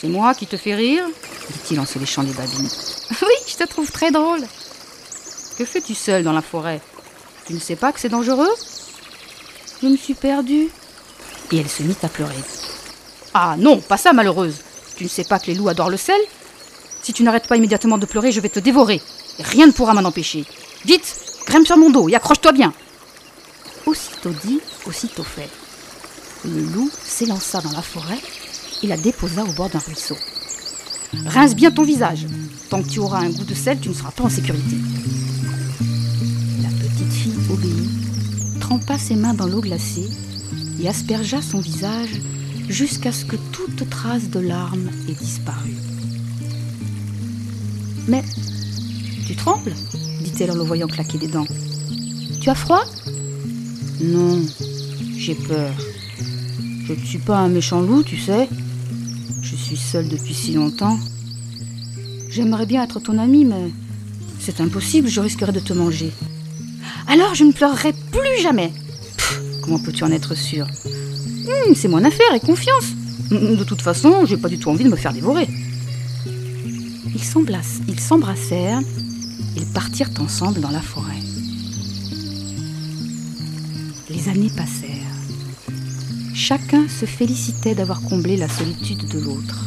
C'est 0.00 0.08
moi 0.08 0.34
qui 0.34 0.46
te 0.46 0.56
fais 0.56 0.74
rire? 0.74 1.04
Dit-il 1.50 1.80
en 1.80 1.86
se 1.86 1.98
léchant 1.98 2.22
les 2.22 2.32
babines. 2.32 2.68
Oui, 3.22 3.34
je 3.46 3.56
te 3.56 3.64
trouve 3.64 3.90
très 3.90 4.10
drôle. 4.10 4.42
Que 5.56 5.64
fais-tu 5.64 5.94
seule 5.94 6.22
dans 6.22 6.32
la 6.32 6.42
forêt? 6.42 6.80
Tu 7.46 7.54
ne 7.54 7.60
sais 7.60 7.76
pas 7.76 7.92
que 7.92 8.00
c'est 8.00 8.08
dangereux? 8.08 8.50
Je 9.82 9.86
me 9.88 9.96
suis 9.96 10.14
perdue. 10.14 10.68
Et 11.52 11.58
elle 11.58 11.68
se 11.68 11.82
mit 11.82 11.96
à 12.02 12.08
pleurer. 12.08 12.34
Ah 13.32 13.54
non, 13.58 13.80
pas 13.80 13.96
ça, 13.96 14.12
malheureuse. 14.12 14.56
Tu 14.96 15.04
ne 15.04 15.08
sais 15.08 15.24
pas 15.24 15.38
que 15.38 15.46
les 15.46 15.54
loups 15.54 15.68
adorent 15.68 15.90
le 15.90 15.96
sel? 15.96 16.20
Si 17.02 17.12
tu 17.12 17.22
n'arrêtes 17.22 17.46
pas 17.46 17.56
immédiatement 17.56 17.98
de 17.98 18.06
pleurer, 18.06 18.32
je 18.32 18.40
vais 18.40 18.48
te 18.48 18.58
dévorer. 18.58 19.00
Rien 19.38 19.66
ne 19.66 19.72
pourra 19.72 19.94
m'en 19.94 20.08
empêcher. 20.08 20.44
Vite, 20.84 21.14
grimpe 21.46 21.66
sur 21.66 21.76
mon 21.76 21.90
dos 21.90 22.08
et 22.08 22.16
accroche-toi 22.16 22.52
bien. 22.52 22.72
Aussitôt 23.86 24.32
dit, 24.44 24.60
aussitôt 24.86 25.22
fait. 25.22 25.48
Le 26.44 26.60
loup 26.60 26.90
s'élança 27.04 27.60
dans 27.60 27.72
la 27.72 27.82
forêt 27.82 28.18
et 28.82 28.86
la 28.88 28.96
déposa 28.96 29.42
au 29.44 29.52
bord 29.52 29.68
d'un 29.68 29.78
ruisseau. 29.78 30.16
Rince 31.26 31.54
bien 31.54 31.70
ton 31.70 31.84
visage. 31.84 32.26
Tant 32.68 32.82
que 32.82 32.88
tu 32.88 32.98
auras 32.98 33.20
un 33.20 33.30
goût 33.30 33.44
de 33.44 33.54
sel, 33.54 33.78
tu 33.80 33.88
ne 33.88 33.94
seras 33.94 34.10
pas 34.10 34.24
en 34.24 34.28
sécurité. 34.28 34.76
La 36.62 36.68
petite 36.68 37.12
fille 37.12 37.34
obéit, 37.50 38.60
trempa 38.60 38.98
ses 38.98 39.14
mains 39.14 39.34
dans 39.34 39.46
l'eau 39.46 39.60
glacée 39.60 40.08
et 40.80 40.88
aspergea 40.88 41.40
son 41.42 41.60
visage 41.60 42.20
jusqu'à 42.68 43.12
ce 43.12 43.24
que 43.24 43.36
toute 43.52 43.88
trace 43.88 44.30
de 44.30 44.40
larmes 44.40 44.90
ait 45.08 45.14
disparu. 45.14 45.74
Mais 48.08 48.24
tu 49.26 49.36
trembles 49.36 49.74
dit-elle 50.22 50.50
en 50.50 50.56
le 50.56 50.62
voyant 50.62 50.86
claquer 50.86 51.18
des 51.18 51.28
dents. 51.28 51.46
Tu 52.40 52.50
as 52.50 52.54
froid? 52.54 52.84
Non, 54.00 54.40
j'ai 55.16 55.34
peur. 55.34 55.72
Je 56.86 56.92
ne 56.92 57.04
suis 57.04 57.18
pas 57.18 57.38
un 57.38 57.48
méchant 57.48 57.80
loup, 57.80 58.02
tu 58.02 58.16
sais. 58.16 58.48
Suis 59.66 59.76
seule 59.76 60.06
depuis 60.06 60.32
si 60.32 60.52
longtemps. 60.52 60.96
J'aimerais 62.30 62.66
bien 62.66 62.84
être 62.84 63.00
ton 63.00 63.18
ami, 63.18 63.44
mais 63.44 63.72
c'est 64.38 64.60
impossible, 64.60 65.08
je 65.08 65.20
risquerais 65.20 65.50
de 65.50 65.58
te 65.58 65.72
manger. 65.72 66.12
Alors 67.08 67.34
je 67.34 67.42
ne 67.42 67.50
pleurerai 67.50 67.92
plus 68.12 68.40
jamais. 68.40 68.72
Comment 69.60 69.80
peux-tu 69.80 70.04
en 70.04 70.12
être 70.12 70.36
sûr 70.36 70.68
Hmm, 70.86 71.74
C'est 71.74 71.88
mon 71.88 72.04
affaire 72.04 72.32
et 72.32 72.38
confiance. 72.38 72.92
De 73.32 73.64
toute 73.64 73.82
façon, 73.82 74.24
j'ai 74.24 74.36
pas 74.36 74.48
du 74.48 74.56
tout 74.56 74.70
envie 74.70 74.84
de 74.84 74.88
me 74.88 74.94
faire 74.94 75.12
dévorer. 75.12 75.48
Ils 77.12 77.24
s'embrassèrent, 77.98 78.82
ils 79.56 79.66
partirent 79.66 80.10
ensemble 80.20 80.60
dans 80.60 80.70
la 80.70 80.80
forêt. 80.80 81.18
Les 84.10 84.28
années 84.28 84.50
passèrent. 84.56 84.85
Chacun 86.48 86.86
se 86.88 87.06
félicitait 87.06 87.74
d'avoir 87.74 88.00
comblé 88.02 88.36
la 88.36 88.48
solitude 88.48 89.08
de 89.08 89.18
l'autre. 89.18 89.64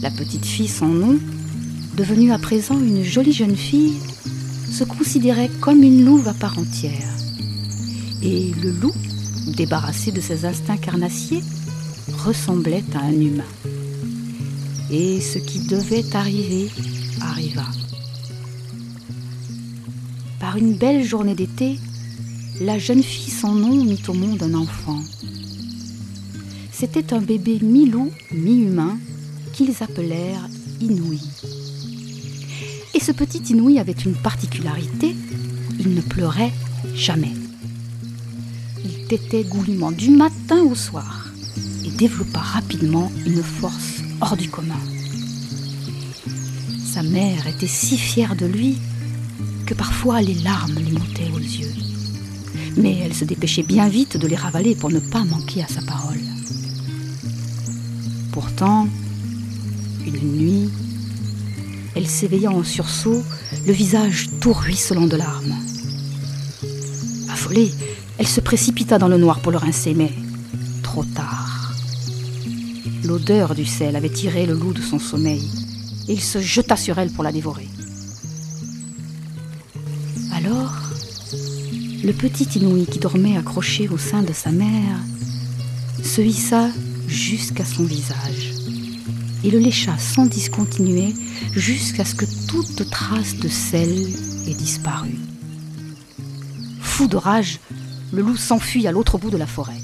La 0.00 0.10
petite 0.10 0.46
fille 0.46 0.66
sans 0.66 0.88
nom, 0.88 1.18
devenue 1.98 2.32
à 2.32 2.38
présent 2.38 2.80
une 2.80 3.04
jolie 3.04 3.34
jeune 3.34 3.56
fille, 3.56 3.98
se 4.72 4.84
considérait 4.84 5.50
comme 5.60 5.82
une 5.82 6.02
louve 6.02 6.28
à 6.28 6.32
part 6.32 6.58
entière. 6.58 7.12
Et 8.22 8.52
le 8.62 8.70
loup, 8.70 8.94
débarrassé 9.48 10.12
de 10.12 10.22
ses 10.22 10.46
instincts 10.46 10.78
carnassiers, 10.78 11.42
ressemblait 12.24 12.84
à 12.94 13.00
un 13.00 13.20
humain. 13.20 13.44
Et 14.90 15.20
ce 15.20 15.36
qui 15.36 15.58
devait 15.66 16.16
arriver 16.16 16.70
arriva. 17.20 17.66
Par 20.38 20.56
une 20.56 20.72
belle 20.72 21.04
journée 21.04 21.34
d'été, 21.34 21.78
la 22.62 22.78
jeune 22.78 23.02
fille 23.02 23.30
sans 23.30 23.54
nom 23.54 23.84
mit 23.84 24.00
au 24.08 24.14
monde 24.14 24.42
un 24.42 24.54
enfant. 24.54 25.02
C'était 26.80 27.12
un 27.12 27.20
bébé 27.20 27.58
mi-loup, 27.60 28.10
mi-humain, 28.32 28.96
qu'ils 29.52 29.82
appelèrent 29.82 30.48
Inouï. 30.80 31.20
Et 32.94 33.00
ce 33.00 33.12
petit 33.12 33.42
Inouï 33.50 33.78
avait 33.78 33.92
une 33.92 34.14
particularité, 34.14 35.14
il 35.78 35.94
ne 35.94 36.00
pleurait 36.00 36.54
jamais. 36.94 37.32
Il 38.82 39.06
tétait 39.08 39.44
goulûment 39.44 39.92
du 39.92 40.08
matin 40.08 40.62
au 40.62 40.74
soir 40.74 41.26
et 41.84 41.90
développa 41.90 42.40
rapidement 42.40 43.12
une 43.26 43.42
force 43.42 44.00
hors 44.22 44.38
du 44.38 44.48
commun. 44.48 44.80
Sa 46.82 47.02
mère 47.02 47.46
était 47.46 47.66
si 47.66 47.98
fière 47.98 48.36
de 48.36 48.46
lui 48.46 48.78
que 49.66 49.74
parfois 49.74 50.22
les 50.22 50.32
larmes 50.32 50.78
lui 50.78 50.92
montaient 50.92 51.30
aux 51.34 51.40
yeux. 51.40 51.74
Mais 52.78 53.00
elle 53.04 53.12
se 53.12 53.26
dépêchait 53.26 53.64
bien 53.64 53.90
vite 53.90 54.16
de 54.16 54.26
les 54.26 54.34
ravaler 54.34 54.74
pour 54.74 54.90
ne 54.90 55.00
pas 55.00 55.24
manquer 55.24 55.62
à 55.62 55.68
sa 55.68 55.82
parole. 55.82 56.29
Une 58.62 60.36
nuit, 60.36 60.68
elle 61.94 62.06
s'éveilla 62.06 62.50
en 62.50 62.62
sursaut, 62.62 63.22
le 63.66 63.72
visage 63.72 64.28
tout 64.38 64.52
ruisselant 64.52 65.06
de 65.06 65.16
larmes. 65.16 65.54
Affolée, 67.30 67.72
elle 68.18 68.26
se 68.26 68.40
précipita 68.40 68.98
dans 68.98 69.08
le 69.08 69.16
noir 69.16 69.40
pour 69.40 69.50
le 69.50 69.56
rincer, 69.56 69.94
mais 69.94 70.12
trop 70.82 71.04
tard. 71.04 71.72
L'odeur 73.04 73.54
du 73.54 73.64
sel 73.64 73.96
avait 73.96 74.10
tiré 74.10 74.44
le 74.44 74.52
loup 74.52 74.74
de 74.74 74.82
son 74.82 74.98
sommeil, 74.98 75.48
et 76.08 76.12
il 76.12 76.20
se 76.20 76.38
jeta 76.38 76.76
sur 76.76 76.98
elle 76.98 77.12
pour 77.12 77.24
la 77.24 77.32
dévorer. 77.32 77.68
Alors, 80.34 80.74
le 82.04 82.12
petit 82.12 82.58
Inouï 82.58 82.84
qui 82.84 82.98
dormait 82.98 83.38
accroché 83.38 83.88
au 83.88 83.96
sein 83.96 84.22
de 84.22 84.34
sa 84.34 84.50
mère 84.50 84.98
se 86.02 86.20
hissa 86.20 86.68
jusqu'à 87.08 87.64
son 87.64 87.84
visage 87.84 88.49
et 89.44 89.50
le 89.50 89.58
lécha 89.58 89.96
sans 89.98 90.26
discontinuer 90.26 91.14
jusqu'à 91.52 92.04
ce 92.04 92.14
que 92.14 92.26
toute 92.48 92.88
trace 92.90 93.36
de 93.36 93.48
sel 93.48 94.08
ait 94.46 94.54
disparu. 94.54 95.16
Fou 96.80 97.06
de 97.06 97.16
rage, 97.16 97.60
le 98.12 98.22
loup 98.22 98.36
s'enfuit 98.36 98.86
à 98.86 98.92
l'autre 98.92 99.18
bout 99.18 99.30
de 99.30 99.36
la 99.36 99.46
forêt. 99.46 99.80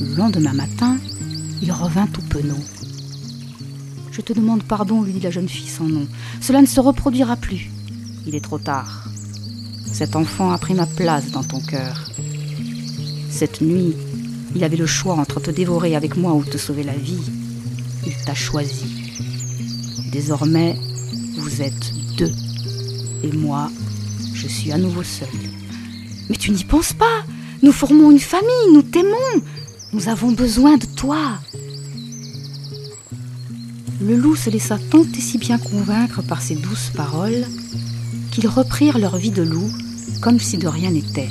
Le 0.00 0.14
lendemain 0.14 0.52
matin, 0.52 0.98
il 1.62 1.72
revint 1.72 2.06
tout 2.06 2.22
penaud. 2.22 2.62
Je 4.10 4.20
te 4.20 4.32
demande 4.32 4.62
pardon, 4.62 5.02
lui 5.02 5.12
dit 5.12 5.20
la 5.20 5.30
jeune 5.30 5.48
fille 5.48 5.68
sans 5.68 5.88
nom. 5.88 6.06
Cela 6.40 6.60
ne 6.60 6.66
se 6.66 6.80
reproduira 6.80 7.36
plus. 7.36 7.70
Il 8.26 8.34
est 8.34 8.44
trop 8.44 8.58
tard. 8.58 9.08
Cet 9.86 10.16
enfant 10.16 10.52
a 10.52 10.58
pris 10.58 10.74
ma 10.74 10.86
place 10.86 11.30
dans 11.30 11.42
ton 11.42 11.60
cœur. 11.60 12.10
Cette 13.30 13.60
nuit, 13.60 13.94
il 14.54 14.64
avait 14.64 14.76
le 14.76 14.86
choix 14.86 15.14
entre 15.14 15.40
te 15.40 15.50
dévorer 15.50 15.96
avec 15.96 16.16
moi 16.16 16.34
ou 16.34 16.44
te 16.44 16.58
sauver 16.58 16.82
la 16.82 16.94
vie. 16.94 17.30
Il 18.06 18.14
t'a 18.24 18.34
choisi. 18.34 18.84
Désormais, 20.10 20.76
vous 21.38 21.62
êtes 21.62 21.92
deux. 22.16 22.32
Et 23.22 23.32
moi, 23.32 23.70
je 24.34 24.46
suis 24.48 24.72
à 24.72 24.78
nouveau 24.78 25.02
seul. 25.02 25.28
Mais 26.28 26.36
tu 26.36 26.50
n'y 26.50 26.64
penses 26.64 26.92
pas. 26.92 27.24
Nous 27.62 27.72
formons 27.72 28.10
une 28.10 28.18
famille, 28.18 28.72
nous 28.72 28.82
t'aimons. 28.82 29.42
Nous 29.92 30.08
avons 30.08 30.32
besoin 30.32 30.76
de 30.76 30.86
toi. 30.86 31.38
Le 34.00 34.16
loup 34.16 34.34
se 34.34 34.50
laissa 34.50 34.78
tant 34.90 35.04
et 35.04 35.20
si 35.20 35.38
bien 35.38 35.58
convaincre 35.58 36.22
par 36.22 36.42
ces 36.42 36.56
douces 36.56 36.90
paroles 36.94 37.46
qu'ils 38.32 38.48
reprirent 38.48 38.98
leur 38.98 39.16
vie 39.16 39.30
de 39.30 39.42
loup 39.42 39.70
comme 40.20 40.40
si 40.40 40.58
de 40.58 40.66
rien 40.66 40.90
n'était. 40.90 41.28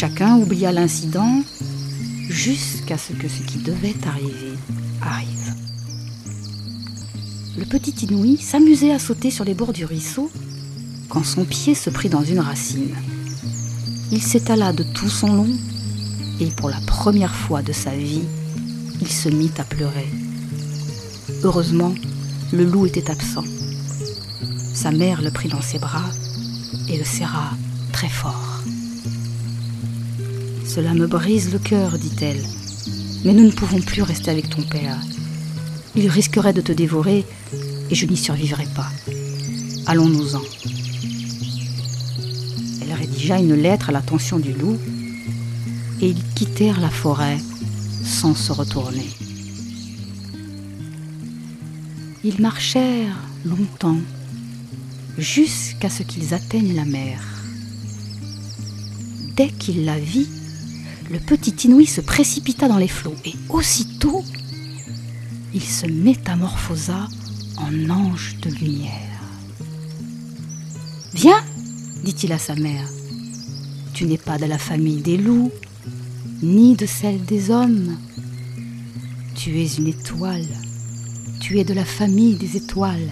Chacun 0.00 0.36
oublia 0.36 0.70
l'incident 0.70 1.42
jusqu'à 2.28 2.96
ce 2.96 3.12
que 3.14 3.26
ce 3.26 3.42
qui 3.42 3.58
devait 3.58 3.96
arriver 4.06 4.54
arrive. 5.02 5.54
Le 7.58 7.64
petit 7.64 8.06
Inouï 8.06 8.36
s'amusait 8.36 8.92
à 8.92 9.00
sauter 9.00 9.32
sur 9.32 9.44
les 9.44 9.54
bords 9.54 9.72
du 9.72 9.84
ruisseau 9.84 10.30
quand 11.08 11.24
son 11.24 11.44
pied 11.44 11.74
se 11.74 11.90
prit 11.90 12.08
dans 12.08 12.22
une 12.22 12.38
racine. 12.38 12.94
Il 14.12 14.22
s'étala 14.22 14.72
de 14.72 14.84
tout 14.84 15.08
son 15.08 15.32
long 15.32 15.50
et 16.38 16.46
pour 16.52 16.70
la 16.70 16.80
première 16.86 17.34
fois 17.34 17.62
de 17.62 17.72
sa 17.72 17.90
vie, 17.90 18.22
il 19.00 19.10
se 19.10 19.28
mit 19.28 19.50
à 19.58 19.64
pleurer. 19.64 20.06
Heureusement, 21.42 21.92
le 22.52 22.64
loup 22.64 22.86
était 22.86 23.10
absent. 23.10 23.42
Sa 24.74 24.92
mère 24.92 25.22
le 25.22 25.32
prit 25.32 25.48
dans 25.48 25.60
ses 25.60 25.80
bras 25.80 26.08
et 26.88 26.96
le 26.96 27.04
serra 27.04 27.50
très 27.90 28.08
fort. 28.08 28.47
Cela 30.78 30.94
me 30.94 31.08
brise 31.08 31.52
le 31.52 31.58
cœur, 31.58 31.98
dit-elle, 31.98 32.40
mais 33.24 33.32
nous 33.32 33.42
ne 33.42 33.50
pouvons 33.50 33.80
plus 33.80 34.02
rester 34.02 34.30
avec 34.30 34.48
ton 34.48 34.62
père. 34.62 34.96
Il 35.96 36.08
risquerait 36.08 36.52
de 36.52 36.60
te 36.60 36.70
dévorer 36.70 37.24
et 37.90 37.94
je 37.96 38.06
n'y 38.06 38.16
survivrai 38.16 38.64
pas. 38.76 38.86
Allons-nous-en. 39.86 40.42
Elle 42.80 42.92
rédigea 42.92 43.40
une 43.40 43.56
lettre 43.56 43.88
à 43.88 43.92
l'attention 43.92 44.38
du 44.38 44.52
loup 44.52 44.78
et 46.00 46.10
ils 46.10 46.24
quittèrent 46.36 46.80
la 46.80 46.90
forêt 46.90 47.38
sans 48.04 48.36
se 48.36 48.52
retourner. 48.52 49.10
Ils 52.22 52.40
marchèrent 52.40 53.18
longtemps 53.44 53.98
jusqu'à 55.18 55.90
ce 55.90 56.04
qu'ils 56.04 56.34
atteignent 56.34 56.76
la 56.76 56.84
mer. 56.84 57.20
Dès 59.34 59.48
qu'il 59.48 59.84
la 59.84 59.98
vit, 59.98 60.28
le 61.10 61.18
petit 61.18 61.66
Inouï 61.66 61.86
se 61.86 62.00
précipita 62.00 62.68
dans 62.68 62.76
les 62.76 62.88
flots 62.88 63.14
et 63.24 63.34
aussitôt, 63.48 64.24
il 65.54 65.62
se 65.62 65.86
métamorphosa 65.86 67.08
en 67.56 67.90
ange 67.90 68.36
de 68.42 68.50
lumière. 68.50 68.92
Viens, 71.14 71.42
dit-il 72.04 72.32
à 72.32 72.38
sa 72.38 72.54
mère, 72.54 72.88
tu 73.94 74.04
n'es 74.04 74.18
pas 74.18 74.38
de 74.38 74.44
la 74.44 74.58
famille 74.58 75.00
des 75.00 75.16
loups, 75.16 75.50
ni 76.42 76.76
de 76.76 76.86
celle 76.86 77.24
des 77.24 77.50
hommes. 77.50 77.96
Tu 79.34 79.60
es 79.60 79.66
une 79.76 79.88
étoile, 79.88 80.46
tu 81.40 81.58
es 81.58 81.64
de 81.64 81.74
la 81.74 81.84
famille 81.84 82.36
des 82.36 82.56
étoiles. 82.56 83.10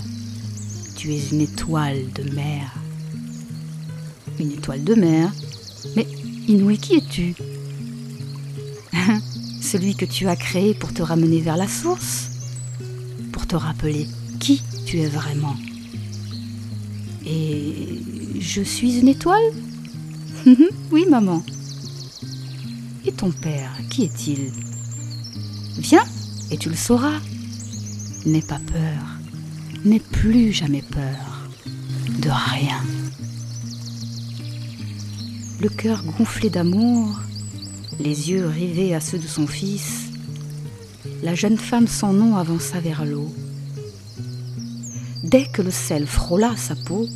Tu 0.96 1.12
es 1.12 1.28
une 1.30 1.40
étoile 1.40 2.04
de 2.14 2.34
mer. 2.34 2.74
Une 4.38 4.52
étoile 4.52 4.82
de 4.82 4.94
mer? 4.94 5.32
Mais 5.94 6.06
Inouï, 6.48 6.78
qui 6.78 6.94
es-tu? 6.94 7.34
Celui 9.60 9.94
que 9.94 10.04
tu 10.04 10.28
as 10.28 10.36
créé 10.36 10.74
pour 10.74 10.92
te 10.92 11.02
ramener 11.02 11.40
vers 11.40 11.56
la 11.56 11.68
source 11.68 12.30
Pour 13.32 13.46
te 13.46 13.56
rappeler 13.56 14.06
qui 14.38 14.62
tu 14.84 15.00
es 15.00 15.08
vraiment 15.08 15.56
Et 17.24 18.00
je 18.38 18.62
suis 18.62 18.98
une 18.98 19.08
étoile 19.08 19.52
Oui, 20.92 21.06
maman. 21.08 21.42
Et 23.04 23.12
ton 23.12 23.30
père, 23.30 23.70
qui 23.90 24.04
est-il? 24.04 24.52
Viens 25.78 26.04
et 26.50 26.56
tu 26.56 26.68
le 26.68 26.76
sauras. 26.76 27.20
N'aie 28.24 28.42
pas 28.42 28.60
peur. 28.60 29.18
N'aie 29.84 30.00
plus 30.00 30.52
jamais 30.52 30.82
peur. 30.82 31.48
De 32.20 32.30
rien. 32.30 32.82
Le 35.60 35.68
cœur 35.68 36.04
gonflé 36.04 36.50
d'amour, 36.50 37.20
les 37.98 38.30
yeux 38.30 38.46
rivés 38.46 38.94
à 38.94 39.00
ceux 39.00 39.18
de 39.18 39.26
son 39.26 39.46
fils, 39.46 40.10
la 41.22 41.34
jeune 41.34 41.58
femme 41.58 41.86
sans 41.86 42.12
nom 42.12 42.36
avança 42.36 42.80
vers 42.80 43.04
l'eau. 43.04 43.32
Dès 45.22 45.46
que 45.46 45.62
le 45.62 45.70
sel 45.70 46.06
frôla 46.06 46.54
sa 46.56 46.74
peau, 46.74 47.06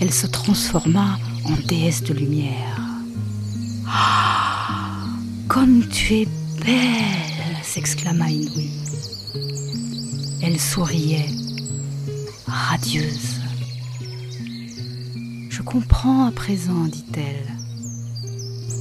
elle 0.00 0.12
se 0.12 0.26
transforma 0.26 1.18
en 1.44 1.54
déesse 1.66 2.02
de 2.02 2.14
lumière. 2.14 2.80
Ah, 3.86 5.06
comme 5.48 5.86
tu 5.88 6.14
es 6.14 6.28
belle 6.64 7.62
s'exclama 7.62 8.30
Inouï. 8.30 8.70
Elle 10.42 10.60
souriait, 10.60 11.30
radieuse. 12.46 13.40
Je 15.48 15.62
comprends 15.62 16.26
à 16.26 16.32
présent, 16.32 16.84
dit-elle. 16.86 17.51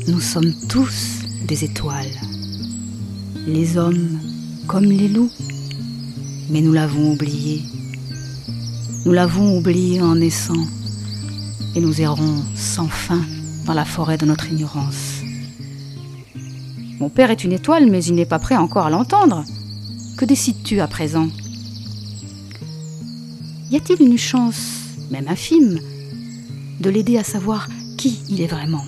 Nous 0.08 0.20
sommes 0.20 0.54
tous 0.68 1.20
des 1.48 1.64
étoiles, 1.64 2.12
les 3.46 3.78
hommes 3.78 4.20
comme 4.66 4.86
les 4.86 5.08
loups, 5.08 5.32
mais 6.50 6.62
nous 6.62 6.74
l'avons 6.74 7.12
oublié. 7.14 7.62
Nous 9.06 9.12
l'avons 9.12 9.58
oublié 9.58 10.02
en 10.02 10.16
naissant, 10.16 10.66
et 11.76 11.82
nous 11.82 12.02
errons 12.02 12.44
sans 12.56 12.88
fin 12.88 13.22
dans 13.66 13.76
la 13.76 13.86
forêt 13.86 14.18
de 14.18 14.26
notre 14.26 14.52
ignorance. 14.52 15.22
Mon 17.00 17.10
père 17.10 17.30
est 17.30 17.44
une 17.44 17.54
étoile, 17.54 17.90
mais 17.90 18.04
il 18.04 18.16
n'est 18.16 18.26
pas 18.26 18.40
prêt 18.40 18.58
encore 18.58 18.88
à 18.88 18.90
l'entendre. 18.90 19.46
Que 20.18 20.26
décides-tu 20.26 20.80
à 20.80 20.88
présent? 20.88 21.30
Y 23.70 23.78
a-t-il 23.78 24.02
une 24.02 24.18
chance, 24.18 24.80
même 25.12 25.28
infime, 25.28 25.80
de 26.80 26.90
l'aider 26.90 27.18
à 27.18 27.24
savoir 27.24 27.70
qui 27.98 28.20
il 28.30 28.42
est 28.42 28.48
vraiment? 28.48 28.84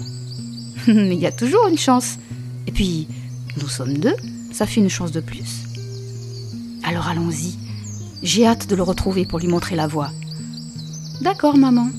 Il 0.88 1.14
y 1.14 1.26
a 1.26 1.32
toujours 1.32 1.68
une 1.68 1.78
chance. 1.78 2.18
Et 2.68 2.72
puis, 2.72 3.08
nous 3.62 3.68
sommes 3.68 3.98
deux, 3.98 4.16
ça 4.52 4.66
fait 4.66 4.82
une 4.82 4.90
chance 4.90 5.12
de 5.12 5.22
plus. 5.22 5.64
Alors 6.84 7.08
allons-y. 7.08 7.56
J'ai 8.22 8.46
hâte 8.46 8.68
de 8.68 8.76
le 8.76 8.84
retrouver 8.84 9.26
pour 9.26 9.40
lui 9.40 9.48
montrer 9.48 9.76
la 9.76 9.88
voie. 9.88 10.10
D'accord, 11.22 11.58
maman. 11.58 11.90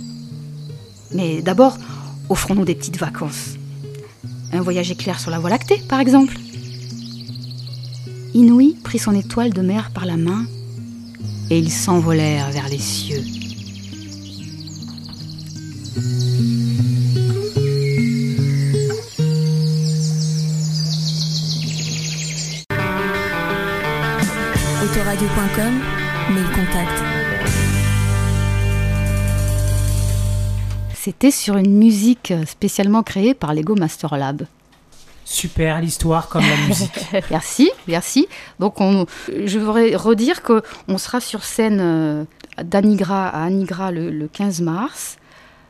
Mais 1.12 1.43
d'abord, 1.43 1.78
offrons-nous 2.28 2.64
des 2.64 2.74
petites 2.74 2.99
vacances. 2.99 3.57
Un 4.53 4.61
voyage 4.61 4.91
éclair 4.91 5.20
sur 5.20 5.30
la 5.30 5.39
Voie 5.39 5.51
lactée, 5.51 5.82
par 5.89 6.01
exemple. 6.01 6.37
Inouï 8.35 8.76
prit 8.82 8.99
son 8.99 9.14
étoile 9.14 9.53
de 9.53 9.62
mer 9.62 9.91
par 9.93 10.07
la 10.07 10.16
main 10.16 10.45
et 11.51 11.59
ils 11.59 11.70
s'envolèrent 11.70 12.51
vers 12.51 12.68
les 12.68 12.78
cieux. 12.78 13.22
Autoradio.com, 25.14 25.80
mail 26.34 26.44
contact. 26.46 27.02
C'était 30.92 31.30
sur 31.30 31.56
une 31.56 31.78
musique 31.78 32.32
spécialement 32.46 33.04
créée 33.04 33.32
par 33.32 33.54
Lego 33.54 33.76
Master 33.76 34.16
Lab. 34.16 34.42
Super 35.24 35.80
l'histoire 35.80 36.28
comme 36.28 36.42
la 36.42 36.56
musique. 36.66 36.90
merci, 37.30 37.70
merci. 37.86 38.26
Donc, 38.58 38.80
on, 38.80 39.06
je 39.28 39.58
voudrais 39.60 39.94
redire 39.94 40.42
que 40.42 40.62
on 40.88 40.98
sera 40.98 41.20
sur 41.20 41.44
scène 41.44 41.78
euh, 41.80 42.24
d'Anigra 42.64 43.28
à 43.28 43.44
Anigra 43.44 43.92
le, 43.92 44.10
le 44.10 44.26
15 44.26 44.62
mars. 44.62 45.18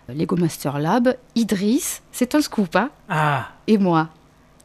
Lego 0.09 0.37
Master 0.37 0.79
Lab, 0.79 1.17
Idriss, 1.35 2.01
c'est 2.13 2.35
un 2.35 2.41
scoop, 2.41 2.75
hein 2.77 2.89
Ah, 3.11 3.49
Et 3.67 3.77
moi. 3.77 4.09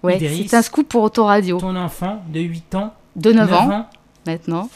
Ouais, 0.04 0.16
Idriss. 0.16 0.50
c'est 0.52 0.56
un 0.58 0.62
scoop 0.62 0.88
pour 0.88 1.04
Autoradio. 1.04 1.58
ton 1.60 1.76
enfant 1.76 2.24
de 2.30 2.40
8 2.40 2.76
ans, 2.76 2.94
De 3.18 3.34
9, 3.34 3.50
9 3.50 3.60
ans, 3.60 3.72
ans, 3.72 3.90
maintenant. 4.30 4.70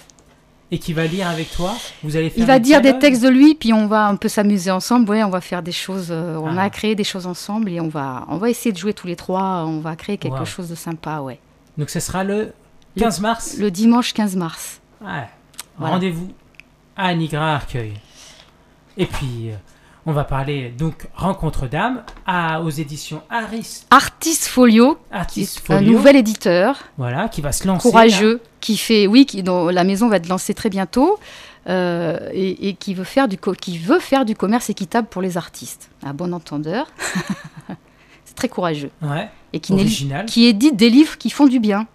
et 0.71 0.79
qui 0.79 0.91
va 0.93 1.05
lire 1.05 1.27
avec 1.27 1.51
toi. 1.51 1.75
Vous 2.03 2.15
allez 2.15 2.31
faire 2.31 2.39
Il 2.39 2.47
va 2.47 2.57
dire 2.57 2.81
des 2.81 2.97
textes 2.97 3.21
de 3.21 3.29
lui, 3.29 3.53
puis 3.53 3.73
on 3.73 3.85
va 3.85 4.07
un 4.07 4.15
peu 4.15 4.27
s'amuser 4.27 4.71
ensemble. 4.71 5.07
Ouais, 5.11 5.21
on 5.23 5.29
va 5.29 5.39
faire 5.39 5.61
des 5.61 5.71
choses. 5.71 6.07
euh, 6.09 6.35
on 6.37 6.57
Ah. 6.57 6.63
a 6.63 6.69
créé 6.71 6.95
des 6.95 7.03
choses 7.03 7.27
ensemble 7.27 7.69
et 7.69 7.79
on 7.79 7.89
va, 7.89 8.25
on 8.27 8.37
va 8.37 8.49
essayer 8.49 8.71
de 8.71 8.77
jouer 8.79 8.93
tous 8.95 9.05
les 9.05 9.15
trois. 9.15 9.65
On 9.67 9.81
va 9.81 9.95
créer 9.95 10.17
quelque 10.17 10.39
Wow. 10.39 10.45
chose 10.45 10.69
de 10.69 10.75
sympa, 10.75 11.19
ouais. 11.19 11.37
Donc 11.77 11.91
ce 11.91 11.99
sera 11.99 12.23
le 12.23 12.53
15 12.97 13.19
mars. 13.21 13.55
Le 13.59 13.69
dimanche 13.69 14.13
15 14.13 14.35
mars. 14.35 14.79
Voilà. 14.99 15.27
Rendez-vous 15.79 16.29
à 16.97 17.07
Anigra 17.09 17.53
Arcueil. 17.55 17.93
Et 18.97 19.05
puis, 19.05 19.49
euh, 19.51 19.55
on 20.07 20.11
va 20.11 20.23
parler 20.23 20.69
donc 20.75 21.07
Rencontre 21.15 21.67
d'âme 21.67 22.03
à, 22.25 22.61
aux 22.61 22.69
éditions 22.71 23.21
Aris 23.29 23.83
Artist 23.91 24.47
Folio, 24.47 24.97
Artist 25.11 25.61
un 25.69 25.77
Folio. 25.77 25.91
nouvel 25.91 26.15
éditeur 26.15 26.77
Voilà, 26.97 27.29
qui 27.29 27.41
va 27.41 27.51
se 27.51 27.67
lancer. 27.67 27.87
courageux 27.89 28.41
qui 28.63 28.77
fait, 28.77 29.05
oui, 29.07 29.25
qui, 29.25 29.43
dont 29.43 29.67
la 29.67 29.83
maison 29.83 30.07
va 30.07 30.15
être 30.15 30.29
lancée 30.29 30.53
très 30.53 30.69
bientôt. 30.69 31.19
euh, 31.69 32.29
et, 32.33 32.69
et 32.69 32.73
qui 32.75 32.93
veut 32.93 33.03
faire 33.05 33.27
du 33.27 33.37
qui 33.37 33.77
veut 33.77 33.99
faire 33.99 34.25
du 34.25 34.35
commerce 34.35 34.69
équitable 34.69 35.07
pour 35.07 35.21
les 35.21 35.37
artistes. 35.37 35.89
À 36.01 36.11
bon 36.13 36.33
entendeur, 36.33 36.87
c'est 38.25 38.35
très 38.35 38.49
courageux. 38.49 38.91
Ouais. 39.01 39.29
et 39.53 39.59
qui, 39.59 39.73
Original. 39.73 40.25
qui 40.25 40.45
édite 40.45 40.75
des 40.75 40.89
livres 40.89 41.17
qui 41.17 41.29
font 41.29 41.47
du 41.47 41.59
bien. 41.59 41.87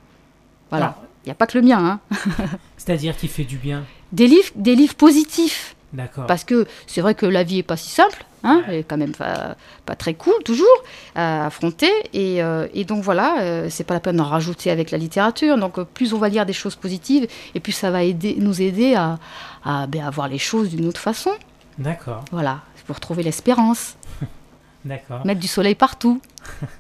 Voilà, 0.71 0.97
il 1.25 1.29
n'y 1.29 1.33
a 1.33 1.35
pas 1.35 1.47
que 1.47 1.59
le 1.59 1.65
mien, 1.67 1.79
hein. 1.79 2.01
C'est-à-dire 2.77 3.17
qui 3.17 3.29
fait 3.29 3.45
du 3.45 3.57
bien. 3.57 3.85
des 4.13 4.27
livres, 4.27 4.53
des 4.55 4.75
livres 4.75 4.95
positifs. 4.95 5.75
D'accord. 5.93 6.27
Parce 6.27 6.45
que 6.45 6.67
c'est 6.87 7.01
vrai 7.01 7.15
que 7.15 7.25
la 7.27 7.45
vie 7.45 7.59
est 7.59 7.63
pas 7.63 7.77
si 7.77 7.89
simple, 7.89 8.25
hein, 8.45 8.63
elle 8.69 8.75
est 8.75 8.83
quand 8.83 8.99
même 8.99 9.15
pas, 9.15 9.57
pas 9.87 9.95
très 9.97 10.15
cool 10.15 10.35
toujours 10.45 10.67
à 11.15 11.47
affronter. 11.47 11.91
Et, 12.13 12.43
euh, 12.43 12.67
et 12.75 12.85
donc 12.85 13.03
voilà, 13.03 13.41
euh, 13.41 13.69
c'est 13.71 13.85
pas 13.85 13.95
la 13.95 14.01
peine 14.01 14.17
d'en 14.17 14.25
rajouter 14.29 14.71
avec 14.71 14.91
la 14.91 14.99
littérature. 14.99 15.57
Donc 15.57 15.79
euh, 15.79 15.85
plus 15.85 16.13
on 16.13 16.19
va 16.19 16.29
lire 16.29 16.45
des 16.45 16.53
choses 16.53 16.77
positives, 16.77 17.27
et 17.55 17.61
plus 17.61 17.73
ça 17.73 17.91
va 17.91 18.03
aider, 18.03 18.37
nous 18.39 18.61
aider 18.61 18.95
à, 18.95 19.19
à, 19.65 19.87
ben, 19.87 20.05
à 20.05 20.11
voir 20.11 20.29
les 20.29 20.39
choses 20.39 20.69
d'une 20.71 20.87
autre 20.87 21.01
façon. 21.01 21.31
D'accord. 21.79 22.25
Voilà, 22.33 22.61
pour 22.87 23.01
trouver 23.01 23.23
l'espérance, 23.23 23.97
D'accord. 24.85 25.25
mettre 25.25 25.41
du 25.41 25.49
soleil 25.49 25.75
partout. 25.75 26.21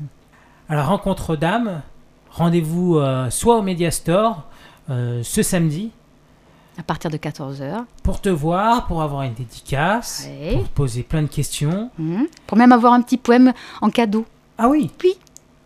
Alors, 0.69 0.89
Rencontre 0.89 1.35
d'âme, 1.35 1.81
rendez-vous 2.31 2.99
euh, 2.99 3.31
soit 3.31 3.57
au 3.57 3.63
Mediastore 3.63 4.45
euh, 4.91 5.23
ce 5.23 5.43
samedi 5.43 5.93
À 6.79 6.83
partir 6.85 7.11
de 7.11 7.17
14h. 7.17 7.85
pour 8.05 8.21
te 8.21 8.29
voir, 8.29 8.87
pour 8.87 9.03
avoir 9.03 9.23
une 9.23 9.35
dédicace, 9.35 10.29
Ouais. 10.29 10.53
pour 10.55 10.63
te 10.65 10.69
poser 10.75 11.03
plein 11.03 11.23
de 11.23 11.27
questions. 11.27 11.91
Mhm. 11.99 12.27
Pour 12.47 12.57
même 12.57 12.71
avoir 12.73 12.93
un 12.93 13.03
petit 13.03 13.17
poème 13.17 13.53
en 13.81 13.91
cadeau. 13.91 14.25
Ah 14.57 14.69
oui? 14.69 14.91
Oui. 15.03 15.15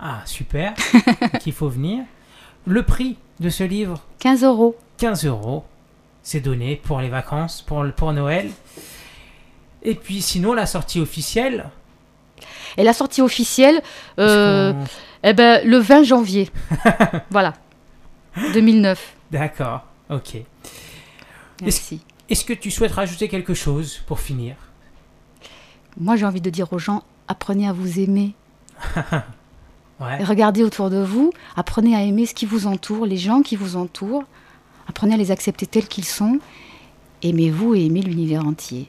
Ah, 0.00 0.22
super. 0.24 0.72
Il 1.46 1.52
faut 1.52 1.68
venir. 1.68 2.04
Le 2.66 2.82
prix 2.82 3.16
de 3.40 3.50
ce 3.50 3.62
livre, 3.64 4.00
15 4.20 4.42
euros. 4.42 4.74
15 4.98 5.26
euros. 5.26 5.64
C'est 6.22 6.40
donné 6.40 6.76
pour 6.76 7.00
les 7.00 7.08
vacances, 7.10 7.60
pour, 7.62 7.82
le- 7.82 7.92
pour 7.92 8.12
Noël. 8.12 8.50
Et 9.82 9.94
puis 9.94 10.22
sinon, 10.22 10.54
la 10.54 10.66
sortie 10.66 11.00
officielle? 11.00 11.66
Et 12.78 12.84
la 12.84 12.92
sortie 12.94 13.20
officielle, 13.20 13.82
euh, 14.18 14.72
eh 15.24 15.32
ben, 15.34 15.66
le 15.68 15.76
20 15.78 16.04
janvier. 16.04 16.48
voilà. 17.30 17.52
2009. 18.54 19.14
D'accord, 19.30 19.82
ok. 20.10 20.36
Merci. 21.62 22.00
Est-ce 22.28 22.44
que 22.44 22.52
tu 22.52 22.70
souhaites 22.70 22.92
rajouter 22.92 23.28
quelque 23.28 23.54
chose 23.54 24.02
pour 24.06 24.20
finir? 24.20 24.56
Moi, 25.98 26.16
j'ai 26.16 26.24
envie 26.24 26.40
de 26.40 26.50
dire 26.50 26.72
aux 26.72 26.78
gens, 26.78 27.04
apprenez 27.28 27.68
à 27.68 27.72
vous 27.72 27.98
aimer. 27.98 28.34
Ouais. 30.00 30.24
Regardez 30.24 30.64
autour 30.64 30.90
de 30.90 31.00
vous, 31.00 31.32
apprenez 31.54 31.94
à 31.94 32.02
aimer 32.02 32.26
ce 32.26 32.34
qui 32.34 32.44
vous 32.44 32.66
entoure, 32.66 33.06
les 33.06 33.18
gens 33.18 33.42
qui 33.42 33.54
vous 33.54 33.76
entourent. 33.76 34.24
Apprenez 34.88 35.14
à 35.14 35.16
les 35.16 35.30
accepter 35.30 35.64
tels 35.64 35.86
qu'ils 35.86 36.06
sont. 36.06 36.40
Aimez-vous 37.22 37.76
et 37.76 37.86
aimez 37.86 38.02
l'univers 38.02 38.44
entier. 38.44 38.88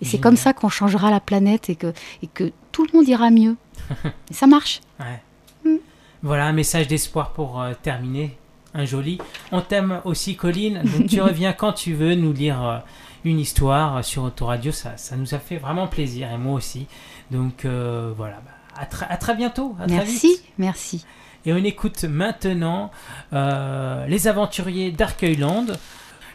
Et 0.00 0.04
c'est 0.04 0.20
comme 0.20 0.36
ça 0.36 0.52
qu'on 0.52 0.68
changera 0.68 1.10
la 1.10 1.18
planète 1.18 1.70
et 1.70 1.74
que, 1.74 1.92
et 2.22 2.28
que 2.28 2.52
tout 2.70 2.86
le 2.86 2.96
monde 2.96 3.08
ira 3.08 3.30
mieux. 3.30 3.56
et 4.30 4.34
ça 4.34 4.46
marche. 4.46 4.80
Ouais. 5.00 5.80
Voilà 6.22 6.46
un 6.46 6.52
message 6.52 6.86
d'espoir 6.86 7.32
pour 7.32 7.60
euh, 7.60 7.72
terminer 7.82 8.38
un 8.74 8.84
joli. 8.84 9.18
On 9.52 9.60
t'aime 9.60 10.00
aussi, 10.04 10.36
Colline. 10.36 10.82
Donc 10.84 11.06
tu 11.08 11.20
reviens 11.22 11.52
quand 11.52 11.72
tu 11.72 11.94
veux 11.94 12.14
nous 12.14 12.32
lire 12.32 12.62
euh, 12.62 12.78
une 13.24 13.38
histoire 13.40 14.04
sur 14.04 14.22
Autoradio. 14.24 14.72
Ça, 14.72 14.96
ça 14.96 15.16
nous 15.16 15.34
a 15.34 15.38
fait 15.38 15.56
vraiment 15.56 15.86
plaisir 15.86 16.30
et 16.32 16.38
moi 16.38 16.54
aussi. 16.54 16.86
Donc 17.30 17.64
euh, 17.64 18.12
voilà. 18.16 18.36
bah, 18.44 18.50
à, 18.78 18.86
très- 18.86 19.06
à 19.08 19.16
très 19.16 19.34
bientôt. 19.34 19.74
À 19.80 19.86
très 19.86 19.96
Merci, 19.96 20.28
vite. 20.28 20.44
merci. 20.58 21.04
Et 21.46 21.52
on 21.52 21.58
écoute 21.58 22.04
maintenant 22.04 22.90
euh, 23.32 24.04
les 24.06 24.26
aventuriers 24.28 24.90
d'Arcueilland. 24.90 25.66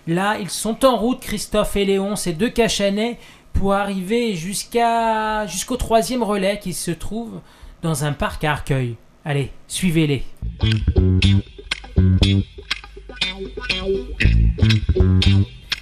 Là, 0.08 0.38
ils 0.40 0.50
sont 0.50 0.84
en 0.86 0.98
route, 0.98 1.20
Christophe 1.20 1.76
et 1.76 1.86
Léon, 1.86 2.16
ces 2.16 2.34
deux 2.34 2.50
cachanets, 2.50 3.20
pour 3.54 3.74
arriver 3.74 4.36
jusqu'à 4.36 5.46
jusqu'au 5.46 5.76
troisième 5.78 6.24
relais 6.24 6.58
qui 6.60 6.74
se 6.74 6.92
trouve 6.92 7.40
dans 7.84 8.06
un 8.06 8.14
parc 8.14 8.44
à 8.46 8.52
Arcueil. 8.54 8.96
Allez, 9.26 9.52
suivez-les. 9.68 10.24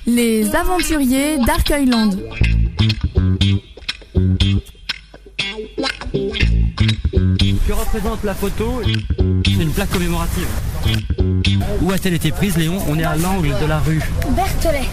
Les 0.05 0.55
aventuriers 0.55 1.37
d'Arcueilland. 1.45 2.11
Que 7.67 7.73
représente 7.73 8.23
la 8.23 8.33
photo 8.33 8.81
C'est 9.45 9.63
une 9.63 9.71
plaque 9.71 9.91
commémorative. 9.91 10.47
Où 11.81 11.91
a-t-elle 11.91 12.15
été 12.15 12.31
prise, 12.31 12.57
Léon 12.57 12.79
On 12.87 12.97
est 12.97 13.03
à 13.03 13.15
l'angle 13.15 13.53
de 13.61 13.65
la 13.65 13.79
rue. 13.79 14.01
Berthollet. 14.31 14.87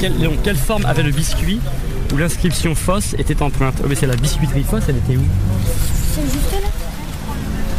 Quelle, 0.00 0.16
Léon, 0.18 0.36
quelle 0.42 0.56
forme 0.56 0.86
avait 0.86 1.02
le 1.02 1.10
biscuit 1.10 1.60
où 2.12 2.16
l'inscription 2.16 2.74
Fosse 2.74 3.14
était 3.18 3.42
empreinte? 3.42 3.74
Oh, 3.82 3.86
mais 3.88 3.94
c'est 3.94 4.06
la 4.06 4.16
biscuiterie 4.16 4.64
Fosse, 4.64 4.84
elle 4.88 4.96
était 4.96 5.16
où? 5.16 5.24
C'est 6.14 6.22
juste 6.22 6.52
là. 6.52 6.67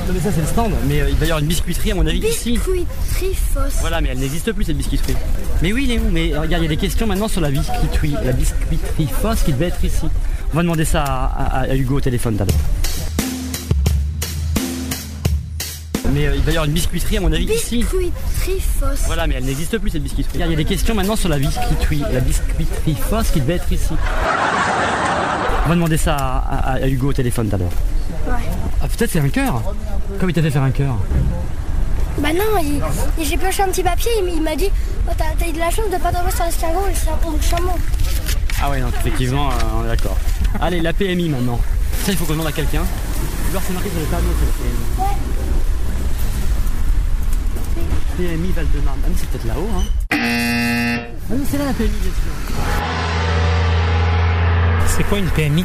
Non, 0.10 0.16
mais 0.16 0.22
ça, 0.22 0.32
c'est 0.34 0.42
le 0.42 0.48
stand. 0.48 0.72
Mais 0.88 1.02
euh, 1.02 1.10
il 1.10 1.16
va 1.18 1.26
y 1.26 1.30
avoir 1.30 1.40
une 1.40 1.46
biscuiterie, 1.48 1.92
à 1.92 1.96
mon 1.96 2.06
avis, 2.08 2.18
ici. 2.20 2.54
Biscuiterie 2.54 3.36
fausse. 3.54 3.78
Voilà, 3.82 4.02
mais 4.02 4.10
elle 4.10 4.18
n'existe 4.18 4.52
plus, 4.54 4.64
cette 4.66 4.78
biscuiterie. 4.78 5.16
Mais 5.62 5.72
oui, 5.72 5.86
Léon, 5.86 6.02
mais 6.12 6.34
euh, 6.34 6.42
regarde, 6.42 6.64
il 6.64 6.66
y 6.66 6.74
a 6.74 6.76
des 6.76 6.78
questions 6.78 7.06
maintenant 7.06 7.28
sur 7.28 7.42
la 7.42 7.52
biscuiterie. 7.52 8.16
La 8.26 8.32
biscuiterie 8.32 9.08
Fosse 9.22 9.44
qui 9.44 9.54
devait 9.54 9.68
être 9.68 9.84
ici. 9.84 10.08
On 10.52 10.56
va 10.58 10.64
demander 10.64 10.84
ça 10.86 11.04
à, 11.04 11.60
à- 11.60 11.62
à 11.70 11.76
Hugo 11.76 11.98
au 11.98 12.02
téléphone 12.02 12.36
d'abord. 12.38 12.56
Mais 16.12 16.26
euh, 16.26 16.36
il 16.36 16.42
va 16.42 16.48
y 16.52 16.56
avoir 16.56 16.66
une 16.66 16.72
biscuiterie, 16.74 17.18
à 17.18 17.22
mon 17.22 17.32
avis, 17.32 17.44
ici. 17.46 17.78
Biscuiterie 17.78 18.12
fausse. 18.80 19.04
Voilà, 19.06 19.28
mais 19.28 19.36
elle 19.38 19.46
n'existe 19.46 19.78
plus 19.78 19.92
cette 19.92 20.02
biscuiterie. 20.02 20.38
Regarde, 20.38 20.50
Il 20.52 20.54
y 20.54 20.60
a 20.60 20.64
des 20.64 20.70
questions 20.70 20.96
maintenant 20.96 21.16
sur 21.18 21.30
la 21.30 21.38
biscuiterie, 21.38 22.04
la 22.12 22.20
biscuiterie 22.22 22.96
Fosse 22.96 23.30
qui 23.30 23.42
devait 23.42 23.58
être 23.58 23.72
ici. 23.72 23.94
On 25.66 25.70
va 25.70 25.76
demander 25.76 25.98
ça 25.98 26.16
à, 26.16 26.72
à- 26.72 26.74
à 26.78 26.88
Hugo 26.88 27.10
au 27.10 27.14
téléphone 27.14 27.48
d'abord. 27.48 27.70
Ouais. 28.28 28.34
Ah, 28.82 28.88
peut-être 28.88 29.12
c'est 29.12 29.20
un 29.20 29.30
cœur. 29.30 29.62
Comme 30.20 30.30
il 30.30 30.34
t'a 30.34 30.42
fait 30.42 30.52
faire 30.52 30.64
un 30.64 30.72
cœur. 30.72 30.96
Bah 32.18 32.30
non, 32.34 32.58
il- 32.62 32.82
il- 33.18 33.26
j'ai 33.26 33.38
pioché 33.38 33.64
un 33.64 33.68
petit 33.70 33.84
papier, 33.84 34.12
il, 34.36 34.42
m'a 34.42 34.56
dit 34.56 34.70
oh, 35.08 35.12
t'as, 35.18 35.26
t'as 35.38 35.48
eu 35.48 35.54
de 35.54 35.60
la 35.60 35.70
chance 35.70 35.90
de 35.92 35.98
pas 35.98 36.12
tomber 36.12 36.32
sur 36.32 36.44
l'escargot 36.46 36.82
et 36.90 37.28
ou 37.28 37.32
le 37.32 37.42
chameau. 37.42 37.76
Ah 38.62 38.70
ouais, 38.70 38.82
donc 38.82 38.92
effectivement, 39.00 39.50
euh, 39.50 39.54
on 39.80 39.86
est 39.86 39.88
d'accord. 39.88 40.18
Allez, 40.60 40.82
la 40.82 40.92
PMI 40.92 41.30
maintenant. 41.30 41.60
Ça, 42.04 42.12
il 42.12 42.18
faut 42.18 42.26
qu'on 42.26 42.34
demande 42.34 42.48
à 42.48 42.52
quelqu'un. 42.52 42.82
Alors 43.52 43.62
c'est 43.66 43.74
marqué 43.74 43.90
sur 43.90 44.00
le 44.00 44.06
tableau, 44.08 44.30
c'est 44.40 44.46
la 45.02 45.08
PMI. 48.28 48.38
PMI 48.38 48.52
Val-de-Marne. 48.52 49.00
Ah 49.04 49.08
mais 49.08 49.16
c'est 49.18 49.30
peut-être 49.30 49.48
là-haut, 49.48 49.70
hein. 49.78 49.84
Ah 51.30 51.36
non, 51.36 51.44
c'est 51.50 51.58
là 51.58 51.66
la 51.66 51.74
PMI, 51.74 51.90
bien 51.90 52.12
sûr. 52.12 52.34
C'est 54.88 55.04
quoi 55.08 55.18
une 55.20 55.30
PMI 55.30 55.64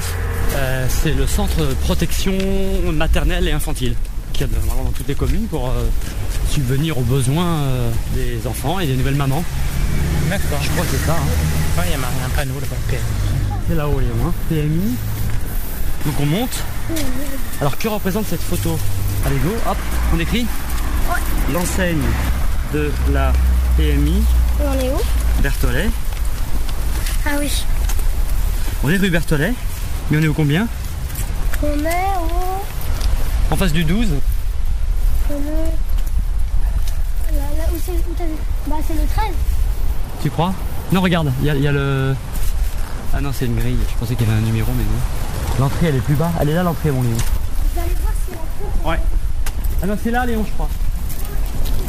Euh, 0.56 0.86
c'est 0.88 1.12
le 1.14 1.26
centre 1.26 1.56
de 1.66 1.74
protection 1.74 2.32
maternelle 2.92 3.48
et 3.48 3.52
infantile 3.52 3.96
qu'il 4.34 4.46
y 4.46 4.50
a 4.50 4.52
de- 4.52 4.60
vraiment 4.66 4.84
dans 4.84 4.90
toutes 4.90 5.08
les 5.08 5.14
communes 5.14 5.46
pour 5.46 5.68
euh, 5.68 5.84
subvenir 6.50 6.98
aux 6.98 7.02
besoins 7.02 7.46
euh, 7.62 7.90
des 8.14 8.46
enfants 8.46 8.78
et 8.80 8.86
des 8.86 8.96
nouvelles 8.96 9.14
mamans. 9.14 9.42
D'accord. 10.28 10.58
Je 10.62 10.68
crois 10.70 10.84
que 10.84 10.90
c'est 10.90 11.06
ça. 11.06 11.14
hein. 11.14 11.82
il 11.86 11.90
y 11.90 11.94
a 11.94 11.96
un 11.98 12.28
panneau 12.36 12.54
là-bas, 12.60 12.76
PMI. 12.88 13.00
C'est 13.68 13.74
là-haut, 13.74 14.00
Léon. 14.00 14.26
Hein. 14.28 14.32
PMI. 14.48 14.94
Donc 16.04 16.14
on 16.20 16.26
monte. 16.26 16.62
Alors 17.60 17.78
que 17.78 17.88
représente 17.88 18.26
cette 18.28 18.42
photo? 18.42 18.78
Allez, 19.24 19.36
go, 19.36 19.50
hop, 19.66 19.76
on 20.14 20.18
écrit 20.18 20.46
L'enseigne 21.52 22.02
de 22.74 22.90
la 23.12 23.32
PMI 23.76 24.22
Et 24.60 24.62
on 24.68 24.80
est 24.80 24.90
où? 24.90 25.42
Berthollet. 25.42 25.88
Ah 27.26 27.30
oui. 27.38 27.64
On 28.82 28.90
est 28.90 28.96
rue 28.96 29.08
Berthollet, 29.10 29.54
mais 30.10 30.18
on 30.18 30.22
est 30.22 30.26
au 30.28 30.34
combien? 30.34 30.66
On 31.62 31.66
est 31.66 32.16
au. 32.20 33.52
En 33.52 33.56
face 33.56 33.72
du 33.72 33.84
12. 33.84 34.08
Là, 37.32 37.40
là, 37.58 37.64
où, 37.72 37.76
c'est, 37.84 37.92
où 37.92 38.14
t'as 38.16 38.24
vu? 38.24 38.32
Bah 38.68 38.76
c'est 38.86 38.94
le 38.94 39.00
13. 39.06 39.24
Tu 40.22 40.30
crois? 40.30 40.52
Non, 40.92 41.00
regarde, 41.00 41.32
il 41.40 41.46
y, 41.46 41.50
a- 41.50 41.54
il 41.56 41.62
y 41.62 41.68
a 41.68 41.72
le. 41.72 42.14
Ah 43.12 43.20
non, 43.20 43.30
c'est 43.32 43.46
une 43.46 43.56
grille. 43.56 43.78
Je 43.92 43.98
pensais 43.98 44.14
qu'il 44.14 44.26
y 44.26 44.30
avait 44.30 44.38
un 44.38 44.42
numéro, 44.44 44.70
mais 44.76 44.84
non. 44.84 45.60
L'entrée, 45.64 45.86
elle 45.88 45.96
est 45.96 46.00
plus 46.00 46.14
bas. 46.14 46.30
Elle 46.40 46.50
est 46.50 46.54
là, 46.54 46.62
l'entrée, 46.62 46.90
mon 46.90 47.02
Léon. 47.02 47.12
Vous 47.16 47.80
allez 47.80 47.90
voir 48.00 48.12
si 48.26 48.32
on 48.32 48.34
trouve. 48.82 48.90
Ouais. 48.90 49.00
Ah 49.82 49.86
non, 49.86 49.96
c'est 50.02 50.10
là, 50.10 50.26
Léon, 50.26 50.44
je 50.46 50.52
crois. 50.52 50.68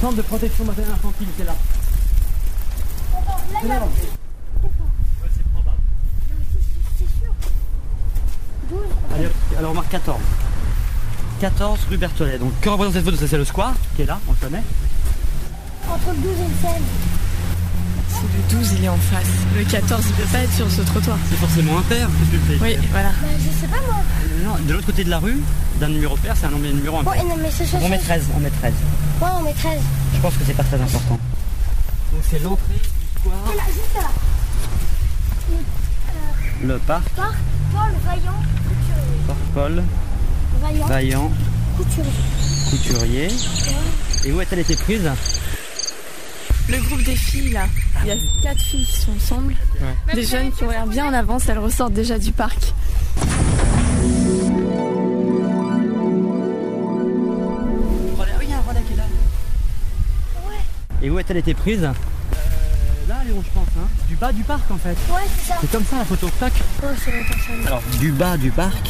Centre 0.02 0.16
de 0.18 0.22
protection 0.24 0.66
maternelle 0.66 0.94
infantile, 0.94 1.28
c'est 1.38 1.46
là. 1.46 1.56
Attends, 3.14 3.38
là, 3.54 3.60
il 3.64 3.68
y 3.70 3.72
a. 3.72 3.80
l'entrée. 3.80 4.10
Ouais, 4.64 5.30
c'est 5.36 5.46
probable. 5.52 5.78
C'est 6.98 7.06
sûr. 7.24 7.34
12. 8.70 8.80
Allez, 9.16 9.30
alors 9.58 9.72
on 9.72 9.76
marque 9.76 9.90
14. 9.90 10.18
14 11.40 11.80
rue 11.90 11.98
Berthollet. 11.98 12.38
Donc, 12.38 12.52
que 12.62 12.70
représente 12.70 12.94
cette 12.94 13.06
photo 13.06 13.18
Ça, 13.18 13.28
c'est 13.28 13.38
le 13.38 13.46
square 13.46 13.74
qui 13.96 14.04
est 14.04 14.06
là, 14.06 14.20
on 14.28 14.32
le 14.32 14.38
connaît. 14.38 14.64
Entre 15.90 16.10
le 16.10 16.16
12 16.18 16.32
et 16.32 16.48
le 16.48 16.70
16. 16.70 16.72
Le 18.52 18.58
12, 18.58 18.74
il 18.80 18.86
est 18.86 18.90
en 18.90 18.98
face. 18.98 19.28
Le 19.56 19.64
14, 19.66 20.04
il 20.08 20.14
peut 20.14 20.30
pas 20.32 20.40
être 20.40 20.54
sur 20.54 20.72
ce 20.72 20.82
trottoir. 20.82 21.18
C'est 21.30 21.36
forcément 21.36 21.74
qu'est-ce 21.90 22.06
que 22.06 22.32
tu 22.32 22.38
fais 22.48 22.58
Oui, 22.64 22.78
voilà. 22.92 23.10
Bah 23.10 23.28
je 23.38 23.62
sais 23.62 23.68
pas 23.68 23.82
moi. 23.86 23.98
Non, 24.44 24.56
de 24.66 24.74
l'autre 24.74 24.86
côté 24.86 25.04
de 25.04 25.10
la 25.10 25.20
rue, 25.20 25.42
d'un 25.80 25.90
numéro 25.90 26.16
pair, 26.16 26.34
c'est 26.40 26.46
un 26.48 26.50
nombre- 26.52 26.66
numéro 26.66 26.98
impair. 27.00 27.12
Ouais, 27.24 27.30
non 27.30 27.36
mais 27.42 27.52
c'est 27.52 27.66
sûr. 27.66 27.78
Donc 27.78 27.88
on 27.88 27.90
met 27.90 28.00
13, 28.00 28.24
on 28.36 28.40
met 28.40 28.50
13. 28.50 28.74
Ouais, 29.22 29.28
on 29.38 29.42
met 29.42 29.54
13. 29.54 29.80
Je 30.16 30.20
pense 30.22 30.34
que 30.36 30.40
c'est 30.48 30.54
pas 30.54 30.64
très 30.64 30.82
important. 30.82 31.20
Donc 32.14 32.22
c'est 32.32 32.40
l'entrée 32.42 32.74
du 32.74 33.20
square. 33.20 33.36
Voilà, 33.46 33.64
juste 33.68 33.96
là. 33.96 34.08
Le 36.64 36.78
parc, 36.80 37.04
Parc 37.16 37.36
Paul 37.74 37.92
Vaillant 38.06 38.42
parc 39.28 39.38
Paul, 39.54 39.84
Vaillant 40.62 40.86
Vaillant, 40.86 41.32
Couturier. 41.78 42.12
Couturier. 42.70 43.28
Et 44.26 44.32
où 44.32 44.40
a-t-elle 44.40 44.60
été 44.60 44.76
prise 44.76 45.10
Le 46.70 46.78
groupe 46.88 47.04
des 47.04 47.16
filles, 47.16 47.52
là. 47.52 47.68
Il 48.02 48.08
y 48.08 48.12
a 48.12 48.16
quatre 48.42 48.62
filles 48.62 48.86
qui 48.86 49.00
sont 49.00 49.12
ensemble. 49.12 49.56
Des 50.14 50.24
jeunes 50.24 50.52
qui 50.52 50.64
ont 50.64 50.70
l'air 50.70 50.88
bien 50.88 51.08
en 51.08 51.14
avance, 51.14 51.48
elles 51.50 51.60
ressortent 51.60 51.94
déjà 51.94 52.18
du 52.18 52.32
parc. 52.32 52.74
Oui, 58.40 58.46
il 58.46 58.50
y 58.50 58.54
a 58.54 58.58
un 58.58 58.62
relais 58.62 58.82
qui 58.88 58.94
est 58.94 58.98
là. 58.98 59.04
Et 61.02 61.10
où 61.10 61.18
a-t-elle 61.18 61.38
été 61.38 61.54
prise 61.54 61.84
euh, 61.84 61.92
Là, 63.08 63.18
Léon, 63.26 63.44
je 63.46 63.52
pense. 63.54 63.68
Hein. 63.78 63.88
Du 64.08 64.16
bas 64.16 64.32
du 64.32 64.44
parc, 64.44 64.70
en 64.72 64.78
fait. 64.78 64.98
Ouais, 65.12 65.22
c'est 65.38 65.50
ça. 65.50 65.58
C'est 65.62 65.72
comme 65.72 65.86
ça 65.86 65.98
la 65.98 66.06
photo. 66.06 66.30
Tac. 66.40 66.54
Ouais, 66.82 66.90
c'est. 67.04 67.68
Alors, 67.68 67.82
du 68.00 68.12
bas 68.12 68.38
du 68.38 68.50
parc. 68.52 68.90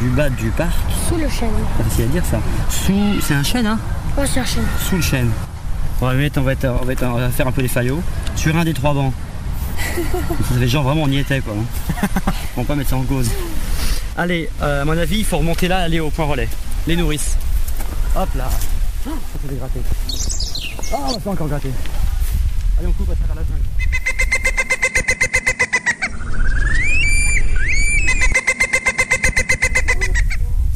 Du 0.00 0.08
bas 0.10 0.30
du 0.30 0.50
parc. 0.50 0.70
Sous 1.08 1.16
le 1.16 1.28
chêne. 1.28 1.50
C'est 1.76 1.82
facile 1.84 2.04
à 2.04 2.08
dire 2.08 2.24
ça. 2.24 2.38
Sous. 2.70 3.20
C'est 3.20 3.34
un 3.34 3.42
chêne, 3.42 3.66
hein 3.66 3.78
Ouais, 4.16 4.26
c'est 4.26 4.40
un 4.40 4.44
chêne. 4.44 4.64
Sous 4.88 4.96
le 4.96 5.02
chêne. 5.02 5.30
On 6.00 6.06
va, 6.06 6.14
mettre, 6.14 6.38
on, 6.40 6.42
va 6.44 6.52
être- 6.52 6.68
on, 6.80 6.84
va 6.84 6.92
être- 6.92 7.02
on 7.04 7.14
va 7.18 7.30
faire 7.30 7.46
un 7.48 7.52
peu 7.52 7.62
les 7.62 7.68
faillots. 7.68 8.00
Sur 8.36 8.54
un 8.56 8.64
des 8.64 8.74
trois 8.74 8.94
bancs. 8.94 9.12
ça 9.78 10.54
fait 10.58 10.68
genre 10.68 10.82
vraiment 10.84 11.02
on 11.04 11.08
y 11.08 11.18
était 11.18 11.40
quoi. 11.40 11.54
hein. 11.56 12.06
on 12.56 12.62
va 12.62 12.66
pas 12.66 12.74
mettre 12.76 12.90
ça 12.90 12.96
en 12.96 13.02
cause. 13.02 13.30
Allez, 14.16 14.48
euh, 14.62 14.82
à 14.82 14.84
mon 14.84 14.96
avis, 14.98 15.18
il 15.18 15.24
faut 15.24 15.38
remonter 15.38 15.68
là, 15.68 15.78
aller 15.78 16.00
au 16.00 16.10
point 16.10 16.24
relais. 16.26 16.48
Les 16.86 16.96
nourrices. 16.96 17.36
Hop 18.16 18.28
là. 18.36 18.48
Ah, 19.06 19.10
ça 19.32 19.38
fait 19.40 19.48
dégratter. 19.48 19.80
Oh, 20.92 20.96
on 21.14 21.18
va 21.18 21.30
encore 21.32 21.48
gratter. 21.48 21.70
Allez, 22.78 22.88
on 22.88 22.92
coupe 22.92 23.10
à 23.10 23.14
travers 23.14 23.36
la 23.36 23.42
jungle. 23.42 23.62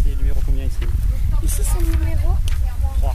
C'est 0.02 0.10
le 0.10 0.16
numéro 0.16 0.40
combien 0.44 0.64
ici 0.64 0.76
Ici, 1.44 1.62
c'est 1.64 1.80
le 1.80 1.86
numéro. 1.96 2.34
3. 2.98 3.14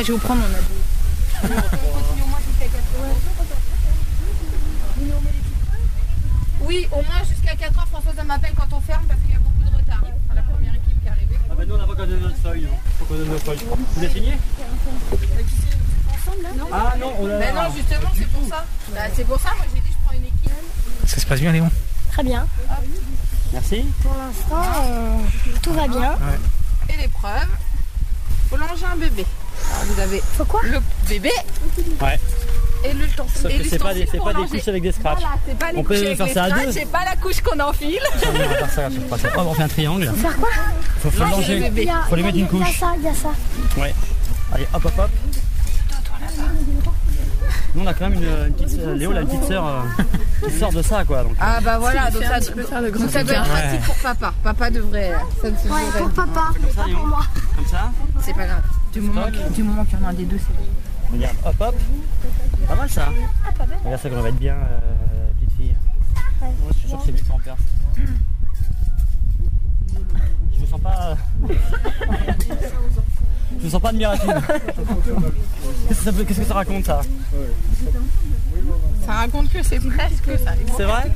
Moi, 0.00 0.06
je 0.06 0.12
vais 0.12 0.18
vous 0.18 0.26
prendre 0.26 0.40
mon 0.40 0.46
ado. 0.46 0.64
Oui, 6.62 6.88
au 6.90 7.02
moins 7.02 7.22
jusqu'à 7.28 7.54
4 7.54 7.78
heures, 7.78 7.86
Françoise 7.88 8.14
elle 8.18 8.26
m'appelle 8.26 8.52
quand 8.56 8.74
on 8.74 8.80
ferme 8.80 9.04
parce 9.06 9.20
qu'il 9.20 9.32
y 9.32 9.34
a 9.34 9.40
beaucoup 9.40 9.62
de 9.62 9.76
retard. 9.76 10.00
La 10.34 10.40
première 10.40 10.74
équipe 10.74 10.98
qui 11.02 11.06
est 11.06 11.10
arrivée. 11.10 11.36
Ah 11.50 11.54
bah 11.54 11.64
nous 11.66 11.74
on 11.74 11.76
n'a 11.76 11.84
pas 11.84 11.92
encore 11.92 12.06
donné 12.06 12.22
notre 12.22 12.36
feuille. 12.36 12.62
non. 12.62 12.78
Faut 12.98 13.04
qu'on 13.04 13.14
donne 13.16 13.28
nos 13.28 13.38
feuilles. 13.40 13.58
Vous 13.68 14.02
avez 14.02 14.10
signé 14.10 14.38
Ah 16.72 16.94
non, 16.98 17.12
on 17.20 17.26
a. 17.26 17.38
Ben 17.38 17.54
non, 17.54 17.74
justement, 17.76 18.10
c'est 18.16 18.28
pour 18.28 18.48
ça. 18.48 18.64
Bah, 18.94 19.00
c'est 19.12 19.24
pour 19.24 19.38
ça, 19.38 19.50
moi 19.58 19.66
j'ai 19.74 19.80
dit 19.82 19.88
je 19.90 20.06
prends 20.06 20.16
une 20.16 20.24
équipe. 20.24 20.52
Ça 21.04 21.20
se 21.20 21.26
passe 21.26 21.40
bien, 21.40 21.52
Léon 21.52 21.70
Très 22.10 22.22
bien. 22.22 22.46
Merci. 23.52 23.84
Pour 24.00 24.14
l'instant, 24.14 24.82
euh, 24.82 25.18
tout 25.60 25.74
va 25.74 25.86
bien. 25.88 26.16
Et 26.88 26.96
l'épreuve, 26.96 27.48
faut 28.48 28.56
longer 28.56 28.86
un 28.90 28.96
bébé. 28.96 29.26
Vous 29.94 30.00
avez 30.00 30.22
Faut 30.36 30.44
quoi 30.44 30.60
le 30.64 30.78
bébé 31.08 31.30
Ouais. 32.00 32.18
et 32.84 32.92
l'ustensile. 32.94 33.40
Sauf 33.42 33.50
Et 33.50 33.58
que 33.58 33.68
c'est 33.68 33.78
pas 33.78 33.94
des, 33.94 34.06
c'est 34.10 34.16
pour 34.18 34.26
pas 34.32 34.34
des 34.34 34.46
couches 34.46 34.68
avec 34.68 34.82
des 34.82 34.92
scratchs. 34.92 35.18
Voilà, 35.20 35.34
c'est 35.46 35.58
pas 35.58 35.72
les 35.72 35.78
On 35.78 35.82
peut 35.82 35.94
couches 35.94 36.06
avec 36.06 36.16
faire 36.16 36.26
les 36.26 36.32
ça 36.34 36.44
à 36.44 36.48
scratchs, 36.48 36.64
deux. 36.66 36.72
C'est 36.72 36.86
pas 36.90 37.04
la 37.04 37.16
couche 37.16 37.40
qu'on 37.40 37.60
enfile. 37.60 38.00
On 38.26 38.32
va 38.32 38.38
faire 38.56 38.70
ça, 38.70 38.88
je 38.90 39.00
crois. 39.00 39.44
On 39.44 39.54
fait 39.54 39.62
un 39.62 39.68
triangle. 39.68 40.12
Faire 40.16 40.36
quoi 40.36 40.48
Faut, 41.02 41.10
faut 41.10 41.24
Longer 41.24 41.54
le 41.56 41.60
bébé. 41.70 41.88
Faut 42.08 42.16
lui 42.16 42.22
mettre 42.22 42.38
une 42.38 42.48
Il 42.52 42.58
y 42.58 42.62
a 42.62 42.64
couche. 42.66 42.78
ça, 42.78 42.92
il 42.96 43.02
y 43.02 43.08
a 43.08 43.14
ça. 43.14 43.28
Ouais. 43.80 43.94
Allez, 44.54 44.66
hop, 44.74 44.84
hop, 44.84 44.92
hop. 44.98 45.10
Nous, 47.74 47.82
on 47.82 47.86
a 47.86 47.94
quand 47.94 48.08
même 48.08 48.14
une, 48.22 48.46
une 48.48 48.54
petite 48.54 48.80
sœur- 48.80 48.94
Léo, 48.94 49.12
une 49.12 49.26
petite 49.26 49.44
sœur 49.44 49.64
euh, 49.66 50.48
qui 50.48 50.58
sort 50.58 50.72
de 50.72 50.82
ça, 50.82 51.04
quoi. 51.04 51.22
Donc, 51.22 51.32
Ah 51.40 51.60
bah 51.62 51.78
voilà, 51.78 52.10
donc 52.10 52.22
ça, 52.24 52.40
tu 52.40 52.50
peux 52.52 52.62
faire 52.64 52.80
le 52.80 52.90
grand 52.90 53.04
donc 53.04 53.12
ça 53.12 53.22
doit 53.22 53.34
être 53.36 53.44
pratique 53.48 53.80
pour 53.82 53.94
papa. 53.96 54.34
Papa 54.42 54.70
devrait. 54.70 55.12
Ça 55.40 55.50
ne 55.50 55.56
se 55.56 55.68
Ouais, 55.68 55.80
pour 55.98 56.10
papa, 56.10 56.48
pas 56.74 56.82
pour 56.82 57.06
moi. 57.06 57.20
comme 57.56 57.66
ça. 57.66 57.90
C'est 58.22 58.34
pas 58.34 58.46
grave. 58.46 58.62
Du 58.92 59.00
moment, 59.00 59.26
du 59.54 59.62
moment 59.62 59.84
qu'il 59.84 59.98
y 59.98 60.02
en 60.02 60.06
a 60.06 60.08
un 60.10 60.14
des 60.14 60.24
deux, 60.24 60.38
c'est 60.38 60.56
bon. 60.56 60.64
Regarde, 61.12 61.36
hop, 61.44 61.54
hop. 61.60 61.74
Pas 62.68 62.74
mal 62.74 62.90
ça. 62.90 63.08
Regarde 63.84 64.02
ça, 64.02 64.10
qu'on 64.10 64.20
va 64.20 64.28
être 64.28 64.36
bien, 64.38 64.54
euh, 64.54 65.30
petite 65.40 65.56
fille. 65.56 65.76
Ouais. 66.42 66.48
je 66.72 66.78
suis 66.78 66.88
sûr 66.88 66.98
que 66.98 67.04
c'est 67.06 67.12
que 67.12 67.24
ça 67.26 67.34
en 67.34 67.38
perce. 67.38 67.60
Je 70.56 70.60
me 70.60 70.66
sens 70.66 70.80
pas. 70.80 71.16
je 73.58 73.64
me 73.64 73.70
sens 73.70 73.80
pas 73.82 73.88
admirative. 73.90 74.34
Qu'est-ce 75.88 75.98
que 75.98 76.04
ça, 76.04 76.12
peut- 76.12 76.24
qu'est-ce 76.24 76.40
que 76.40 76.46
ça 76.46 76.54
raconte 76.54 76.84
ça? 76.86 77.00
Ça 79.06 79.12
raconte 79.12 79.50
que 79.50 79.62
c'est 79.62 79.78
presque 79.80 80.30
ça. 80.44 80.52
C'est 80.76 80.84
vrai? 80.84 81.12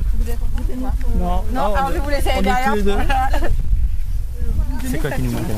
Non. 1.19 1.27
Non, 1.27 1.43
Oh, 1.55 1.59
alors 1.77 1.93
je 1.95 1.99
vous 2.01 2.09
laisser 2.11 2.31
on 2.35 2.39
aller 2.49 2.83
derrière. 2.83 3.05
C'est 4.91 4.99
quoi 4.99 5.11
qui 5.13 5.23
nous 5.23 5.31
manque 5.33 5.49
là 5.49 5.55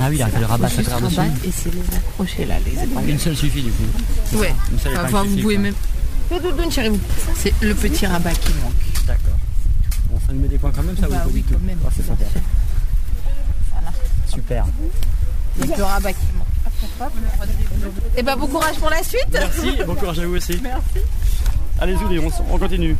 Ah 0.00 0.08
oui, 0.10 0.16
il 0.16 0.22
a 0.22 0.28
fait 0.28 0.40
le 0.40 0.46
rabat 0.46 0.66
à 0.66 0.70
travers 0.82 1.00
dessus. 1.08 1.20
et 1.46 1.50
c'est 1.52 1.72
les 1.74 1.96
accrocher 1.96 2.44
là, 2.46 2.56
les 2.66 2.72
épingles. 2.82 3.08
Une 3.10 3.18
seule 3.18 3.36
suffit 3.36 3.62
du 3.62 3.70
coup. 3.70 4.38
Ouais. 4.38 4.54
Une 4.72 4.78
seule 4.78 4.96
Enfin, 4.98 5.22
vous 5.22 5.30
suffit, 5.30 5.42
pouvez 5.42 5.54
quoi. 5.54 5.62
même. 5.62 5.74
Fais 6.28 6.40
doudoune, 6.40 6.70
chérie. 6.70 6.88
vous. 6.90 7.00
C'est 7.36 7.54
le 7.60 7.74
petit 7.74 8.06
rabat 8.06 8.32
qui 8.32 8.52
manque. 8.62 8.72
D'accord. 9.06 9.36
Bon, 10.10 10.18
ça 10.26 10.32
nous 10.32 10.40
met 10.40 10.48
des 10.48 10.58
points 10.58 10.72
quand 10.74 10.82
même, 10.82 10.96
ça 10.96 11.06
Bah 11.08 11.16
ou 11.24 11.28
pas 11.28 11.34
oui, 11.34 11.44
quand 11.50 11.60
même. 11.60 11.78
Ah, 11.86 11.90
c'est 11.96 12.06
sympa. 12.06 12.24
Super. 14.26 14.64
Le 15.60 15.66
petit 15.66 15.80
rabat 15.82 16.12
qui 16.12 16.18
manque. 16.36 16.46
Et 18.16 18.22
bah 18.22 18.36
bon 18.36 18.46
courage 18.46 18.76
pour 18.76 18.90
la 18.90 19.02
suite. 19.02 19.26
Merci 19.32 19.68
et 19.80 19.84
bon 19.84 19.94
courage 19.94 20.18
à 20.18 20.26
vous 20.26 20.36
aussi. 20.36 20.58
Merci. 20.62 20.82
Allez-y, 21.80 22.08
Léon, 22.08 22.30
on 22.50 22.58
continue. 22.58 22.96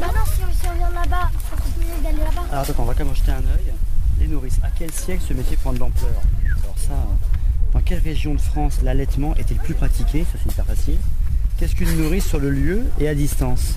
Bah 0.00 0.06
non, 0.08 0.12
si 0.34 0.40
on, 0.42 0.52
si 0.52 0.68
on 0.70 0.76
vient 0.76 0.90
là-bas, 0.90 1.30
il 1.32 1.38
faut 1.50 1.62
continuer 1.62 2.02
d'aller 2.02 2.18
là-bas. 2.24 2.46
Alors 2.50 2.62
attends, 2.64 2.74
on 2.78 2.84
va 2.84 2.94
quand 2.94 3.04
même 3.04 3.14
jeter 3.14 3.32
un 3.32 3.36
œil. 3.36 3.72
Les 4.28 4.34
nourrices, 4.34 4.58
à 4.62 4.68
quel 4.78 4.90
siècle 4.92 5.22
ce 5.26 5.32
métier 5.32 5.56
prend 5.56 5.72
de 5.72 5.78
l'ampleur 5.78 6.10
Alors 6.62 6.74
ça, 6.76 6.92
euh, 6.92 7.72
dans 7.72 7.80
quelle 7.80 8.00
région 8.00 8.34
de 8.34 8.40
France 8.40 8.80
l'allaitement 8.82 9.34
est-il 9.36 9.56
plus 9.56 9.72
pratiqué 9.74 10.24
Ça 10.30 10.38
c'est 10.42 10.52
hyper 10.52 10.66
facile. 10.66 10.98
Qu'est-ce 11.56 11.74
qu'une 11.74 11.96
nourrice 11.96 12.26
sur 12.26 12.38
le 12.38 12.50
lieu 12.50 12.84
et 13.00 13.08
à 13.08 13.14
distance 13.14 13.76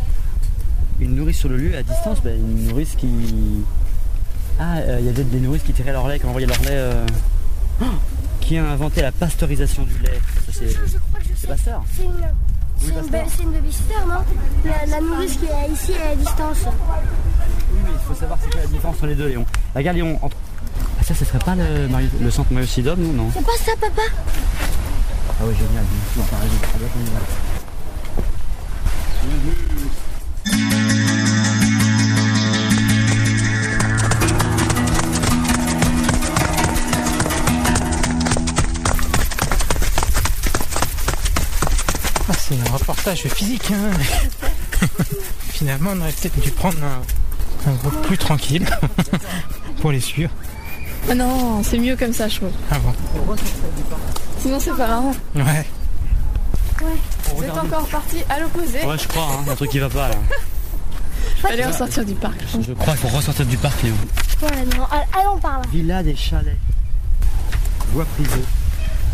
Une 0.99 1.15
nourrice 1.15 1.37
sur 1.37 1.47
le 1.47 1.55
lieu 1.57 1.73
et 1.73 1.77
à 1.77 1.83
distance, 1.83 2.21
ben, 2.21 2.35
une 2.37 2.67
nourrice 2.67 2.95
qui... 2.97 3.07
Ah, 4.59 4.77
euh, 4.79 4.97
il 4.99 5.05
y 5.05 5.09
a 5.09 5.13
des, 5.13 5.23
des 5.23 5.39
nourrices 5.39 5.63
qui 5.63 5.71
tiraient 5.71 5.93
leur 5.93 6.07
lait, 6.09 6.19
qui 6.19 6.25
envoyaient 6.25 6.47
leur 6.47 6.61
lait... 6.63 6.67
euh, 6.71 7.05
oh, 7.81 7.85
qui 8.41 8.57
a 8.57 8.69
inventé 8.69 9.01
la 9.01 9.11
pasteurisation 9.13 9.83
du 9.83 9.97
lait 9.99 10.19
Ça 10.45 10.51
c'est... 10.51 10.69
Je 10.69 10.97
crois 10.97 11.19
que 11.21 11.27
je 11.33 11.39
sais. 11.39 11.47
Pasteur 11.47 11.81
C'est 11.95 12.03
une, 12.03 13.09
ba- 13.09 13.23
c'est 13.29 13.43
une 13.43 13.51
babysitter, 13.51 13.93
non 14.05 14.15
la, 14.65 14.85
la 14.87 15.01
nourrice 15.01 15.37
qui 15.37 15.45
est 15.45 15.71
ici 15.71 15.91
et 15.93 16.11
à 16.11 16.15
distance. 16.15 16.57
Oui, 16.65 17.79
mais 17.85 17.89
il 17.93 17.99
faut 18.05 18.15
savoir 18.15 18.37
c'est 18.43 18.49
quoi 18.51 18.59
la 18.61 18.67
différence 18.67 18.95
entre 18.97 19.07
les 19.07 19.15
deux, 19.15 19.27
Léon. 19.29 19.45
Regarde, 19.75 19.97
Léon, 19.97 20.19
entre... 20.21 20.35
Ah, 20.99 21.03
ça, 21.03 21.15
ce 21.15 21.25
serait 21.25 21.39
pas 21.39 21.55
le, 21.55 21.87
Mario- 21.87 22.09
le 22.19 22.31
centre 22.31 22.51
Mario 22.51 22.67
Sidom, 22.67 22.95
non, 22.97 23.13
non 23.13 23.31
C'est 23.33 23.45
pas 23.45 23.57
ça, 23.57 23.71
papa 23.79 24.01
Ah 25.39 25.45
ouais, 25.45 25.53
génial. 25.55 25.83
Non, 26.17 26.23
t'as 26.29 26.37
raison. 26.37 26.53
Ça 26.73 26.77
doit 26.77 26.87
être 26.87 26.97
génial. 27.05 28.31
Ah, 42.29 42.33
c'est 42.37 42.55
un 42.55 42.71
reportage 42.73 43.23
physique. 43.27 43.71
hein. 43.71 43.91
Finalement, 45.49 45.91
on 45.93 46.01
aurait 46.01 46.11
peut-être 46.11 46.39
dû 46.39 46.51
prendre 46.51 46.77
un, 46.83 47.69
un 47.69 47.73
groupe 47.75 48.01
plus 48.07 48.17
tranquille 48.17 48.65
pour 49.81 49.91
les 49.91 49.99
suivre. 49.99 50.31
Ah 51.09 51.15
non, 51.15 51.63
c'est 51.63 51.79
mieux 51.79 51.95
comme 51.95 52.13
ça, 52.13 52.27
je 52.27 52.37
trouve. 52.37 52.51
Ah 52.71 52.77
bon 52.79 53.35
Sinon, 54.39 54.59
c'est 54.59 54.71
pas 54.71 54.87
marrant. 54.87 55.13
Ouais. 55.35 55.65
Vous 57.35 57.43
êtes 57.43 57.51
encore 57.57 57.87
parti 57.87 58.17
à 58.29 58.39
l'opposé. 58.39 58.83
Ouais, 58.85 58.97
je 58.97 59.07
crois, 59.07 59.23
hein, 59.23 59.45
un 59.51 59.55
truc 59.55 59.69
qui 59.71 59.79
va 59.79 59.89
pas 59.89 60.09
là. 60.09 60.15
Allez 61.49 61.65
ressortir 61.65 62.05
du 62.05 62.13
parc. 62.13 62.35
je. 62.53 62.61
Je 62.61 62.73
crois 62.73 62.95
qu'il 62.95 63.09
faut 63.09 63.15
ressortir 63.17 63.45
du 63.45 63.57
parc, 63.57 63.81
Léon. 63.83 63.95
Ouais, 64.43 64.49
non, 64.77 64.83
all- 64.91 65.07
allons 65.19 65.37
par 65.39 65.59
là. 65.59 65.65
Villa 65.71 66.01
des 66.03 66.15
chalets. 66.15 66.57
Voie 67.93 68.05
privée. 68.05 68.41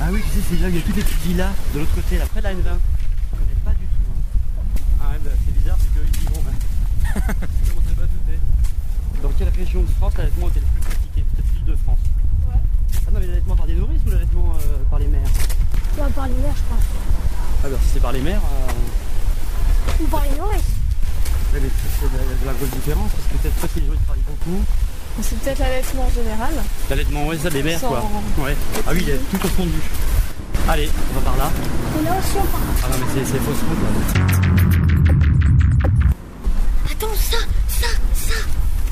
Ah 0.01 0.05
oui, 0.11 0.22
tu 0.34 0.39
sais, 0.39 0.45
c'est 0.49 0.61
là 0.61 0.68
où 0.68 0.70
il 0.70 0.76
y 0.76 0.80
a 0.80 0.82
toutes 0.82 0.95
les 0.95 1.03
petites 1.03 1.22
villas 1.24 1.51
de 1.74 1.80
l'autre 1.80 1.95
côté, 1.95 2.18
là, 2.18 2.26
près 2.26 2.39
de 2.41 2.45
la 2.45 2.51
N20. 2.53 2.55
Je 2.57 2.59
connais 3.39 3.59
pas 3.65 3.72
du 3.72 3.86
tout. 3.88 4.07
hein. 4.11 4.82
Ah 5.01 5.11
ouais, 5.11 5.18
bah, 5.24 5.32
c'est 5.45 5.53
bizarre, 5.57 5.78
c'est 5.80 5.93
qu'eux, 5.99 6.05
ils 6.13 6.24
y 6.24 6.26
vont. 6.28 6.41
ouais. 6.47 7.34
Je 7.65 7.70
commence 7.72 7.86
à 7.91 7.95
pas 7.95 8.07
douter. 8.07 8.39
Dans 9.24 9.26
quelle 9.38 9.49
région 9.49 9.81
de 9.81 9.88
France 9.99 10.13
l'allaitement 10.17 10.47
était 10.49 10.59
le 10.59 10.65
plus 10.65 10.81
pratiqué 10.81 11.23
Peut-être 11.31 11.53
l'île 11.55 11.65
de 11.65 11.75
France. 11.83 11.99
Ouais. 12.47 12.59
Ah 13.07 13.11
non, 13.13 13.19
mais 13.19 13.27
l'allaitement 13.27 13.55
par 13.55 13.67
des 13.67 13.73
nourrices 13.75 14.01
ou 14.07 14.11
l'allaitement 14.11 14.53
euh, 14.55 14.77
par 14.89 14.99
les 14.99 15.07
mères? 15.07 15.21
Ouais, 15.97 16.09
par 16.15 16.27
les 16.27 16.33
mères, 16.35 16.55
je 16.55 16.63
crois. 16.63 16.77
Ah 17.63 17.67
bah 17.69 17.77
si 17.83 17.89
c'est 17.93 17.99
par 18.01 18.11
les 18.11 18.21
mères, 18.21 18.41
euh, 18.41 20.03
Ou 20.03 20.07
par 20.07 20.21
les 20.23 20.38
nourrices. 20.38 20.71
ouais, 21.53 21.59
mais 21.61 21.69
c'est 21.99 22.05
la- 22.05 22.51
la 22.51 22.57
grosse 22.57 22.69
différence 22.69 23.11
parce 23.11 23.27
que 23.27 23.38
peut-être 23.47 23.73
que 23.73 23.79
les 23.79 23.85
ils 23.85 23.99
travaillent 24.05 24.23
beaucoup. 24.27 24.63
C'est 25.21 25.39
peut-être 25.39 25.59
l'allaitement 25.59 26.03
en 26.05 26.09
général. 26.11 26.53
L'allaitement, 26.89 27.25
ouais, 27.27 27.38
ça, 27.39 27.49
des 27.49 27.63
mères 27.63 27.79
Sans- 27.79 27.89
quoi. 27.89 28.03
Ouais. 28.38 28.55
Ah 28.85 28.91
oui, 28.93 28.99
il 29.01 29.09
est 29.09 29.17
tout 29.31 29.43
au 29.43 29.47
fond 29.49 29.65
du. 29.65 29.81
Allez, 30.69 30.89
on 31.11 31.19
va 31.19 31.21
par 31.25 31.38
là. 31.38 31.49
Et 31.99 32.03
là 32.03 32.11
aussi, 32.19 32.35
on 32.38 32.45
part. 32.45 32.61
Ah 32.83 32.88
non, 32.89 32.97
mais 33.15 33.25
c'est 33.25 33.39
fausse 33.39 33.63
route 33.67 33.81
là. 33.81 33.89
Attends, 36.91 37.15
ça. 37.17 37.38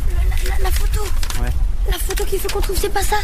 Le- 0.10 0.16
la, 0.50 0.56
la- 0.58 0.64
la 0.64 0.72
photo. 0.72 1.02
Ouais. 1.42 1.52
La 1.96 2.00
photo 2.00 2.26
qu'il 2.26 2.40
faut 2.40 2.50
qu'on 2.50 2.60
trouve, 2.60 2.78
c'est 2.78 2.90
pas 2.94 3.02
ça. 3.04 3.16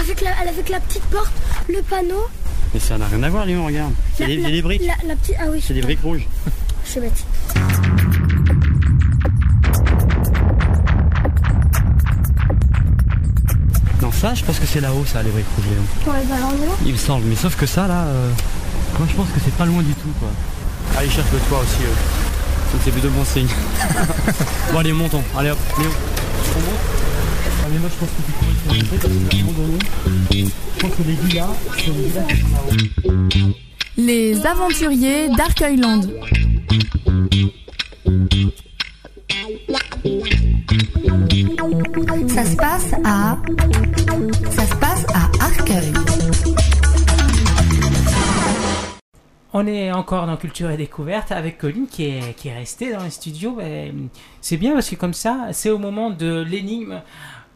Avec 0.00 0.22
la, 0.22 0.30
avec 0.38 0.68
la 0.70 0.80
petite 0.80 1.02
porte, 1.04 1.30
le 1.68 1.82
panneau. 1.82 2.26
Mais 2.72 2.80
ça 2.80 2.96
n'a 2.96 3.06
rien 3.06 3.22
à 3.22 3.28
voir, 3.28 3.44
Léon, 3.44 3.66
regarde. 3.66 3.92
C'est 4.16 4.26
des, 4.26 4.42
c'est 4.42 4.50
des 4.50 4.62
briques. 4.62 4.82
La, 4.86 4.94
la 5.08 5.14
petite. 5.16 5.34
Ah 5.38 5.44
oui. 5.50 5.62
C'est 5.66 5.74
des 5.74 5.82
briques 5.82 6.00
rouges. 6.02 6.26
Je 6.86 6.90
suis 6.90 7.00
bête. 7.00 7.24
Non, 14.02 14.12
ça, 14.12 14.34
je 14.34 14.44
pense 14.44 14.58
que 14.58 14.66
c'est 14.66 14.80
là-haut, 14.80 15.04
ça, 15.06 15.22
les 15.22 15.30
briques 15.30 15.46
rouges, 15.56 15.64
Léon. 15.70 16.12
Ouais, 16.14 16.22
bah 16.28 16.34
alors. 16.36 16.52
Il 16.84 16.92
me 16.92 16.98
semble. 16.98 17.24
Mais 17.26 17.36
sauf 17.36 17.56
que 17.56 17.66
ça, 17.66 17.86
là, 17.86 18.04
euh, 18.04 18.30
moi, 18.98 19.08
je 19.10 19.16
pense 19.16 19.26
que 19.28 19.40
c'est 19.44 19.54
pas 19.54 19.64
loin 19.64 19.82
du 19.82 19.92
tout, 19.94 20.08
quoi. 20.20 20.28
Allez, 20.98 21.08
cherche 21.08 21.28
le 21.32 21.38
toit 21.48 21.60
aussi. 21.60 21.82
euh. 21.84 22.78
C'est 22.84 22.90
plutôt 22.90 23.08
bon 23.08 23.24
signe. 23.24 23.48
bon, 24.72 24.78
allez, 24.78 24.92
montons. 24.92 25.22
Allez, 25.38 25.50
hop, 25.50 25.58
Léon. 25.78 25.90
On 26.56 26.60
monte 26.60 26.78
mais 27.70 27.78
moi, 27.78 27.88
je 27.92 27.98
pense 27.98 28.08
que 28.10 28.22
tu 28.22 28.32
pourrais 28.32 28.54
te 28.54 28.68
montrer 28.68 28.98
parce 28.98 29.12
qu'à 29.28 29.36
un 29.36 29.40
moment 29.40 29.58
donné, 29.58 29.78
je 30.32 30.80
pense 30.80 30.94
que 30.94 31.02
les 31.02 31.14
villas, 31.14 31.48
c'est 31.76 31.86
les 31.86 31.92
villas 31.92 32.26
qui 32.26 32.36
sont 32.40 32.48
là-haut. 32.52 33.54
Les 33.96 34.46
aventuriers 34.46 35.28
d'Arcueilland. 35.30 36.02
Ça 42.28 42.44
se 42.44 42.56
passe 42.56 42.92
à. 43.04 43.38
Ça 44.50 44.66
se 44.66 44.74
passe 44.76 45.06
à 45.14 45.44
Arcueil. 45.44 45.92
On 49.58 49.66
est 49.66 49.90
encore 49.90 50.26
dans 50.26 50.36
Culture 50.36 50.70
et 50.70 50.76
Découverte 50.76 51.32
avec 51.32 51.56
Colline 51.56 51.86
qui 51.86 52.04
est, 52.04 52.36
qui 52.36 52.48
est 52.48 52.54
restée 52.54 52.92
dans 52.92 53.02
les 53.02 53.10
studios. 53.10 53.58
Et 53.62 53.90
C'est 54.42 54.58
bien 54.58 54.74
parce 54.74 54.90
que 54.90 54.96
comme 54.96 55.14
ça, 55.14 55.48
c'est 55.52 55.70
au 55.70 55.78
moment 55.78 56.10
de 56.10 56.42
l'énigme. 56.42 57.00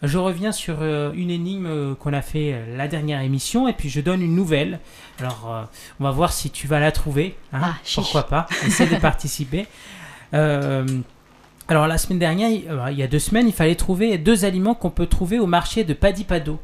Je 0.03 0.17
reviens 0.17 0.51
sur 0.53 0.79
euh, 0.81 1.13
une 1.15 1.31
énigme 1.31 1.67
euh, 1.67 1.95
qu'on 1.95 2.13
a 2.15 2.23
fait 2.23 2.53
euh, 2.55 2.77
la 2.77 2.89
dernière 2.89 3.21
émission 3.21 3.69
et 3.69 3.75
puis 3.75 3.91
je 3.91 4.01
donne 4.01 4.23
une 4.23 4.35
nouvelle. 4.35 4.81
Alors, 5.19 5.51
euh, 5.53 5.63
on 6.01 6.05
va 6.05 6.11
voir 6.11 6.33
si 6.33 6.51
tu 6.51 6.67
vas 6.67 6.81
la 6.81 6.91
trouver. 6.91 7.37
hein. 7.53 7.61
Ah. 7.63 7.75
Pourquoi 7.95 8.27
pas 8.27 8.47
Essaie 8.67 8.87
de 8.87 8.97
participer. 9.01 9.67
Alors, 10.33 11.87
la 11.87 11.99
semaine 11.99 12.19
dernière, 12.19 12.49
il 12.51 12.65
il 12.93 12.99
y 12.99 13.03
a 13.03 13.07
deux 13.07 13.19
semaines, 13.19 13.47
il 13.47 13.53
fallait 13.53 13.75
trouver 13.77 14.19
deux 14.19 14.45
aliments 14.45 14.75
qu'on 14.75 14.91
peut 14.91 15.07
trouver 15.07 15.39
au 15.39 15.47
marché 15.47 15.85
de 15.85 15.93
Padipado. 15.95 16.59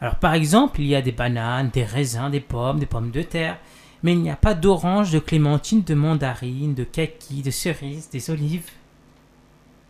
Alors, 0.00 0.16
par 0.16 0.34
exemple, 0.34 0.80
il 0.80 0.86
y 0.86 0.94
a 0.94 1.00
des 1.00 1.12
bananes, 1.12 1.70
des 1.72 1.84
raisins, 1.84 2.28
des 2.30 2.40
pommes, 2.40 2.78
des 2.78 2.86
pommes 2.86 3.10
de 3.10 3.22
terre. 3.22 3.56
Mais 4.02 4.12
il 4.12 4.20
n'y 4.20 4.30
a 4.30 4.36
pas 4.36 4.52
d'orange, 4.52 5.12
de 5.12 5.18
clémentine, 5.18 5.82
de 5.82 5.94
mandarine, 5.94 6.74
de 6.74 6.84
kaki, 6.84 7.40
de 7.40 7.50
cerise, 7.50 8.10
des 8.10 8.28
olives. 8.30 8.68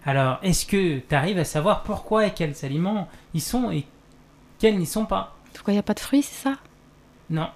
Alors, 0.06 0.38
est-ce 0.42 0.66
que 0.66 0.98
tu 0.98 1.14
arrives 1.14 1.38
à 1.38 1.44
savoir 1.44 1.82
pourquoi 1.82 2.26
et 2.26 2.32
quels 2.32 2.54
aliments 2.62 3.08
ils 3.32 3.40
sont 3.40 3.70
et 3.70 3.86
quels 4.58 4.78
n'y 4.78 4.86
sont 4.86 5.06
pas? 5.06 5.34
Pourquoi 5.54 5.72
il 5.72 5.76
n'y 5.76 5.80
a 5.80 5.84
pas 5.84 5.94
de 5.94 6.00
fruits, 6.00 6.22
c'est 6.22 6.48
ça? 6.48 6.56
Non. 7.30 7.48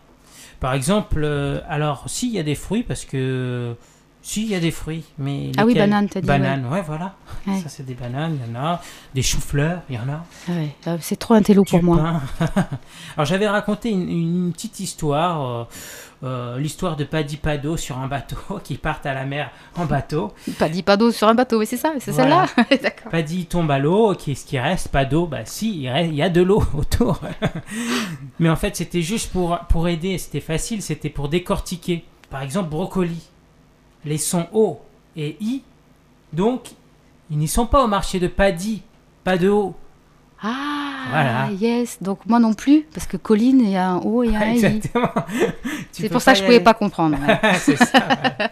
Par 0.61 0.73
exemple, 0.73 1.23
euh, 1.23 1.61
alors, 1.69 2.05
si, 2.09 2.29
il 2.29 2.35
y 2.35 2.39
a 2.39 2.43
des 2.43 2.55
fruits 2.55 2.83
parce 2.83 3.05
que. 3.05 3.77
Si, 4.21 4.43
il 4.43 4.49
y 4.51 4.55
a 4.55 4.61
des 4.61 4.71
fruits, 4.73 5.05
mais. 5.17 5.53
Ah 5.57 5.65
oui, 5.65 5.75
bananes, 5.75 6.09
t'as 6.09 6.21
dit, 6.21 6.27
Bananes, 6.27 6.67
ouais, 6.67 6.83
voilà. 6.83 7.15
Ouais. 7.47 7.61
Ça, 7.61 7.69
c'est 7.69 7.85
des 7.87 7.95
bananes, 7.95 8.39
il 8.45 8.53
y 8.53 8.57
en 8.57 8.61
a. 8.61 8.83
Des 9.15 9.23
choux-fleurs, 9.23 9.81
il 9.89 9.97
y 9.97 9.99
en 9.99 10.09
a. 10.09 10.25
Ah 10.49 10.53
ouais, 10.53 10.75
euh, 10.87 10.99
C'est 11.01 11.17
trop 11.17 11.35
un 11.35 11.41
télo 11.43 11.65
pour 11.65 11.83
moi. 11.83 12.21
Alors 13.17 13.25
j'avais 13.27 13.49
raconté 13.49 13.91
une, 13.91 14.09
une 14.09 14.53
petite 14.53 14.81
histoire, 14.81 15.47
euh, 15.49 15.65
euh, 16.25 16.59
l'histoire 16.59 16.97
de 16.97 17.05
Paddy 17.05 17.37
Pado 17.37 17.77
sur 17.77 17.97
un 17.99 18.07
bateau 18.09 18.37
qui 18.65 18.75
partent 18.77 19.07
à 19.07 19.15
la 19.15 19.25
mer 19.25 19.51
en 19.77 19.87
bateau. 19.87 20.33
Pas 20.59 20.97
d'eau 20.97 21.11
sur 21.13 21.29
un 21.29 21.35
bateau, 21.35 21.61
mais 21.61 21.67
c'est 21.67 21.77
ça, 21.79 21.93
c'est 22.01 22.11
Voilà. 22.11 22.47
celle-là 22.55 22.77
D'accord. 22.83 23.11
Paddy 23.11 23.47
tombe 23.47 23.71
à 23.71 23.79
l'eau, 23.79 24.15
qu'est-ce 24.15 24.45
qui 24.45 24.59
reste 24.59 24.91
d'eau, 25.11 25.27
bah 25.27 25.39
si, 25.45 25.83
il, 25.83 25.89
reste- 25.89 26.11
il 26.11 26.17
y 26.17 26.23
a 26.23 26.29
de 26.29 26.43
l'eau 26.43 26.63
autour. 26.77 27.21
Mais 28.41 28.51
en 28.51 28.57
fait 28.57 28.77
c'était 28.77 29.03
juste 29.03 29.31
pour, 29.33 29.59
pour 29.69 29.89
aider, 29.89 30.19
c'était 30.19 30.41
facile, 30.41 30.83
c'était 30.83 31.09
pour 31.09 31.29
décortiquer. 31.29 32.05
Par 32.31 32.43
exemple 32.43 32.69
brocoli, 32.69 33.23
les 34.05 34.19
sons 34.19 34.47
O 34.53 34.81
et 35.17 35.37
I, 35.41 35.63
donc 36.33 36.71
ils 37.31 37.39
n'y 37.39 37.49
sont 37.49 37.67
pas 37.67 37.83
au 37.85 37.87
marché 37.89 38.19
de 38.21 38.29
Paddy, 38.29 38.83
pas 39.25 39.37
de 39.37 39.49
O. 39.49 39.75
Ah, 40.41 41.05
Voilà. 41.11 41.51
yes. 41.53 41.99
Donc 42.03 42.21
moi 42.27 42.39
non 42.39 42.55
plus, 42.55 42.87
parce 42.95 43.07
que 43.07 43.17
Colline, 43.17 43.61
il 43.61 43.71
y 43.71 43.77
a 43.77 43.91
un 43.91 43.99
O 43.99 44.23
et 44.23 44.35
un 44.37 44.53
I. 44.53 44.65
Exactement. 44.65 45.11
C'est 45.93 46.09
pour 46.09 46.23
ça 46.23 46.33
que 46.33 46.39
je 46.39 46.43
y 46.45 46.47
pouvais 46.47 46.61
pas 46.61 46.75
comprendre. 46.75 47.19
ouais. 47.19 47.55
C'est 47.59 47.77
ça. 47.77 48.03
voilà. 48.07 48.51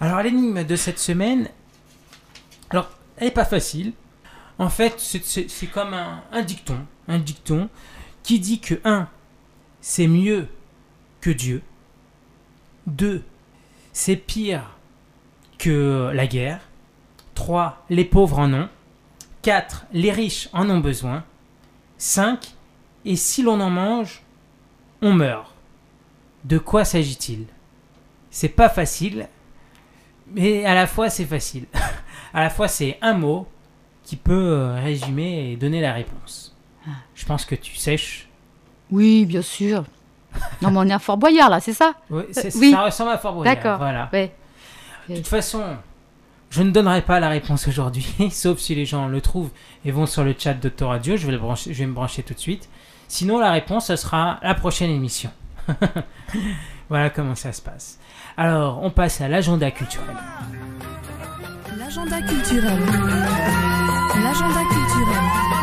Alors 0.00 0.22
l'énigme 0.22 0.64
de 0.64 0.76
cette 0.76 0.98
semaine, 0.98 1.48
alors 2.70 2.90
elle 3.16 3.28
est 3.28 3.32
pas 3.32 3.44
facile. 3.44 3.92
En 4.58 4.70
fait, 4.70 4.94
c'est 4.98 5.66
comme 5.66 5.92
un, 5.92 6.22
un 6.32 6.42
dicton, 6.42 6.78
un 7.08 7.18
dicton 7.18 7.68
qui 8.22 8.38
dit 8.40 8.58
que 8.58 8.74
1. 8.84 9.06
c'est 9.82 10.06
mieux 10.06 10.48
que 11.20 11.28
Dieu. 11.30 11.62
2. 12.86 13.22
c'est 13.92 14.16
pire 14.16 14.76
que 15.58 16.10
la 16.14 16.26
guerre. 16.26 16.60
3. 17.34 17.84
les 17.90 18.04
pauvres 18.04 18.38
en 18.38 18.52
ont. 18.52 18.68
4. 19.42 19.86
les 19.92 20.12
riches 20.12 20.48
en 20.52 20.68
ont 20.70 20.80
besoin. 20.80 21.24
5. 21.98 22.54
et 23.04 23.16
si 23.16 23.42
l'on 23.42 23.60
en 23.60 23.70
mange, 23.70 24.22
on 25.02 25.12
meurt. 25.12 25.54
De 26.44 26.58
quoi 26.58 26.84
s'agit-il? 26.84 27.46
C'est 28.30 28.48
pas 28.48 28.68
facile, 28.68 29.28
mais 30.32 30.64
à 30.64 30.74
la 30.74 30.86
fois 30.86 31.10
c'est 31.10 31.24
facile. 31.24 31.66
à 32.34 32.40
la 32.40 32.50
fois 32.50 32.68
c'est 32.68 32.98
un 33.02 33.14
mot 33.14 33.48
qui 34.04 34.16
peut 34.16 34.32
euh, 34.32 34.80
résumer 34.80 35.52
et 35.52 35.56
donner 35.56 35.80
la 35.80 35.92
réponse. 35.92 36.56
Je 37.14 37.24
pense 37.24 37.44
que 37.44 37.56
tu 37.56 37.74
sèches. 37.74 38.28
Oui, 38.90 39.26
bien 39.26 39.42
sûr. 39.42 39.84
Non, 40.62 40.70
mais 40.70 40.78
on 40.78 40.88
est 40.88 40.92
à 40.92 40.98
Fort 40.98 41.16
Boyard 41.16 41.50
là, 41.50 41.60
c'est 41.60 41.72
ça 41.72 41.94
Oui, 42.10 42.22
Euh, 42.36 42.50
oui. 42.56 42.70
ça 42.72 42.82
ressemble 42.82 43.10
à 43.10 43.18
Fort 43.18 43.34
Boyard. 43.34 43.54
D'accord. 43.56 43.78
Voilà. 43.78 44.08
Ouais. 44.12 44.32
De 45.08 45.16
toute 45.16 45.26
façon, 45.28 45.62
je 46.50 46.62
ne 46.62 46.70
donnerai 46.70 47.02
pas 47.02 47.20
la 47.20 47.28
réponse 47.28 47.68
aujourd'hui, 47.68 48.06
sauf 48.30 48.58
si 48.58 48.74
les 48.74 48.84
gens 48.86 49.06
le 49.08 49.20
trouvent 49.20 49.50
et 49.84 49.90
vont 49.90 50.06
sur 50.06 50.24
le 50.24 50.34
chat 50.38 50.54
d'Autoradio. 50.54 51.16
Je 51.16 51.26
vais, 51.26 51.32
le 51.32 51.38
brancher- 51.38 51.72
je 51.72 51.78
vais 51.78 51.86
me 51.86 51.92
brancher 51.94 52.22
tout 52.22 52.34
de 52.34 52.38
suite. 52.38 52.68
Sinon, 53.08 53.38
la 53.38 53.52
réponse, 53.52 53.86
ce 53.86 53.96
sera 53.96 54.38
la 54.42 54.54
prochaine 54.54 54.90
émission. 54.90 55.30
voilà 56.88 57.10
comment 57.10 57.34
ça 57.34 57.52
se 57.52 57.60
passe. 57.62 57.98
Alors, 58.36 58.80
on 58.82 58.90
passe 58.90 59.20
à 59.20 59.28
l'agenda 59.28 59.70
culturel. 59.70 60.06
L'agenda 61.78 62.20
culturel. 62.22 62.78
L'agenda 64.22 64.60
culturel. 64.68 65.55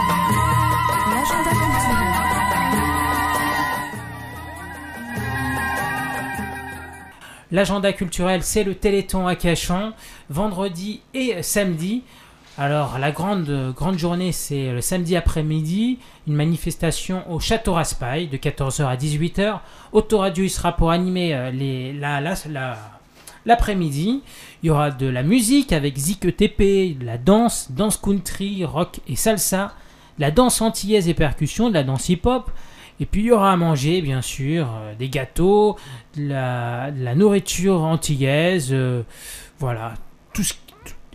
L'agenda 7.54 7.94
culturel, 7.94 8.44
c'est 8.44 8.64
le 8.66 8.76
Téléthon 8.76 9.28
à 9.28 9.36
Cachan, 9.36 9.92
vendredi 10.30 11.00
et 11.14 11.42
samedi. 11.44 12.02
Alors, 12.58 12.98
la 13.00 13.12
grande, 13.12 13.74
grande 13.76 13.98
journée, 13.98 14.32
c'est 14.32 14.72
le 14.72 14.82
samedi 14.82 15.16
après-midi, 15.16 16.00
une 16.28 16.34
manifestation 16.34 17.24
au 17.32 17.40
Château 17.40 17.74
Raspail 17.74 18.28
de 18.28 18.38
14h 18.38 18.86
à 18.86 18.96
18h. 18.96 19.60
Autoradio, 19.92 20.48
sera 20.48 20.76
pour 20.76 20.90
animer 20.92 21.34
euh, 21.36 21.52
les, 21.52 21.94
la, 21.94 22.22
la- 22.22 22.34
la- 22.50 22.78
l'après-midi. 23.46 24.22
Il 24.64 24.68
y 24.68 24.70
aura 24.72 24.90
de 24.92 25.06
la 25.08 25.22
musique 25.24 25.74
avec 25.74 25.96
Zik 25.98 26.26
ETP, 26.26 26.98
la 27.04 27.18
danse, 27.20 27.68
danse 27.72 27.98
country, 27.98 28.66
rock 28.66 29.00
et 29.08 29.16
salsa, 29.16 29.74
la 30.20 30.32
danse 30.32 30.62
antillaise 30.62 31.08
et 31.08 31.14
percussion, 31.14 31.70
de 31.70 31.76
la 31.76 31.84
danse 31.84 32.10
hip-hop. 32.10 32.50
Et 33.00 33.06
puis 33.06 33.22
il 33.22 33.26
y 33.28 33.32
aura 33.32 33.52
à 33.52 33.56
manger, 33.56 34.02
bien 34.02 34.22
sûr, 34.22 34.68
euh, 34.72 34.96
des 34.96 35.10
gâteaux, 35.10 35.78
de 36.16 36.28
la, 36.30 36.92
la 36.92 37.16
nourriture 37.16 37.82
antillaise, 37.82 38.70
euh, 38.72 39.04
voilà, 39.60 39.96
tout 40.34 40.44
ce 40.44 40.54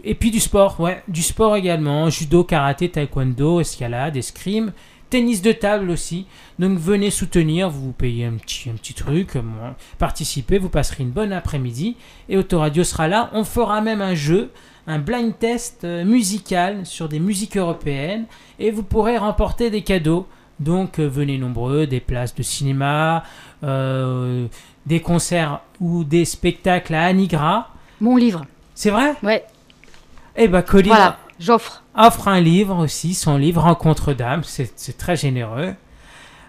et 0.05 0.15
puis 0.15 0.31
du 0.31 0.41
sport, 0.41 0.79
ouais, 0.81 1.03
du 1.09 1.23
sport 1.23 1.57
également, 1.57 2.09
judo, 2.09 2.45
karaté, 2.45 2.89
taekwondo, 2.89 3.61
escalade, 3.61 4.17
escrime, 4.17 4.73
tennis 5.11 5.43
de 5.43 5.53
table 5.53 5.91
aussi. 5.91 6.27
Donc 6.59 6.79
venez 6.79 7.11
soutenir, 7.11 7.69
vous 7.69 7.93
payez 7.93 8.27
un 8.27 8.35
petit, 8.35 8.71
un 8.71 8.75
petit 8.75 8.95
truc, 8.95 9.37
euh, 9.37 9.43
participez, 9.99 10.59
vous 10.59 10.69
passerez 10.69 11.03
une 11.03 11.11
bonne 11.11 11.33
après-midi. 11.33 11.97
Et 12.29 12.37
Autoradio 12.37 12.85
sera 12.85 13.09
là. 13.09 13.31
On 13.33 13.45
fera 13.45 13.81
même 13.81 14.01
un 14.01 14.15
jeu, 14.15 14.51
un 14.87 14.99
blind 14.99 15.37
test 15.37 15.85
musical 15.85 16.87
sur 16.87 17.09
des 17.09 17.19
musiques 17.19 17.57
européennes. 17.57 18.27
Et 18.59 18.71
vous 18.71 18.85
pourrez 18.85 19.19
remporter 19.19 19.71
des 19.71 19.83
cadeaux. 19.83 20.27
Donc 20.61 20.99
euh, 20.99 21.07
venez 21.07 21.39
nombreux, 21.39 21.87
des 21.87 22.01
places 22.01 22.35
de 22.35 22.43
cinéma, 22.43 23.25
euh, 23.65 24.47
des 24.87 25.01
concerts 25.01 25.61
ou 25.81 26.05
des 26.05 26.25
spectacles 26.25 26.95
à 26.95 27.05
Anigra. 27.05 27.69
Mon 28.01 28.17
livre. 28.17 28.45
C'est 28.75 28.91
vrai? 28.91 29.15
Ouais. 29.23 29.45
Eh 30.37 30.49
ben, 30.49 30.63
Colline 30.63 30.89
Voilà, 30.93 31.19
j'offre. 31.39 31.83
offre 31.97 32.29
un 32.29 32.41
livre 32.41 32.77
aussi, 32.79 33.15
son 33.15 33.37
livre 33.37 33.63
Rencontre 33.63 34.13
d'âme, 34.13 34.43
c'est 34.45 34.73
c'est 34.77 34.97
très 34.97 35.17
généreux. 35.17 35.75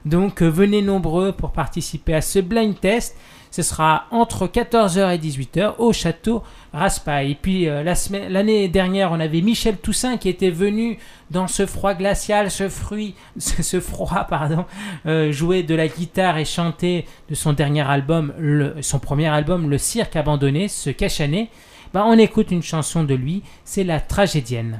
Donc 0.06 0.42
euh, 0.42 0.48
venez 0.48 0.82
nombreux 0.82 1.32
pour 1.32 1.52
participer 1.52 2.16
à 2.16 2.22
ce 2.22 2.40
blind 2.40 2.80
test. 2.80 3.16
Ce 3.60 3.64
sera 3.64 4.06
entre 4.12 4.48
14h 4.48 5.14
et 5.14 5.18
18h 5.18 5.74
au 5.80 5.92
château 5.92 6.44
Raspail. 6.72 7.32
Et 7.32 7.36
puis 7.36 7.68
euh, 7.68 7.84
l'année 7.84 8.70
dernière, 8.70 9.12
on 9.12 9.20
avait 9.20 9.42
Michel 9.42 9.76
Toussaint 9.76 10.16
qui 10.16 10.30
était 10.30 10.50
venu 10.50 10.98
dans 11.30 11.50
ce 11.50 11.66
froid 11.66 11.94
glacial, 11.94 12.52
ce 12.52 12.70
fruit, 12.70 13.16
ce, 13.38 13.82
froid, 13.82 14.26
pardon, 14.30 14.64
euh, 15.08 15.34
jouer 15.34 15.64
de 15.64 15.76
la 15.76 15.90
guitare 15.90 16.38
et 16.38 16.46
chanter 16.46 17.06
de 17.30 17.36
son 17.36 17.52
dernier 17.52 17.82
album, 17.82 18.34
son 18.80 19.00
premier 19.00 19.28
album, 19.28 19.70
Le 19.70 19.78
Cirque 19.78 20.16
abandonné, 20.16 20.70
ce 20.70 20.90
cachané. 20.90 21.50
Bah, 21.94 22.06
on 22.08 22.18
écoute 22.18 22.52
une 22.52 22.64
chanson 22.64 23.04
de 23.04 23.14
lui, 23.14 23.44
c'est 23.66 23.84
La 23.84 24.00
Tragédienne. 24.00 24.80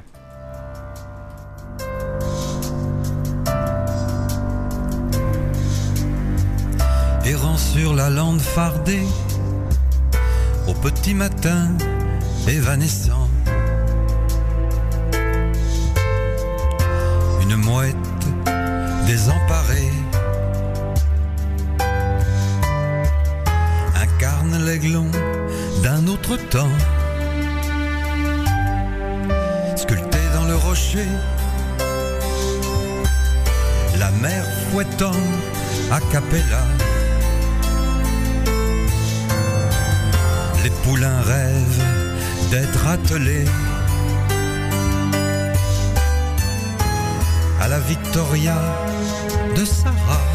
Sur 7.60 7.94
la 7.94 8.10
lande 8.10 8.40
fardée, 8.40 9.06
au 10.66 10.72
petit 10.74 11.14
matin 11.14 11.68
évanescent. 12.48 13.28
Une 17.42 17.56
mouette 17.56 17.96
désemparée 19.06 19.92
incarne 24.02 24.64
l'aiglon 24.64 25.06
d'un 25.82 26.06
autre 26.08 26.36
temps, 26.36 26.76
sculpté 29.76 30.18
dans 30.34 30.46
le 30.46 30.56
rocher, 30.56 31.08
la 33.98 34.10
mer 34.22 34.44
fouettant 34.70 35.20
a 35.92 36.00
cappella. 36.12 36.79
Les 40.70 40.76
poulains 40.84 41.20
rêvent 41.22 41.84
d'être 42.50 42.86
attelés 42.86 43.44
à 47.60 47.68
la 47.68 47.80
Victoria 47.80 48.56
de 49.56 49.64
Sarah, 49.64 50.29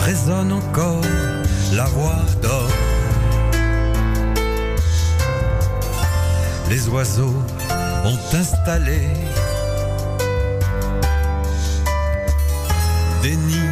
résonne 0.00 0.52
encore 0.52 1.02
la 1.72 1.84
voix 1.84 2.22
d'or. 2.42 2.68
Les 6.68 6.88
oiseaux 6.88 7.42
ont 8.04 8.18
installé 8.34 9.08
des 13.22 13.36
nids 13.36 13.69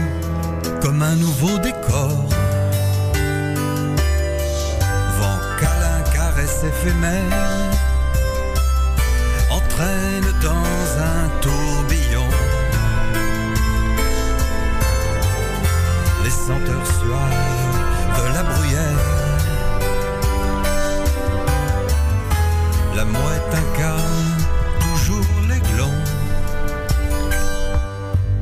mouette 23.22 23.54
incarne 23.54 24.36
toujours 24.80 25.26
l'aiglon, 25.48 25.92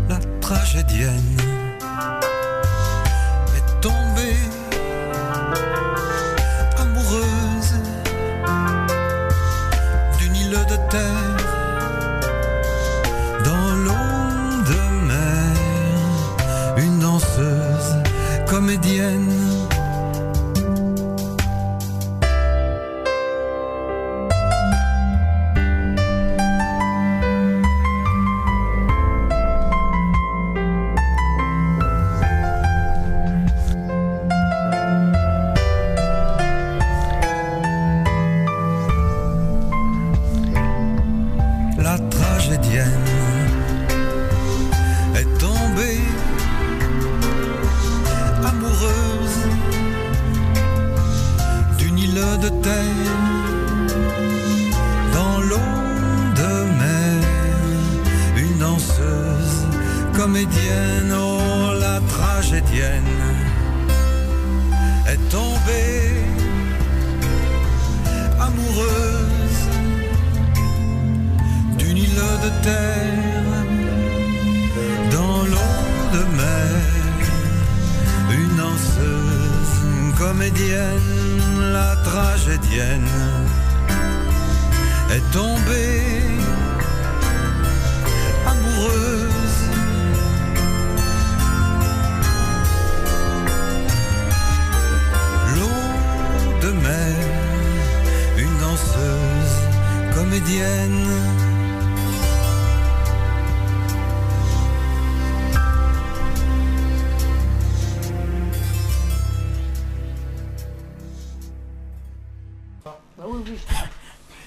la 0.08 0.18
tragédienne 0.40 1.35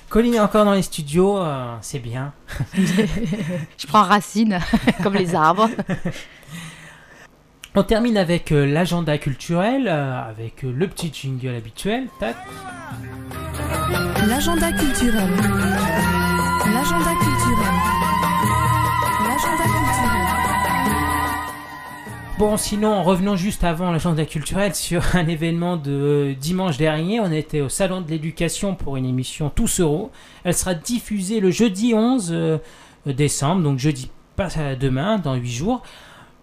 Colline 0.09 0.35
est 0.35 0.39
encore 0.39 0.65
dans 0.65 0.73
les 0.73 0.81
studios, 0.81 1.37
euh, 1.37 1.75
c'est 1.81 1.99
bien. 1.99 2.33
Je 3.77 3.87
prends 3.87 4.03
racine, 4.03 4.59
comme 5.03 5.13
les 5.13 5.35
arbres. 5.35 5.69
On 7.75 7.83
termine 7.83 8.17
avec 8.17 8.51
euh, 8.51 8.65
l'agenda 8.65 9.17
culturel, 9.19 9.87
euh, 9.87 10.21
avec 10.27 10.63
euh, 10.63 10.73
le 10.75 10.87
petit 10.87 11.11
jingle 11.13 11.55
habituel. 11.55 12.07
Tac. 12.19 12.35
L'agenda 14.27 14.71
culturel. 14.71 15.29
L'agenda 16.65 17.11
culturel. 17.21 17.98
Bon, 22.39 22.55
sinon, 22.55 23.03
revenons 23.03 23.35
juste 23.35 23.65
avant 23.65 23.91
l'agenda 23.91 24.23
culturel 24.23 24.73
sur 24.73 25.03
un 25.17 25.27
événement 25.27 25.75
de 25.75 26.37
dimanche 26.39 26.77
dernier. 26.77 27.19
On 27.19 27.33
était 27.33 27.59
au 27.59 27.67
Salon 27.67 27.99
de 27.99 28.09
l'éducation 28.09 28.75
pour 28.75 28.95
une 28.95 29.05
émission 29.05 29.49
Tous 29.49 29.81
Euros. 29.81 30.09
Elle 30.45 30.53
sera 30.53 30.73
diffusée 30.73 31.41
le 31.41 31.51
jeudi 31.51 31.93
11 31.93 32.29
euh, 32.31 32.57
décembre, 33.05 33.61
donc 33.63 33.77
jeudi 33.77 34.09
pas 34.37 34.47
euh, 34.57 34.77
demain, 34.77 35.17
dans 35.17 35.35
8 35.35 35.51
jours. 35.51 35.83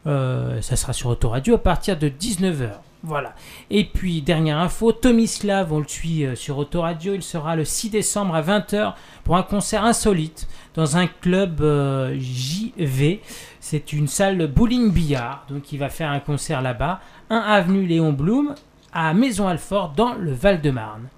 Euh, 0.06 0.60
ça 0.60 0.76
sera 0.76 0.92
sur 0.92 1.08
Autoradio 1.08 1.54
à 1.54 1.62
partir 1.62 1.98
de 1.98 2.10
19h. 2.10 2.72
Voilà. 3.06 3.34
Et 3.70 3.84
puis, 3.84 4.20
dernière 4.20 4.58
info, 4.58 4.90
Tomislav, 4.90 5.72
on 5.72 5.78
le 5.78 5.86
suit 5.86 6.24
euh, 6.24 6.34
sur 6.34 6.58
Autoradio, 6.58 7.14
il 7.14 7.22
sera 7.22 7.54
le 7.54 7.64
6 7.64 7.90
décembre 7.90 8.34
à 8.34 8.42
20h 8.42 8.94
pour 9.22 9.36
un 9.36 9.44
concert 9.44 9.84
insolite 9.84 10.48
dans 10.74 10.96
un 10.96 11.06
club 11.06 11.60
euh, 11.60 12.16
JV. 12.18 13.20
C'est 13.68 13.92
une 13.92 14.06
salle 14.06 14.46
bowling 14.46 14.92
billard, 14.92 15.44
donc 15.48 15.72
il 15.72 15.78
va 15.80 15.88
faire 15.88 16.12
un 16.12 16.20
concert 16.20 16.62
là-bas. 16.62 17.00
1 17.30 17.36
avenue 17.36 17.84
Léon 17.84 18.12
Blum 18.12 18.54
à 18.92 19.12
Maison-Alfort 19.12 19.88
dans 19.96 20.14
le 20.14 20.32
Val-de-Marne. 20.32 21.08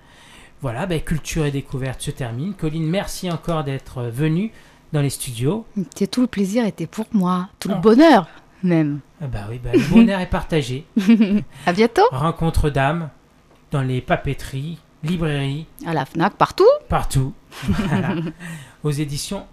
Voilà, 0.62 0.86
ben, 0.86 0.98
culture 0.98 1.44
et 1.44 1.50
découverte 1.50 2.00
se 2.00 2.10
termine. 2.10 2.54
Colline, 2.54 2.88
merci 2.88 3.30
encore 3.30 3.64
d'être 3.64 4.04
venue 4.04 4.50
dans 4.94 5.02
les 5.02 5.10
studios. 5.10 5.66
Tout 6.10 6.22
le 6.22 6.26
plaisir 6.26 6.64
était 6.64 6.86
pour 6.86 7.04
moi, 7.12 7.50
tout 7.60 7.68
le 7.68 7.74
bonheur 7.74 8.26
même. 8.62 9.00
Ah 9.20 9.26
bah 9.26 9.40
oui, 9.50 9.60
bah, 9.62 9.72
le 9.74 9.86
bonheur 9.90 10.18
est 10.18 10.30
partagé. 10.30 10.86
à 11.66 11.74
bientôt. 11.74 12.08
Rencontre 12.12 12.70
d'âmes 12.70 13.10
dans 13.72 13.82
les 13.82 14.00
papeteries, 14.00 14.78
librairies. 15.02 15.66
À 15.84 15.92
la 15.92 16.06
FNAC, 16.06 16.32
partout. 16.36 16.64
Partout. 16.88 17.34
Voilà. 17.68 18.14
Aux 18.84 18.90
éditions 18.90 19.44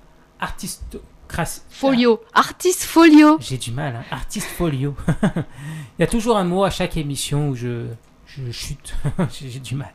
Folio. 1.69 2.21
Artiste 2.33 2.83
Folio. 2.83 3.38
J'ai 3.41 3.57
du 3.57 3.71
mal, 3.71 3.95
hein. 3.95 4.03
Artiste 4.11 4.47
Folio. 4.47 4.95
Il 5.97 6.01
y 6.01 6.03
a 6.03 6.07
toujours 6.07 6.38
un 6.38 6.43
mot 6.43 6.63
à 6.63 6.69
chaque 6.69 6.97
émission 6.97 7.49
où 7.49 7.55
je, 7.55 7.88
je 8.25 8.51
chute. 8.51 8.95
J'ai 9.41 9.59
du 9.59 9.75
mal. 9.75 9.93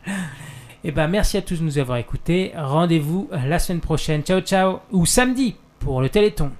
Et 0.85 0.93
ben 0.93 1.09
merci 1.09 1.37
à 1.37 1.43
tous 1.43 1.57
de 1.57 1.63
nous 1.63 1.79
avoir 1.79 1.99
écoutés. 1.99 2.53
Rendez-vous 2.57 3.29
la 3.31 3.59
semaine 3.59 3.81
prochaine. 3.81 4.23
Ciao 4.23 4.41
ciao. 4.41 4.81
Ou 4.93 5.07
samedi 5.07 5.57
pour 5.79 6.01
le 6.01 6.09
Téléthon. 6.09 6.51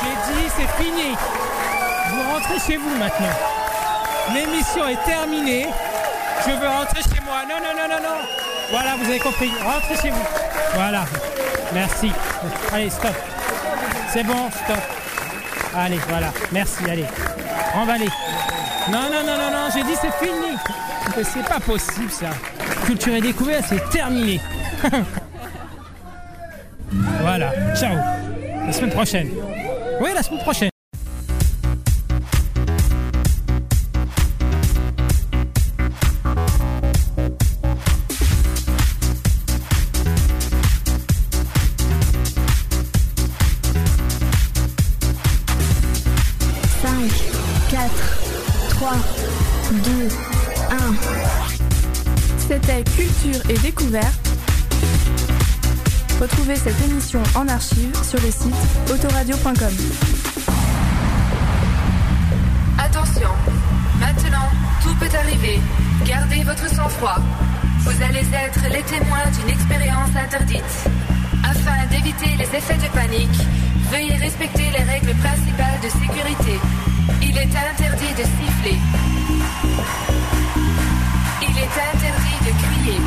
J'ai 0.00 0.34
dit, 0.34 0.48
c'est 0.56 0.82
fini. 0.82 1.14
Vous 2.10 2.32
rentrez 2.32 2.58
chez 2.58 2.76
vous 2.76 2.96
maintenant. 2.98 3.53
L'émission 4.32 4.88
est 4.88 5.02
terminée. 5.04 5.66
Je 6.46 6.50
veux 6.52 6.68
rentrer 6.68 7.02
chez 7.02 7.20
moi. 7.24 7.42
Non, 7.48 7.56
non, 7.56 7.74
non, 7.76 7.88
non, 7.88 8.02
non. 8.02 8.16
Voilà, 8.70 8.96
vous 8.96 9.04
avez 9.04 9.18
compris. 9.18 9.50
Rentrez 9.62 9.96
chez 10.00 10.10
vous. 10.10 10.24
Voilà. 10.74 11.04
Merci. 11.72 12.10
Allez, 12.72 12.90
stop. 12.90 13.14
C'est 14.12 14.24
bon, 14.24 14.50
stop. 14.64 14.82
Allez, 15.76 15.98
voilà. 16.08 16.32
Merci, 16.52 16.84
allez. 16.90 17.04
Emballez. 17.74 18.08
Non, 18.90 19.10
non, 19.10 19.24
non, 19.26 19.36
non, 19.36 19.50
non. 19.50 19.68
J'ai 19.74 19.82
dit, 19.82 19.96
c'est 20.00 20.12
fini. 20.24 20.56
C'est 21.22 21.46
pas 21.46 21.60
possible, 21.60 22.10
ça. 22.10 22.30
Culture 22.86 23.14
et 23.14 23.20
découverte, 23.20 23.66
c'est 23.68 23.90
terminé. 23.90 24.40
voilà. 27.20 27.52
Ciao. 27.74 27.96
La 28.66 28.72
semaine 28.72 28.90
prochaine. 28.90 29.30
Oui, 30.00 30.10
la 30.14 30.22
semaine 30.22 30.40
prochaine. 30.40 30.73
Sur 57.64 58.20
le 58.20 58.30
site 58.30 58.54
autoradio.com. 58.92 59.72
Attention, 62.78 63.28
maintenant, 63.98 64.48
tout 64.82 64.94
peut 64.96 65.16
arriver. 65.16 65.58
Gardez 66.04 66.42
votre 66.44 66.68
sang-froid. 66.68 67.16
Vous 67.80 68.02
allez 68.02 68.26
être 68.34 68.60
les 68.70 68.82
témoins 68.82 69.30
d'une 69.38 69.48
expérience 69.48 70.10
interdite. 70.14 70.90
Afin 71.42 71.86
d'éviter 71.90 72.36
les 72.36 72.58
effets 72.58 72.76
de 72.76 72.92
panique, 72.92 73.40
veuillez 73.90 74.16
respecter 74.16 74.70
les 74.76 74.84
règles 74.84 75.14
principales 75.14 75.80
de 75.82 75.88
sécurité. 75.88 76.60
Il 77.22 77.36
est 77.36 77.54
interdit 77.56 78.12
de 78.12 78.24
siffler. 78.24 78.78
Il 81.40 81.58
est 81.58 81.76
interdit 81.92 82.38
de 82.44 82.52
crier. 82.62 83.00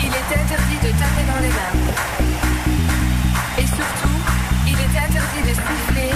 Il 0.00 0.12
est 0.12 0.40
interdit 0.42 0.78
de 0.82 0.98
taper 0.98 1.24
dans 1.32 1.40
les 1.40 1.48
mains. 1.48 2.25
Et 3.58 3.66
surtout, 3.66 4.18
il 4.66 4.74
est 4.74 4.98
interdit 4.98 5.42
de 5.42 5.54
siffler, 5.54 6.12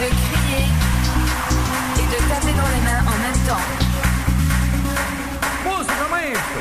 de 0.00 0.08
crier 0.08 0.66
et 1.98 2.06
de 2.06 2.18
taper 2.28 2.52
dans 2.52 2.70
les 2.74 2.82
mains 2.82 3.02
en 3.06 3.16
même 3.22 3.40
temps. 3.46 3.64
Música, 5.64 6.06
maestro. 6.10 6.60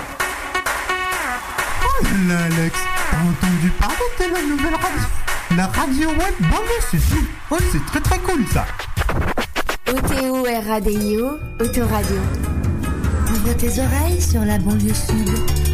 Oh 1.84 2.03
là, 2.27 2.38
Alex, 2.45 2.77
t'as 3.09 3.17
entendu 3.17 3.69
parler 3.79 4.07
de 4.19 4.25
la 4.34 4.41
nouvelle 4.43 4.75
radio? 4.75 5.07
La 5.55 5.67
radio 5.67 6.09
web 6.09 6.36
Banlieue 6.39 6.84
c'est 6.91 7.09
tout. 7.09 7.25
Oh, 7.49 7.57
c'est 7.71 7.86
très 7.88 8.01
très 8.01 8.19
cool 8.19 8.45
ça. 8.53 8.65
O-T-O-R-A-D-I-O, 9.91 11.39
Autoradio. 11.59 12.21
Ouvre 13.31 13.53
tes 13.57 13.79
oreilles 13.79 14.21
sur 14.21 14.41
la 14.45 14.59
banlieue 14.59 14.93
sud. 14.93 15.72